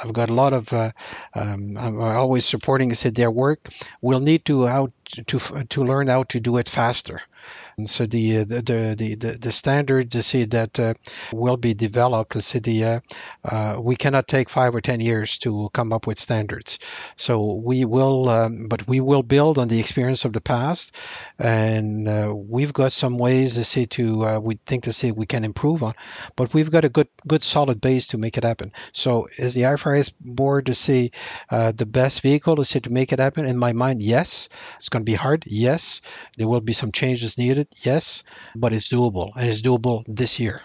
I've 0.02 0.12
got 0.12 0.30
a 0.30 0.34
lot 0.34 0.52
of. 0.52 0.72
Uh, 0.72 0.90
um, 1.34 1.76
I'm 1.78 2.00
always 2.00 2.44
supporting 2.44 2.92
said 2.94 3.14
their 3.14 3.30
work. 3.30 3.68
We'll 4.00 4.20
need 4.20 4.44
to 4.46 4.66
how 4.66 4.88
to 5.26 5.38
to 5.68 5.84
learn 5.84 6.08
how 6.08 6.24
to 6.24 6.40
do 6.40 6.56
it 6.58 6.68
faster. 6.68 7.22
And 7.76 7.88
so 7.88 8.06
the 8.06 8.38
uh, 8.38 8.44
the 8.44 8.94
the 8.96 9.14
the, 9.14 9.38
the 9.40 9.52
standards 9.52 10.14
you 10.14 10.22
see 10.22 10.44
that 10.44 10.78
uh, 10.78 10.94
will 11.32 11.56
be 11.56 11.74
developed. 11.74 12.34
You 12.34 12.40
see 12.40 12.58
the 12.58 12.84
uh, 12.84 13.00
uh, 13.44 13.80
we 13.80 13.96
cannot 13.96 14.28
take 14.28 14.48
five 14.48 14.74
or 14.74 14.80
ten 14.80 15.00
years 15.00 15.38
to 15.38 15.70
come 15.72 15.92
up 15.92 16.06
with 16.06 16.18
standards. 16.18 16.78
So 17.16 17.54
we 17.54 17.84
will, 17.84 18.28
um, 18.28 18.68
but 18.68 18.86
we 18.86 19.00
will 19.00 19.22
build 19.22 19.58
on 19.58 19.68
the 19.68 19.80
experience 19.80 20.24
of 20.24 20.32
the 20.32 20.40
past, 20.40 20.96
and 21.38 22.08
uh, 22.08 22.34
we've 22.34 22.72
got 22.72 22.92
some 22.92 23.18
ways 23.18 23.54
to 23.54 23.64
see 23.64 23.86
to 23.86 24.24
uh, 24.26 24.40
we 24.40 24.58
think 24.66 24.84
to 24.84 24.92
see 24.92 25.12
we 25.12 25.26
can 25.26 25.44
improve 25.44 25.82
on, 25.82 25.94
but 26.36 26.54
we've 26.54 26.70
got 26.70 26.84
a 26.84 26.88
good 26.88 27.08
good 27.26 27.42
solid 27.42 27.80
base 27.80 28.06
to 28.08 28.18
make 28.18 28.36
it 28.36 28.44
happen. 28.44 28.72
So 28.92 29.28
is 29.38 29.54
the 29.54 29.62
IFRS 29.62 30.12
board 30.20 30.66
to 30.66 30.74
see 30.74 31.10
the 31.50 31.86
best 31.86 32.20
vehicle 32.22 32.56
to 32.56 32.64
see 32.64 32.80
to 32.80 32.90
make 32.90 33.12
it 33.12 33.18
happen? 33.18 33.44
In 33.44 33.58
my 33.58 33.72
mind, 33.72 34.00
yes. 34.02 34.48
It's 34.76 34.88
going 34.88 35.02
to 35.02 35.10
be 35.10 35.14
hard. 35.14 35.44
Yes, 35.46 36.00
there 36.36 36.48
will 36.48 36.60
be 36.60 36.72
some 36.72 36.92
changes 36.92 37.38
needed 37.38 37.61
it? 37.62 37.68
Yes, 37.82 38.22
but 38.54 38.72
it's 38.72 38.88
doable, 38.88 39.32
and 39.36 39.48
it's 39.48 39.62
doable 39.62 40.04
this 40.06 40.38
year. 40.38 40.60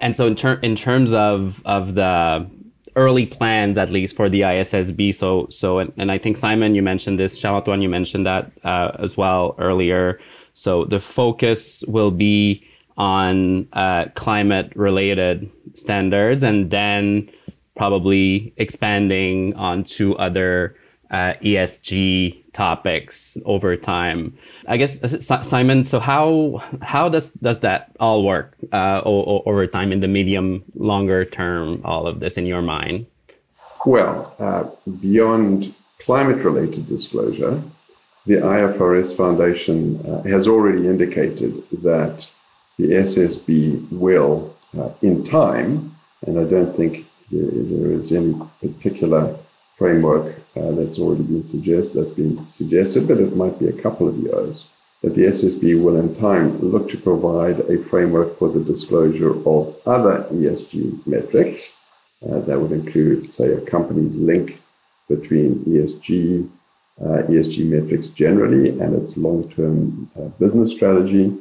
And 0.00 0.16
so, 0.16 0.26
in, 0.26 0.34
ter- 0.34 0.60
in 0.62 0.74
terms 0.74 1.12
of 1.12 1.62
of 1.64 1.94
the 1.94 2.48
early 2.96 3.26
plans, 3.26 3.78
at 3.78 3.90
least 3.90 4.16
for 4.16 4.28
the 4.28 4.42
ISSB, 4.42 5.14
so 5.14 5.46
so, 5.50 5.78
and, 5.78 5.92
and 5.96 6.10
I 6.10 6.18
think 6.18 6.36
Simon, 6.36 6.74
you 6.74 6.82
mentioned 6.82 7.18
this, 7.18 7.38
Charles-Antoine, 7.38 7.82
you 7.82 7.88
mentioned 7.88 8.26
that 8.26 8.50
uh, 8.64 8.90
as 8.98 9.16
well 9.16 9.54
earlier. 9.58 10.18
So 10.54 10.84
the 10.84 11.00
focus 11.00 11.82
will 11.88 12.10
be 12.10 12.62
on 12.98 13.66
uh, 13.72 14.06
climate 14.14 14.72
related 14.76 15.50
standards, 15.74 16.42
and 16.42 16.70
then 16.70 17.30
probably 17.76 18.52
expanding 18.58 19.54
on 19.56 19.84
to 19.84 20.16
other 20.18 20.76
uh, 21.12 21.34
ESG 21.42 22.42
topics 22.52 23.36
over 23.44 23.76
time. 23.76 24.36
I 24.66 24.76
guess 24.76 24.98
Simon. 25.46 25.84
So 25.84 26.00
how 26.00 26.62
how 26.82 27.08
does 27.08 27.28
does 27.30 27.60
that 27.60 27.94
all 28.00 28.24
work 28.24 28.56
uh, 28.72 29.02
over 29.04 29.66
time 29.66 29.92
in 29.92 30.00
the 30.00 30.08
medium 30.08 30.64
longer 30.74 31.24
term? 31.24 31.82
All 31.84 32.06
of 32.06 32.20
this 32.20 32.36
in 32.36 32.46
your 32.46 32.62
mind? 32.62 33.06
Well, 33.84 34.34
uh, 34.38 34.64
beyond 35.00 35.74
climate 35.98 36.44
related 36.44 36.88
disclosure, 36.88 37.62
the 38.26 38.34
IFRS 38.34 39.16
Foundation 39.16 40.00
uh, 40.06 40.22
has 40.22 40.46
already 40.46 40.86
indicated 40.86 41.62
that 41.82 42.28
the 42.78 42.92
SSB 42.92 43.90
will, 43.90 44.54
uh, 44.78 44.90
in 45.02 45.24
time, 45.24 45.94
and 46.26 46.38
I 46.38 46.44
don't 46.44 46.74
think 46.74 47.06
there, 47.30 47.50
there 47.50 47.92
is 47.92 48.12
any 48.12 48.34
particular 48.60 49.36
framework 49.76 50.41
uh, 50.56 50.70
that's 50.72 50.98
already 50.98 51.22
been 51.22 51.46
suggested, 51.46 51.98
that's 51.98 52.10
been 52.10 52.46
suggested, 52.48 53.08
but 53.08 53.18
it 53.18 53.36
might 53.36 53.58
be 53.58 53.68
a 53.68 53.82
couple 53.82 54.08
of 54.08 54.16
years, 54.16 54.68
that 55.02 55.14
the 55.14 55.22
SSB 55.22 55.82
will 55.82 55.96
in 55.96 56.14
time 56.16 56.58
look 56.60 56.90
to 56.90 56.98
provide 56.98 57.60
a 57.60 57.82
framework 57.82 58.36
for 58.36 58.50
the 58.50 58.60
disclosure 58.60 59.34
of 59.48 59.76
other 59.86 60.26
ESG 60.30 61.06
metrics. 61.06 61.76
Uh, 62.24 62.38
that 62.40 62.60
would 62.60 62.70
include, 62.70 63.34
say, 63.34 63.52
a 63.52 63.60
company's 63.62 64.16
link 64.16 64.60
between 65.08 65.56
ESG, 65.64 66.48
uh, 67.00 67.22
ESG 67.28 67.66
metrics 67.66 68.08
generally 68.08 68.68
and 68.78 68.94
its 68.94 69.16
long-term 69.16 70.10
uh, 70.16 70.28
business 70.38 70.70
strategy, 70.70 71.36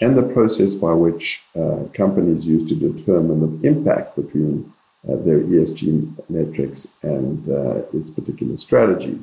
and 0.00 0.16
the 0.16 0.22
process 0.22 0.74
by 0.74 0.92
which 0.92 1.42
uh, 1.58 1.84
companies 1.94 2.46
use 2.46 2.68
to 2.68 2.74
determine 2.74 3.40
the 3.40 3.68
impact 3.68 4.16
between 4.16 4.71
their 5.04 5.40
ESG 5.40 6.30
metrics 6.30 6.88
and 7.02 7.48
uh, 7.48 7.82
its 7.92 8.10
particular 8.10 8.56
strategy. 8.56 9.18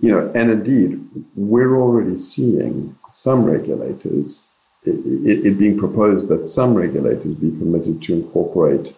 You 0.00 0.12
know, 0.12 0.32
and 0.34 0.50
indeed, 0.50 1.26
we're 1.36 1.76
already 1.76 2.16
seeing 2.16 2.96
some 3.10 3.44
regulators, 3.44 4.42
it, 4.84 4.96
it, 5.04 5.46
it 5.46 5.58
being 5.58 5.78
proposed 5.78 6.28
that 6.28 6.48
some 6.48 6.74
regulators 6.74 7.34
be 7.34 7.50
permitted 7.50 8.02
to 8.02 8.14
incorporate 8.14 8.96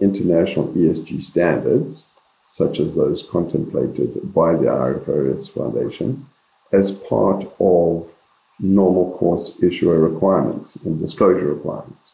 international 0.00 0.68
ESG 0.68 1.22
standards, 1.22 2.10
such 2.46 2.78
as 2.78 2.94
those 2.94 3.24
contemplated 3.24 4.32
by 4.32 4.52
the 4.52 4.66
IFRS 4.66 5.50
Foundation, 5.50 6.26
as 6.72 6.92
part 6.92 7.46
of 7.58 8.14
normal 8.60 9.16
course 9.18 9.60
issuer 9.62 9.98
requirements 9.98 10.76
and 10.76 11.00
disclosure 11.00 11.46
requirements. 11.46 12.12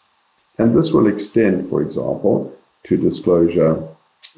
And 0.59 0.77
this 0.77 0.93
will 0.93 1.07
extend, 1.07 1.68
for 1.68 1.83
example, 1.83 2.57
to 2.85 2.97
disclosure 2.97 3.89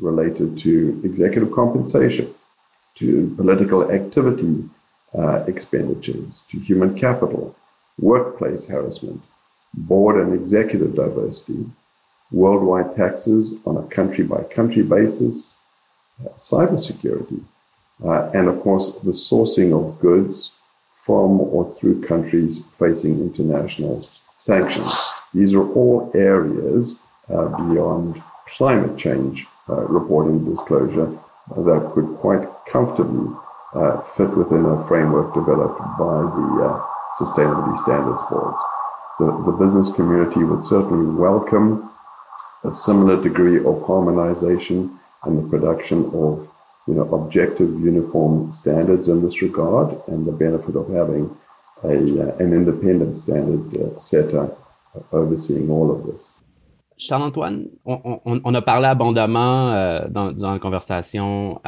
related 0.01 0.59
to 0.59 1.01
executive 1.05 1.53
compensation, 1.53 2.35
to 2.97 3.33
political 3.37 3.91
activity 3.91 4.69
uh, 5.17 5.45
expenditures, 5.47 6.43
to 6.51 6.59
human 6.59 6.99
capital, 6.99 7.55
workplace 7.99 8.67
harassment, 8.67 9.23
board 9.73 10.17
and 10.17 10.35
executive 10.35 10.95
diversity, 10.95 11.67
worldwide 12.31 12.97
taxes 12.97 13.55
on 13.65 13.77
a 13.77 13.83
country 13.95 14.25
by 14.25 14.43
country 14.45 14.83
basis, 14.83 15.57
uh, 16.25 16.29
cybersecurity, 16.31 17.43
uh, 18.05 18.31
and 18.35 18.49
of 18.49 18.61
course 18.61 18.97
the 18.99 19.13
sourcing 19.13 19.73
of 19.73 20.01
goods 20.01 20.57
from 20.93 21.41
or 21.41 21.71
through 21.73 22.03
countries 22.03 22.65
facing 22.73 23.21
international 23.21 23.97
sanctions. 24.01 25.13
These 25.33 25.55
are 25.55 25.69
all 25.73 26.11
areas 26.15 27.03
uh, 27.29 27.49
beyond 27.49 28.23
climate 28.57 28.97
change 28.99 29.47
uh, 29.69 29.81
reporting 29.83 30.45
disclosure 30.45 31.17
that 31.57 31.91
could 31.95 32.07
quite 32.19 32.47
comfortably 32.71 33.35
uh, 33.75 34.01
fit 34.03 34.31
within 34.37 34.65
a 34.65 34.83
framework 34.85 35.35
developed 35.35 35.81
by 35.99 36.21
the 36.37 36.49
uh, 36.65 36.85
Sustainability 37.19 37.77
Standards 37.79 38.23
Board. 38.25 38.55
The, 39.19 39.27
the 39.47 39.53
business 39.53 39.91
community 39.91 40.43
would 40.43 40.65
certainly 40.65 41.15
welcome 41.15 41.91
a 42.65 42.73
similar 42.73 43.23
degree 43.23 43.59
of 43.65 43.87
harmonization 43.87 44.99
and 45.25 45.39
the 45.39 45.49
production 45.49 46.07
of 46.07 46.49
you 46.87 46.95
know, 46.95 47.09
objective, 47.15 47.69
uniform 47.81 48.51
standards 48.51 49.09
in 49.09 49.23
this 49.23 49.41
regard, 49.41 49.97
and 50.07 50.27
the 50.27 50.33
benefit 50.33 50.77
of 50.77 50.89
having 50.89 51.35
a, 51.83 51.89
uh, 51.89 52.37
an 52.37 52.53
independent 52.53 53.17
standard 53.17 53.75
uh, 53.81 53.99
setter 53.99 54.51
overseeing 55.13 55.71
all 55.71 55.91
of 55.91 56.07
this. 56.07 56.31
Charles-Antoine, 56.97 57.67
on, 57.85 58.55
a 58.55 58.63
parlé 58.63 58.87
abondamment 58.87 59.73
euh, 59.73 60.07
dans, 60.09 60.53
la 60.53 60.59
conversation 60.61 61.61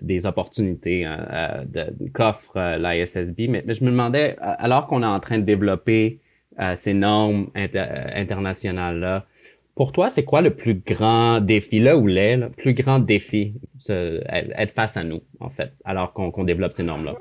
des 0.00 0.26
opportunités 0.26 1.04
hein, 1.04 1.64
qu'offre 2.12 2.56
euh, 2.56 2.78
l'ISSB, 2.78 3.48
mais, 3.48 3.64
mais, 3.66 3.74
je 3.74 3.82
me 3.84 3.90
demandais, 3.90 4.36
alors 4.40 4.86
qu'on 4.86 5.02
est 5.02 5.06
en 5.06 5.18
train 5.18 5.38
de 5.38 5.44
développer 5.44 6.20
euh, 6.60 6.74
ces 6.76 6.94
normes 6.94 7.48
inter 7.56 7.84
internationales-là, 8.14 9.26
pour 9.74 9.90
toi, 9.90 10.08
c'est 10.08 10.22
quoi 10.22 10.40
le 10.40 10.54
plus 10.54 10.74
grand 10.74 11.40
défi, 11.40 11.80
là 11.80 11.96
où 11.96 12.06
l'est, 12.06 12.36
le 12.36 12.48
plus 12.48 12.74
grand 12.74 13.00
défi, 13.00 13.54
être 13.88 14.72
face 14.72 14.96
à 14.96 15.02
nous, 15.02 15.20
en 15.40 15.50
fait, 15.50 15.72
alors 15.84 16.12
qu'on 16.12 16.30
qu 16.30 16.44
développe 16.44 16.74
ces 16.74 16.84
normes-là? 16.84 17.14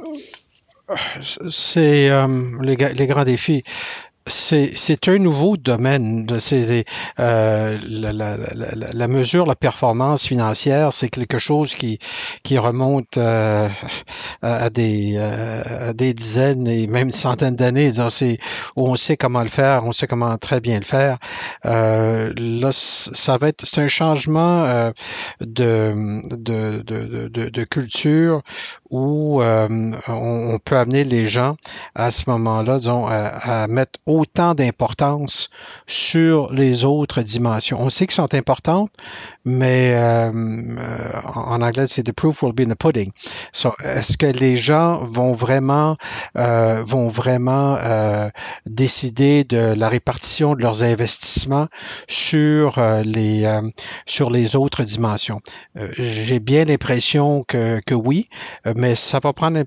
C'est 1.49 2.11
les, 2.61 2.75
les, 2.75 3.07
grands 3.07 3.23
défis 3.23 3.63
c'est 4.27 5.07
un 5.07 5.17
nouveau 5.17 5.57
domaine. 5.57 6.25
C'est 6.39 6.85
euh, 7.19 7.77
la, 7.87 8.13
la, 8.13 8.37
la, 8.37 8.93
la, 8.93 9.07
mesure, 9.07 9.45
la 9.45 9.55
performance 9.55 10.25
financière, 10.25 10.93
c'est 10.93 11.09
quelque 11.09 11.39
chose 11.39 11.75
qui, 11.75 11.99
qui 12.43 12.57
remonte 12.57 13.17
euh, 13.17 13.67
à, 14.41 14.69
des, 14.69 15.15
euh, 15.17 15.89
à 15.89 15.93
des 15.93 16.13
dizaines 16.13 16.67
et 16.67 16.87
même 16.87 17.11
centaines 17.11 17.55
d'années. 17.55 17.89
Où 18.75 18.87
on 18.87 18.95
sait 18.95 19.17
comment 19.17 19.43
le 19.43 19.49
faire, 19.49 19.85
on 19.85 19.91
sait 19.91 20.07
comment 20.07 20.37
très 20.37 20.61
bien 20.61 20.79
le 20.79 20.85
faire. 20.85 21.17
Euh, 21.65 22.33
là, 22.37 22.69
ça 22.71 23.37
va 23.37 23.49
être, 23.49 23.65
c'est 23.65 23.81
un 23.81 23.87
changement 23.87 24.65
euh, 24.65 24.91
de, 25.41 26.21
de, 26.35 26.81
de, 26.81 27.27
de, 27.27 27.49
de, 27.49 27.63
culture 27.63 28.41
où 28.89 29.41
euh, 29.41 29.67
on, 30.07 30.53
on, 30.53 30.59
peut 30.59 30.77
amener 30.77 31.03
les 31.03 31.27
gens 31.27 31.55
à 31.95 32.11
ce 32.11 32.29
moment-là, 32.29 32.77
disons, 32.77 33.07
à, 33.07 33.63
à 33.63 33.67
mettre 33.67 33.99
autant 34.13 34.53
d'importance 34.53 35.49
sur 35.87 36.51
les 36.51 36.85
autres 36.85 37.21
dimensions. 37.21 37.79
On 37.79 37.89
sait 37.89 38.07
qu'elles 38.07 38.15
sont 38.15 38.33
importantes, 38.33 38.91
mais 39.45 39.93
euh, 39.95 40.31
euh, 40.33 41.21
en 41.35 41.61
anglais, 41.61 41.85
c'est 41.87 42.03
the 42.03 42.13
proof 42.13 42.43
will 42.43 42.53
be 42.53 42.61
in 42.61 42.69
the 42.69 42.75
pudding. 42.75 43.11
So, 43.51 43.73
est-ce 43.83 44.17
que 44.17 44.25
les 44.25 44.55
gens 44.55 45.03
vont 45.03 45.33
vraiment 45.33 45.97
euh, 46.37 46.83
vont 46.85 47.09
vraiment 47.09 47.75
euh, 47.81 48.29
décider 48.65 49.43
de 49.43 49.73
la 49.75 49.89
répartition 49.89 50.55
de 50.55 50.61
leurs 50.61 50.83
investissements 50.83 51.67
sur 52.07 52.77
euh, 52.77 53.03
les 53.03 53.43
euh, 53.45 53.61
sur 54.05 54.29
les 54.29 54.55
autres 54.55 54.83
dimensions? 54.83 55.41
J'ai 55.97 56.39
bien 56.39 56.65
l'impression 56.65 57.43
que, 57.47 57.81
que 57.85 57.95
oui, 57.95 58.29
mais 58.75 58.95
ça 58.95 59.19
va 59.21 59.33
prendre 59.33 59.59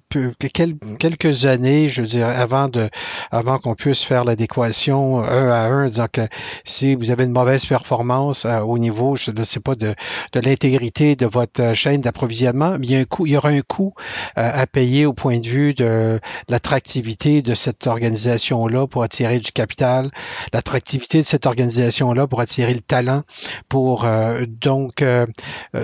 quelques 0.99 1.47
années, 1.47 1.89
je 1.89 2.01
veux 2.01 2.07
dire, 2.07 2.29
avant 2.29 2.69
de 2.69 2.89
avant 3.31 3.59
qu'on 3.59 3.75
puisse 3.75 4.03
faire 4.03 4.25
l'adéquation 4.25 5.21
un 5.23 5.51
à 5.51 5.67
un, 5.67 5.87
disant 5.87 6.07
que 6.11 6.23
si 6.65 6.95
vous 6.95 7.11
avez 7.11 7.25
une 7.25 7.33
mauvaise 7.33 7.67
performance 7.67 8.47
au 8.47 8.79
niveau, 8.79 9.17
je 9.17 9.31
ne 9.31 9.45
sais 9.45 9.61
pas, 9.67 9.75
de, 9.75 9.95
de 10.33 10.41
l'intégrité 10.41 11.17
de 11.17 11.27
votre 11.27 11.61
euh, 11.61 11.75
chaîne 11.75 12.01
d'approvisionnement, 12.01 12.77
mais 12.79 12.87
il 12.87 12.93
y, 12.93 12.97
a 12.97 13.01
un 13.01 13.05
coût, 13.05 13.27
il 13.27 13.33
y 13.33 13.37
aura 13.37 13.49
un 13.49 13.63
coût 13.63 13.95
euh, 14.39 14.51
à 14.55 14.67
payer 14.67 15.07
au 15.07 15.13
point 15.13 15.39
de 15.39 15.49
vue 15.49 15.75
de 15.75 16.21
l'attractivité 16.49 17.43
de 17.43 17.55
cette 17.55 17.87
organisation-là 17.87 18.87
pour 18.87 19.03
attirer 19.03 19.39
du 19.39 19.51
capital, 19.51 20.11
l'attractivité 20.53 21.19
de 21.19 21.25
cette 21.25 21.47
organisation-là 21.47 22.27
pour 22.27 22.41
attirer 22.41 22.75
le 22.75 22.81
talent. 22.81 23.23
Pour 23.69 24.05
euh, 24.05 24.45
donc, 24.47 25.05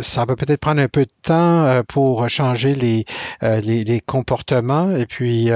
ça 0.02 0.24
va 0.24 0.36
peut-être 0.36 0.60
prendre 0.60 0.80
un 0.80 0.88
peu 0.88 1.04
de 1.04 1.10
temps 1.22 1.82
pour 1.88 2.28
changer 2.28 2.74
les, 2.74 3.04
les, 3.42 3.84
les, 3.84 4.00
comportements. 4.00 4.94
Et 4.94 5.06
puis, 5.06 5.50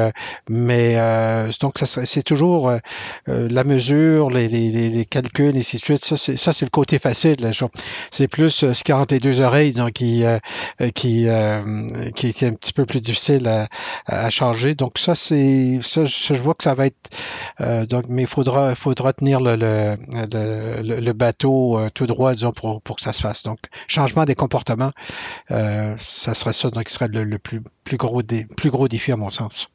mais 0.48 0.96
donc, 1.60 1.74
c'est 1.84 2.22
toujours 2.22 2.72
la 3.26 3.64
mesure, 3.64 4.30
les, 4.30 4.48
les, 4.48 4.70
les 4.70 5.04
calculs, 5.04 5.56
et 5.56 5.58
ainsi 5.58 5.76
de 5.76 5.82
suite. 5.82 6.04
Ça, 6.04 6.52
c'est 6.52 6.64
le 6.64 6.70
côté 6.70 6.98
facile. 6.98 7.36
C'est 8.16 8.28
plus 8.28 8.64
euh, 8.64 8.72
ce 8.72 8.82
qui 8.82 8.94
entre 8.94 9.12
les 9.12 9.20
deux 9.20 9.42
oreilles, 9.42 9.74
qui, 9.94 10.24
euh, 10.24 10.38
euh, 10.80 10.90
qui, 10.90 11.26
qui, 12.14 12.28
est 12.28 12.42
un 12.44 12.54
petit 12.54 12.72
peu 12.72 12.86
plus 12.86 13.02
difficile 13.02 13.46
à, 14.06 14.30
changer. 14.30 14.74
Donc 14.74 14.96
ça, 14.96 15.14
c'est 15.14 15.80
ça, 15.82 16.06
je 16.06 16.32
vois 16.32 16.54
que 16.54 16.64
ça 16.64 16.72
va 16.72 16.86
être 16.86 17.86
donc, 17.90 18.06
mais 18.08 18.22
il 18.22 18.28
faudra, 18.28 18.74
tenir 19.12 19.40
le, 19.42 21.12
bateau 21.12 21.78
tout 21.92 22.06
droit, 22.06 22.32
disons, 22.32 22.52
pour, 22.52 22.80
que 22.82 23.02
ça 23.02 23.12
se 23.12 23.20
fasse. 23.20 23.42
Donc, 23.42 23.58
changement 23.86 24.24
des 24.24 24.34
comportements, 24.34 24.92
ça 25.50 26.34
serait 26.34 26.54
ça, 26.54 26.70
qui 26.70 26.92
serait 26.92 27.08
le, 27.08 27.38
plus, 27.38 27.60
gros 27.98 28.22
plus 28.56 28.70
gros 28.70 28.88
défi 28.88 29.12
à 29.12 29.16
mon 29.16 29.30
sens. 29.30 29.68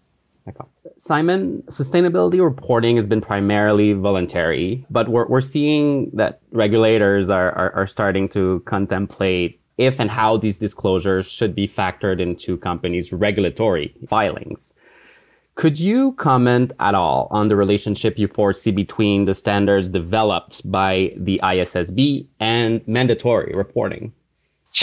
Simon, 1.01 1.63
sustainability 1.71 2.39
reporting 2.43 2.95
has 2.95 3.07
been 3.07 3.21
primarily 3.21 3.93
voluntary, 3.93 4.85
but 4.91 5.09
we're, 5.09 5.25
we're 5.25 5.41
seeing 5.41 6.11
that 6.13 6.39
regulators 6.51 7.27
are, 7.27 7.51
are, 7.53 7.71
are 7.71 7.87
starting 7.87 8.29
to 8.29 8.61
contemplate 8.67 9.59
if 9.79 9.99
and 9.99 10.11
how 10.11 10.37
these 10.37 10.59
disclosures 10.59 11.25
should 11.25 11.55
be 11.55 11.67
factored 11.67 12.21
into 12.21 12.55
companies' 12.55 13.11
regulatory 13.11 13.91
filings. 14.07 14.75
Could 15.55 15.79
you 15.79 16.11
comment 16.19 16.71
at 16.79 16.93
all 16.93 17.27
on 17.31 17.47
the 17.47 17.55
relationship 17.55 18.19
you 18.19 18.27
foresee 18.27 18.69
between 18.69 19.25
the 19.25 19.33
standards 19.33 19.89
developed 19.89 20.61
by 20.69 21.13
the 21.17 21.39
ISSB 21.41 22.27
and 22.39 22.87
mandatory 22.87 23.53
reporting? 23.55 24.13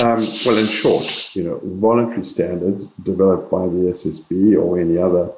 Um, 0.01 0.27
well, 0.45 0.59
in 0.59 0.67
short, 0.67 1.37
you 1.37 1.45
know, 1.45 1.61
voluntary 1.63 2.25
standards 2.25 2.89
developed 2.89 3.53
by 3.53 3.67
the 3.69 3.93
SSB 3.95 4.61
or 4.61 4.81
any 4.81 4.99
other 4.99 5.31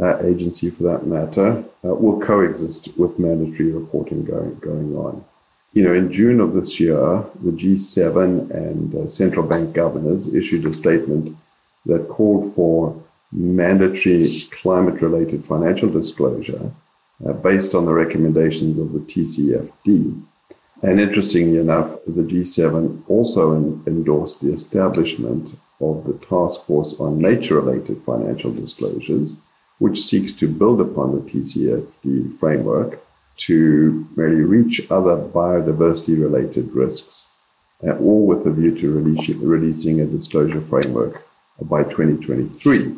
uh, 0.00 0.18
agency 0.24 0.70
for 0.70 0.82
that 0.84 1.06
matter 1.06 1.64
uh, 1.84 1.94
will 1.94 2.20
coexist 2.20 2.88
with 2.96 3.18
mandatory 3.18 3.70
reporting 3.70 4.24
going, 4.24 4.54
going 4.56 4.96
on. 4.96 5.24
You 5.72 5.82
know, 5.82 5.94
in 5.94 6.12
June 6.12 6.40
of 6.40 6.54
this 6.54 6.78
year, 6.78 7.24
the 7.42 7.50
G7 7.50 8.50
and 8.50 8.94
uh, 8.94 9.08
central 9.08 9.46
bank 9.46 9.74
governors 9.74 10.32
issued 10.32 10.64
a 10.66 10.72
statement 10.72 11.36
that 11.86 12.08
called 12.08 12.54
for 12.54 13.02
mandatory 13.32 14.44
climate 14.50 15.02
related 15.02 15.44
financial 15.44 15.90
disclosure 15.90 16.70
uh, 17.26 17.32
based 17.32 17.74
on 17.74 17.86
the 17.86 17.92
recommendations 17.92 18.78
of 18.78 18.92
the 18.92 19.00
TCFD. 19.00 20.22
And 20.82 21.00
interestingly 21.00 21.58
enough, 21.58 21.96
the 22.06 22.22
G7 22.22 23.02
also 23.08 23.54
in, 23.54 23.82
endorsed 23.86 24.40
the 24.40 24.52
establishment 24.52 25.58
of 25.80 26.04
the 26.04 26.14
Task 26.26 26.64
Force 26.66 26.94
on 27.00 27.18
Nature 27.18 27.60
related 27.60 28.02
financial 28.02 28.52
disclosures, 28.52 29.36
which 29.78 30.00
seeks 30.00 30.32
to 30.34 30.48
build 30.48 30.80
upon 30.80 31.14
the 31.14 31.30
TCFD 31.30 32.38
framework 32.38 33.04
to 33.36 34.06
really 34.14 34.42
reach 34.42 34.80
other 34.90 35.16
biodiversity 35.16 36.20
related 36.20 36.72
risks, 36.72 37.28
uh, 37.86 37.92
all 37.98 38.26
with 38.26 38.46
a 38.46 38.50
view 38.50 38.76
to 38.78 38.90
releasing 39.40 40.00
a 40.00 40.06
disclosure 40.06 40.60
framework 40.60 41.26
by 41.62 41.82
2023. 41.82 42.96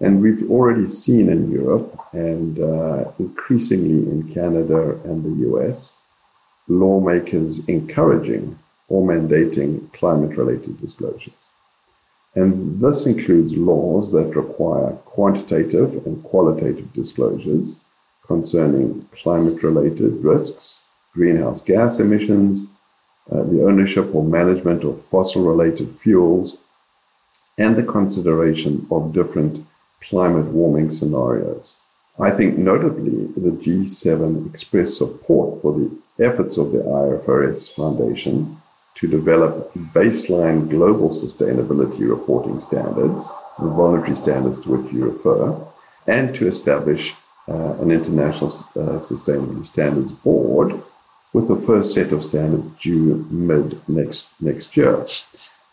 And 0.00 0.22
we've 0.22 0.48
already 0.50 0.88
seen 0.88 1.28
in 1.28 1.50
Europe 1.50 1.98
and 2.12 2.58
uh, 2.60 3.10
increasingly 3.18 4.10
in 4.10 4.32
Canada 4.32 4.98
and 5.04 5.24
the 5.24 5.48
US 5.50 5.94
lawmakers 6.68 7.66
encouraging 7.66 8.58
or 8.88 9.06
mandating 9.06 9.92
climate 9.92 10.36
related 10.36 10.80
disclosures. 10.80 11.47
And 12.38 12.80
this 12.80 13.04
includes 13.04 13.52
laws 13.54 14.12
that 14.12 14.36
require 14.36 14.92
quantitative 15.06 16.06
and 16.06 16.22
qualitative 16.22 16.92
disclosures 16.92 17.74
concerning 18.24 19.08
climate 19.20 19.60
related 19.64 20.22
risks, 20.22 20.84
greenhouse 21.12 21.60
gas 21.60 21.98
emissions, 21.98 22.66
uh, 23.32 23.42
the 23.42 23.64
ownership 23.64 24.14
or 24.14 24.22
management 24.22 24.84
of 24.84 25.04
fossil 25.04 25.42
related 25.42 25.92
fuels, 25.92 26.58
and 27.58 27.74
the 27.74 27.82
consideration 27.82 28.86
of 28.88 29.12
different 29.12 29.66
climate 30.00 30.46
warming 30.46 30.92
scenarios. 30.92 31.76
I 32.20 32.30
think 32.30 32.56
notably 32.56 33.26
the 33.36 33.50
G7 33.50 34.48
expressed 34.48 34.96
support 34.96 35.60
for 35.60 35.72
the 35.76 35.90
efforts 36.24 36.56
of 36.56 36.70
the 36.70 36.78
IFRS 36.78 37.74
Foundation 37.74 38.58
to 38.98 39.06
develop 39.06 39.72
baseline 39.74 40.68
global 40.68 41.08
sustainability 41.08 42.08
reporting 42.08 42.58
standards, 42.60 43.30
the 43.58 43.68
voluntary 43.68 44.16
standards 44.16 44.60
to 44.62 44.76
which 44.76 44.92
you 44.92 45.04
refer, 45.04 45.56
and 46.06 46.34
to 46.34 46.48
establish 46.48 47.14
uh, 47.48 47.74
an 47.80 47.90
international 47.90 48.48
uh, 48.50 48.98
sustainability 48.98 49.66
standards 49.66 50.12
board 50.12 50.82
with 51.32 51.48
the 51.48 51.56
first 51.56 51.94
set 51.94 52.12
of 52.12 52.24
standards 52.24 52.66
due 52.80 53.26
mid 53.30 53.80
next 53.88 54.28
next 54.40 54.76
year. 54.76 55.06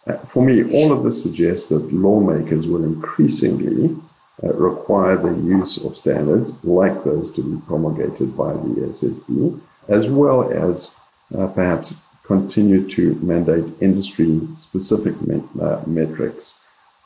Uh, 0.06 0.18
for 0.18 0.46
me, 0.46 0.64
all 0.72 0.92
of 0.92 1.04
this 1.04 1.22
suggests 1.22 1.70
that 1.70 1.92
lawmakers 1.92 2.68
will 2.68 2.84
increasingly 2.84 3.96
uh, 4.44 4.54
require 4.54 5.18
the 5.18 5.34
use 5.42 5.84
of 5.84 5.98
standards 5.98 6.64
like 6.64 7.04
those 7.04 7.32
to 7.32 7.42
be 7.42 7.66
promulgated 7.66 8.38
by 8.38 8.54
the 8.54 8.88
SSB, 8.90 9.60
as 9.88 10.08
well 10.08 10.52
as 10.52 10.94
uh, 11.36 11.48
perhaps 11.48 11.96
continue 12.26 12.88
to 12.90 13.16
mandate 13.16 13.66
industry 13.82 14.42
specific 14.54 15.20
met- 15.22 15.62
uh, 15.62 15.82
metrics, 15.86 16.60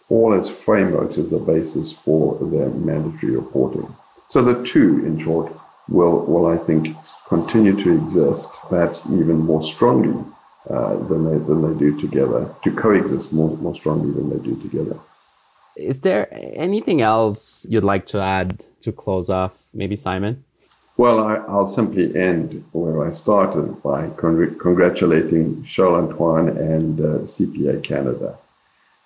all 0.09 0.33
as 0.33 0.49
frameworks 0.49 1.17
as 1.17 1.29
the 1.29 1.37
basis 1.37 1.91
for 1.91 2.37
their 2.39 2.69
mandatory 2.69 3.35
reporting. 3.35 3.95
So 4.29 4.41
the 4.41 4.63
two, 4.63 5.05
in 5.05 5.19
short, 5.19 5.51
will, 5.87 6.25
will 6.25 6.47
I 6.47 6.57
think, 6.57 6.95
continue 7.27 7.75
to 7.83 7.93
exist, 7.93 8.49
perhaps 8.69 9.05
even 9.05 9.37
more 9.37 9.61
strongly 9.61 10.23
uh, 10.69 10.95
than, 11.07 11.25
they, 11.25 11.37
than 11.45 11.61
they 11.61 11.79
do 11.79 11.99
together, 11.99 12.53
to 12.63 12.71
coexist 12.71 13.33
more, 13.33 13.55
more 13.57 13.75
strongly 13.75 14.11
than 14.11 14.29
they 14.29 14.43
do 14.43 14.55
together. 14.61 14.97
Is 15.75 16.01
there 16.01 16.27
anything 16.55 17.01
else 17.01 17.65
you'd 17.69 17.83
like 17.83 18.05
to 18.07 18.19
add 18.19 18.65
to 18.81 18.91
close 18.91 19.29
off? 19.29 19.53
Maybe 19.73 19.95
Simon? 19.95 20.43
Well, 20.99 21.21
I, 21.21 21.37
will 21.55 21.65
simply 21.65 22.13
end 22.13 22.65
where 22.73 23.07
I 23.07 23.13
started 23.13 23.81
by 23.81 24.07
congr- 24.21 24.59
congratulating 24.59 25.63
Charles 25.63 26.09
Antoine 26.09 26.49
and 26.49 26.99
uh, 26.99 27.19
CPA 27.19 27.81
Canada. 27.81 28.37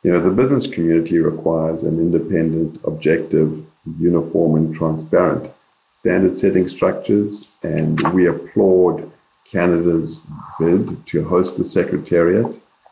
You 0.02 0.12
know, 0.12 0.20
the 0.20 0.32
business 0.32 0.66
community 0.66 1.20
requires 1.20 1.84
an 1.84 2.00
independent, 2.00 2.82
objective, 2.84 3.64
uniform, 4.00 4.56
and 4.56 4.76
transparent 4.76 5.52
standard 5.92 6.36
setting 6.36 6.68
structures, 6.68 7.52
and 7.62 8.02
we 8.12 8.26
applaud 8.26 9.12
Canada's 9.52 10.26
bid 10.60 11.06
to 11.06 11.24
host 11.26 11.60
the 11.60 11.66
Secretariat 11.66 12.48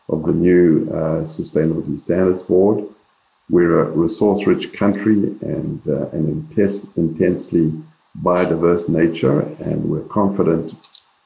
of 0.09 0.25
the 0.27 0.31
new 0.47 0.87
uh, 0.91 1.21
Sustainability 1.25 1.99
Standards 1.99 2.43
Board 2.43 2.87
we're 3.49 3.81
a 3.81 3.89
resource 3.89 4.47
rich 4.47 4.71
country 4.71 5.23
and 5.41 5.81
uh, 5.87 6.07
an 6.09 6.29
intense, 6.29 6.85
intensely 6.95 7.73
biodiverse 8.19 8.89
nature, 8.89 9.41
and 9.59 9.89
we're 9.89 10.01
confident 10.01 10.73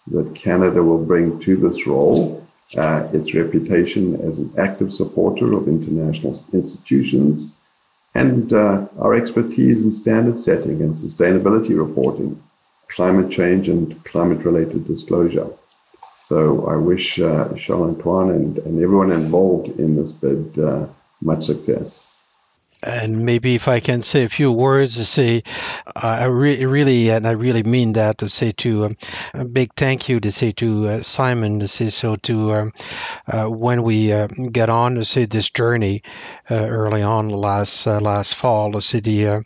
that 0.07 0.35
Canada 0.35 0.83
will 0.83 1.03
bring 1.03 1.39
to 1.39 1.55
this 1.55 1.87
role 1.87 2.45
uh, 2.77 3.07
its 3.13 3.33
reputation 3.33 4.15
as 4.21 4.39
an 4.39 4.53
active 4.57 4.93
supporter 4.93 5.53
of 5.53 5.67
international 5.67 6.37
institutions 6.53 7.53
and 8.13 8.53
uh, 8.53 8.85
our 8.99 9.13
expertise 9.13 9.83
in 9.83 9.91
standard 9.91 10.39
setting 10.39 10.81
and 10.81 10.93
sustainability 10.93 11.77
reporting, 11.77 12.41
climate 12.87 13.29
change 13.31 13.67
and 13.67 14.03
climate 14.05 14.45
related 14.45 14.87
disclosure. 14.87 15.47
So 16.17 16.67
I 16.67 16.75
wish 16.75 17.19
uh, 17.19 17.49
Charles 17.55 17.95
Antoine 17.95 18.31
and, 18.31 18.57
and 18.59 18.81
everyone 18.81 19.11
involved 19.11 19.79
in 19.79 19.95
this 19.95 20.11
bid 20.11 20.57
uh, 20.57 20.87
much 21.21 21.43
success 21.43 22.07
and 22.83 23.25
maybe 23.25 23.55
if 23.55 23.67
I 23.67 23.79
can 23.79 24.01
say 24.01 24.23
a 24.23 24.29
few 24.29 24.51
words 24.51 24.95
to 24.95 25.05
say, 25.05 25.43
uh, 25.95 26.17
I 26.21 26.25
re- 26.25 26.65
really, 26.65 27.09
and 27.09 27.27
I 27.27 27.31
really 27.31 27.63
mean 27.63 27.93
that 27.93 28.17
to 28.19 28.29
say 28.29 28.51
to 28.53 28.85
um, 28.85 28.95
a 29.33 29.45
big 29.45 29.73
thank 29.75 30.07
you 30.09 30.19
to 30.19 30.31
say 30.31 30.51
to 30.53 30.87
uh, 30.87 31.01
Simon 31.01 31.59
to 31.59 31.67
say 31.67 31.89
so 31.89 32.15
to 32.15 32.51
um, 32.53 32.71
uh, 33.27 33.45
when 33.45 33.83
we 33.83 34.11
uh, 34.11 34.27
get 34.51 34.69
on 34.69 34.95
to 34.95 35.05
say 35.05 35.25
this 35.25 35.49
journey 35.49 36.01
uh, 36.49 36.67
early 36.69 37.01
on 37.01 37.29
last 37.29 37.87
uh, 37.87 37.99
last 37.99 38.35
fall 38.35 38.71
to 38.71 38.81
see 38.81 38.99
the 38.99 39.43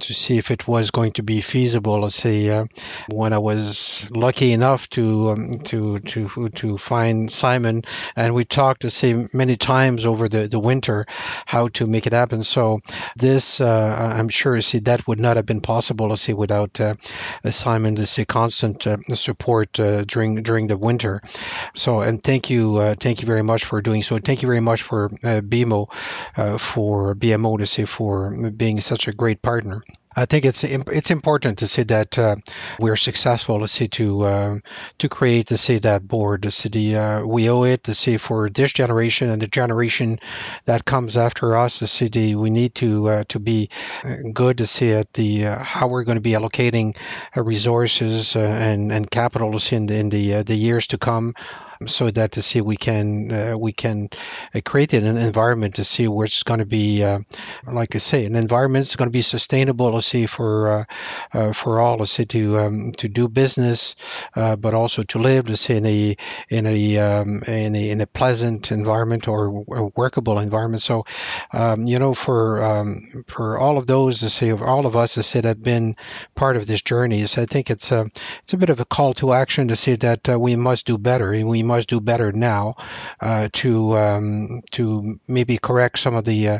to 0.00 0.14
see 0.14 0.38
if 0.38 0.50
it 0.50 0.66
was 0.66 0.90
going 0.90 1.12
to 1.12 1.22
be 1.22 1.40
feasible 1.40 2.02
to 2.02 2.10
say 2.10 2.66
when 3.08 3.32
I 3.32 3.38
was 3.38 4.08
lucky 4.10 4.52
enough 4.52 4.88
to 4.90 5.30
um, 5.30 5.58
to 5.64 5.98
to 6.00 6.48
to 6.48 6.78
find 6.78 7.30
Simon. 7.30 7.82
And 8.16 8.34
we 8.34 8.44
talked 8.44 8.82
to 8.82 8.90
say 8.90 9.26
many 9.32 9.56
times 9.56 10.06
over 10.06 10.28
the, 10.28 10.48
the 10.48 10.58
winter 10.58 11.06
how 11.46 11.68
to 11.68 11.86
make 11.86 12.06
it 12.06 12.12
happen. 12.12 12.42
So 12.42 12.69
this, 13.16 13.60
uh, 13.60 14.14
I'm 14.16 14.28
sure, 14.28 14.60
see 14.60 14.78
that 14.80 15.06
would 15.06 15.20
not 15.20 15.36
have 15.36 15.46
been 15.46 15.60
possible, 15.60 16.16
see, 16.16 16.32
without 16.32 16.80
uh, 16.80 16.94
Simon, 17.48 17.96
to 17.96 18.06
see 18.06 18.24
constant 18.24 18.86
uh, 18.86 18.96
support 19.14 19.72
during 19.72 20.42
during 20.42 20.66
the 20.68 20.78
winter. 20.78 21.20
So, 21.74 22.00
and 22.00 22.22
thank 22.22 22.50
you, 22.50 22.94
thank 22.96 23.20
you 23.20 23.26
very 23.26 23.42
much 23.42 23.64
for 23.64 23.80
doing 23.80 24.02
so. 24.02 24.18
Thank 24.18 24.42
you 24.42 24.48
very 24.48 24.60
much 24.60 24.82
for 24.82 25.08
BMO, 25.52 25.88
for 26.58 27.14
BMO 27.14 27.58
to 27.58 27.66
say 27.66 27.84
for 27.84 28.50
being 28.50 28.80
such 28.80 29.08
a 29.08 29.12
great 29.12 29.42
partner. 29.42 29.82
I 30.16 30.24
think 30.24 30.44
it's 30.44 30.64
it's 30.64 31.10
important 31.10 31.56
to 31.58 31.68
see 31.68 31.84
that 31.84 32.18
uh, 32.18 32.36
we're 32.80 32.96
successful 32.96 33.60
to 33.60 33.68
see 33.68 33.86
to 33.88 34.22
uh, 34.22 34.58
to 34.98 35.08
create 35.08 35.46
to 35.46 35.56
see 35.56 35.78
that 35.78 36.08
board 36.08 36.42
to 36.42 36.50
see 36.50 36.68
the 36.68 36.96
uh, 36.96 37.24
we 37.24 37.48
owe 37.48 37.62
it 37.62 37.84
to 37.84 37.94
see 37.94 38.16
for 38.16 38.50
this 38.50 38.72
generation 38.72 39.30
and 39.30 39.40
the 39.40 39.46
generation 39.46 40.18
that 40.64 40.84
comes 40.84 41.16
after 41.16 41.56
us 41.56 41.78
to 41.78 41.86
see 41.86 42.08
the 42.08 42.34
we 42.34 42.50
need 42.50 42.74
to 42.74 43.08
uh, 43.08 43.24
to 43.28 43.38
be 43.38 43.70
uh, 44.04 44.16
good 44.32 44.58
to 44.58 44.66
see 44.66 44.90
at 44.92 45.12
the 45.12 45.46
uh, 45.46 45.58
how 45.62 45.86
we're 45.86 46.04
going 46.04 46.18
to 46.18 46.20
be 46.20 46.32
allocating 46.32 46.96
resources 47.36 48.34
and 48.34 48.90
and 48.90 49.12
capital 49.12 49.56
in 49.70 49.86
the 49.86 49.96
in 49.96 50.08
the 50.08 50.42
the 50.42 50.56
years 50.56 50.88
to 50.88 50.98
come 50.98 51.34
so 51.86 52.10
that 52.10 52.32
to 52.32 52.42
see 52.42 52.60
we 52.60 52.76
can 52.76 53.32
uh, 53.32 53.56
we 53.58 53.72
can 53.72 54.08
uh, 54.54 54.60
create 54.64 54.92
an 54.92 55.16
environment 55.16 55.74
to 55.74 55.84
see 55.84 56.08
where 56.08 56.26
it's 56.26 56.42
going 56.42 56.60
to 56.60 56.66
be, 56.66 57.02
uh, 57.02 57.20
like 57.66 57.94
I 57.94 57.98
say, 57.98 58.26
an 58.26 58.36
environment 58.36 58.84
that's 58.84 58.96
going 58.96 59.08
to 59.08 59.12
be 59.12 59.22
sustainable. 59.22 59.90
Let's 59.90 60.06
see 60.06 60.26
for 60.26 60.86
uh, 61.32 61.52
for 61.52 61.80
all. 61.80 61.96
Let's 61.98 62.12
say 62.12 62.24
to 62.26 62.58
um, 62.58 62.92
to 62.92 63.08
do 63.08 63.28
business, 63.28 63.96
but 64.34 64.74
also 64.74 65.02
to 65.04 65.18
live. 65.18 65.48
Let's 65.48 65.62
say 65.62 65.78
in 65.78 65.86
a 65.86 66.16
in 66.50 66.66
a 66.66 66.98
um, 66.98 67.42
in 67.48 67.74
a 67.74 67.90
in 67.90 68.00
a 68.00 68.06
pleasant 68.06 68.70
environment 68.70 69.26
or 69.26 69.46
a 69.74 69.86
workable 69.96 70.38
environment. 70.38 70.82
So, 70.82 71.04
um, 71.52 71.86
you 71.86 71.98
know, 71.98 72.12
for 72.12 72.62
um, 72.62 73.24
for 73.26 73.58
all 73.58 73.78
of 73.78 73.86
those 73.86 74.20
to 74.20 74.28
say, 74.28 74.52
all 74.52 74.84
of 74.84 74.96
us 74.96 75.14
to 75.14 75.22
say 75.22 75.40
that 75.40 75.48
have 75.48 75.62
been 75.62 75.96
part 76.34 76.56
of 76.56 76.66
this 76.66 76.82
journey, 76.82 77.22
I 77.22 77.46
think 77.46 77.70
it's 77.70 77.90
a 77.90 78.10
it's 78.42 78.52
a 78.52 78.58
bit 78.58 78.68
of 78.68 78.80
a 78.80 78.84
call 78.84 79.14
to 79.14 79.32
action 79.32 79.66
to 79.68 79.76
say 79.76 79.96
that 79.96 80.28
we 80.38 80.56
must 80.56 80.86
do 80.86 80.98
better 80.98 81.32
and 81.32 81.48
we 81.48 81.62
must 81.72 81.88
do 81.88 82.00
better 82.00 82.28
now 82.32 82.74
to 83.60 83.72
um, 83.96 84.60
to 84.70 84.84
maybe 85.36 85.56
correct 85.58 85.98
some 85.98 86.14
of 86.14 86.24
the 86.24 86.40
uh, 86.48 86.58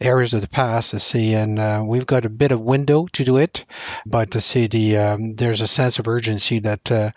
errors 0.00 0.32
of 0.34 0.40
the 0.40 0.52
past 0.60 0.90
to 0.90 0.98
see 1.00 1.34
and 1.34 1.58
uh, 1.58 1.82
we've 1.86 2.06
got 2.14 2.24
a 2.24 2.36
bit 2.42 2.52
of 2.52 2.60
window 2.60 3.06
to 3.16 3.22
do 3.24 3.36
it 3.36 3.64
but 4.06 4.30
to 4.30 4.40
see 4.40 4.66
the 4.66 4.96
um, 4.96 5.34
there's 5.36 5.60
a 5.60 5.66
sense 5.66 5.98
of 5.98 6.08
urgency 6.08 6.58
that 6.60 6.90
uh, 6.90 7.10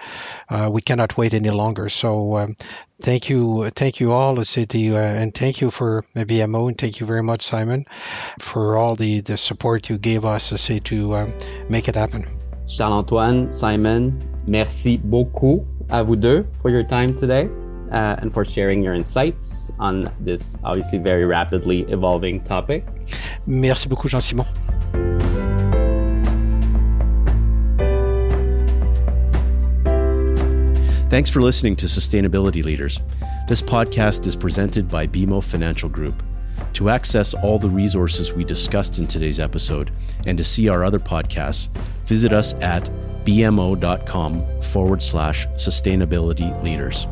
uh 0.49 0.69
we 0.71 0.81
cannot 0.81 1.17
wait 1.17 1.33
any 1.33 1.49
longer. 1.49 1.89
So 1.89 2.37
um, 2.37 2.55
thank 3.01 3.29
you 3.29 3.69
thank 3.75 3.99
you 3.99 4.11
all 4.11 4.35
the 4.35 4.91
uh, 4.93 5.21
and 5.21 5.33
thank 5.33 5.61
you 5.61 5.71
for 5.71 6.03
BMO 6.15 6.67
and 6.69 6.77
thank 6.77 6.99
you 6.99 7.05
very 7.05 7.23
much 7.23 7.41
Simon 7.41 7.85
for 8.39 8.77
all 8.77 8.95
the 8.95 9.21
the 9.21 9.37
support 9.37 9.89
you 9.89 9.97
gave 9.97 10.25
us 10.25 10.49
to 10.49 10.57
say 10.57 10.79
to 10.79 11.15
um, 11.15 11.33
make 11.69 11.87
it 11.87 11.95
happen. 11.95 12.25
Charles-Antoine 12.67 13.51
Simon 13.51 14.21
merci 14.45 14.97
beaucoup 14.97 15.65
à 15.89 16.03
vous 16.05 16.15
deux 16.15 16.45
for 16.61 16.69
your 16.69 16.83
time 16.83 17.13
today 17.13 17.49
uh, 17.91 18.15
and 18.21 18.33
for 18.33 18.45
sharing 18.45 18.83
your 18.83 18.93
insights 18.93 19.71
on 19.79 20.11
this 20.19 20.55
obviously 20.63 20.99
very 20.99 21.25
rapidly 21.25 21.81
evolving 21.89 22.41
topic. 22.43 22.85
Merci 23.47 23.89
beaucoup, 23.89 24.09
Jean-Simon. 24.09 24.45
Thanks 31.09 31.31
for 31.31 31.41
listening 31.41 31.75
to 31.77 31.87
Sustainability 31.87 32.63
Leaders. 32.63 33.01
This 33.47 33.63
podcast 33.63 34.27
is 34.27 34.35
presented 34.35 34.87
by 34.87 35.07
BMO 35.07 35.43
Financial 35.43 35.89
Group. 35.89 36.21
To 36.73 36.89
access 36.89 37.33
all 37.33 37.57
the 37.57 37.69
resources 37.69 38.31
we 38.31 38.43
discussed 38.43 38.99
in 38.99 39.07
today's 39.07 39.39
episode 39.39 39.89
and 40.27 40.37
to 40.37 40.43
see 40.43 40.69
our 40.69 40.83
other 40.83 40.99
podcasts, 40.99 41.69
visit 42.05 42.31
us 42.31 42.53
at 42.61 42.91
bmo.com 43.29 44.61
forward 44.61 45.01
slash 45.01 45.47
sustainability 45.49 46.63
leaders. 46.63 47.05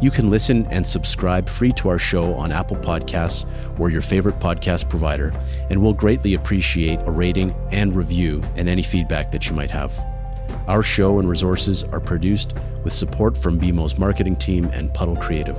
You 0.00 0.10
can 0.10 0.30
listen 0.30 0.66
and 0.66 0.86
subscribe 0.86 1.48
free 1.48 1.72
to 1.72 1.88
our 1.88 1.98
show 1.98 2.34
on 2.34 2.52
Apple 2.52 2.76
Podcasts 2.76 3.48
or 3.80 3.90
your 3.90 4.02
favorite 4.02 4.38
podcast 4.38 4.88
provider, 4.88 5.32
and 5.70 5.82
we'll 5.82 5.94
greatly 5.94 6.34
appreciate 6.34 7.00
a 7.00 7.10
rating 7.10 7.54
and 7.72 7.96
review 7.96 8.42
and 8.56 8.68
any 8.68 8.82
feedback 8.82 9.32
that 9.32 9.48
you 9.48 9.56
might 9.56 9.70
have. 9.70 9.98
Our 10.68 10.82
show 10.82 11.18
and 11.18 11.28
resources 11.28 11.82
are 11.82 12.00
produced 12.00 12.54
with 12.84 12.92
support 12.92 13.36
from 13.36 13.58
BMO's 13.58 13.98
marketing 13.98 14.36
team 14.36 14.66
and 14.66 14.92
Puddle 14.94 15.16
Creative. 15.16 15.58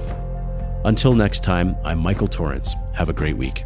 Until 0.86 1.14
next 1.14 1.44
time, 1.44 1.76
I'm 1.84 2.00
Michael 2.00 2.28
Torrance. 2.28 2.76
Have 2.94 3.10
a 3.10 3.14
great 3.14 3.36
week. 3.38 3.66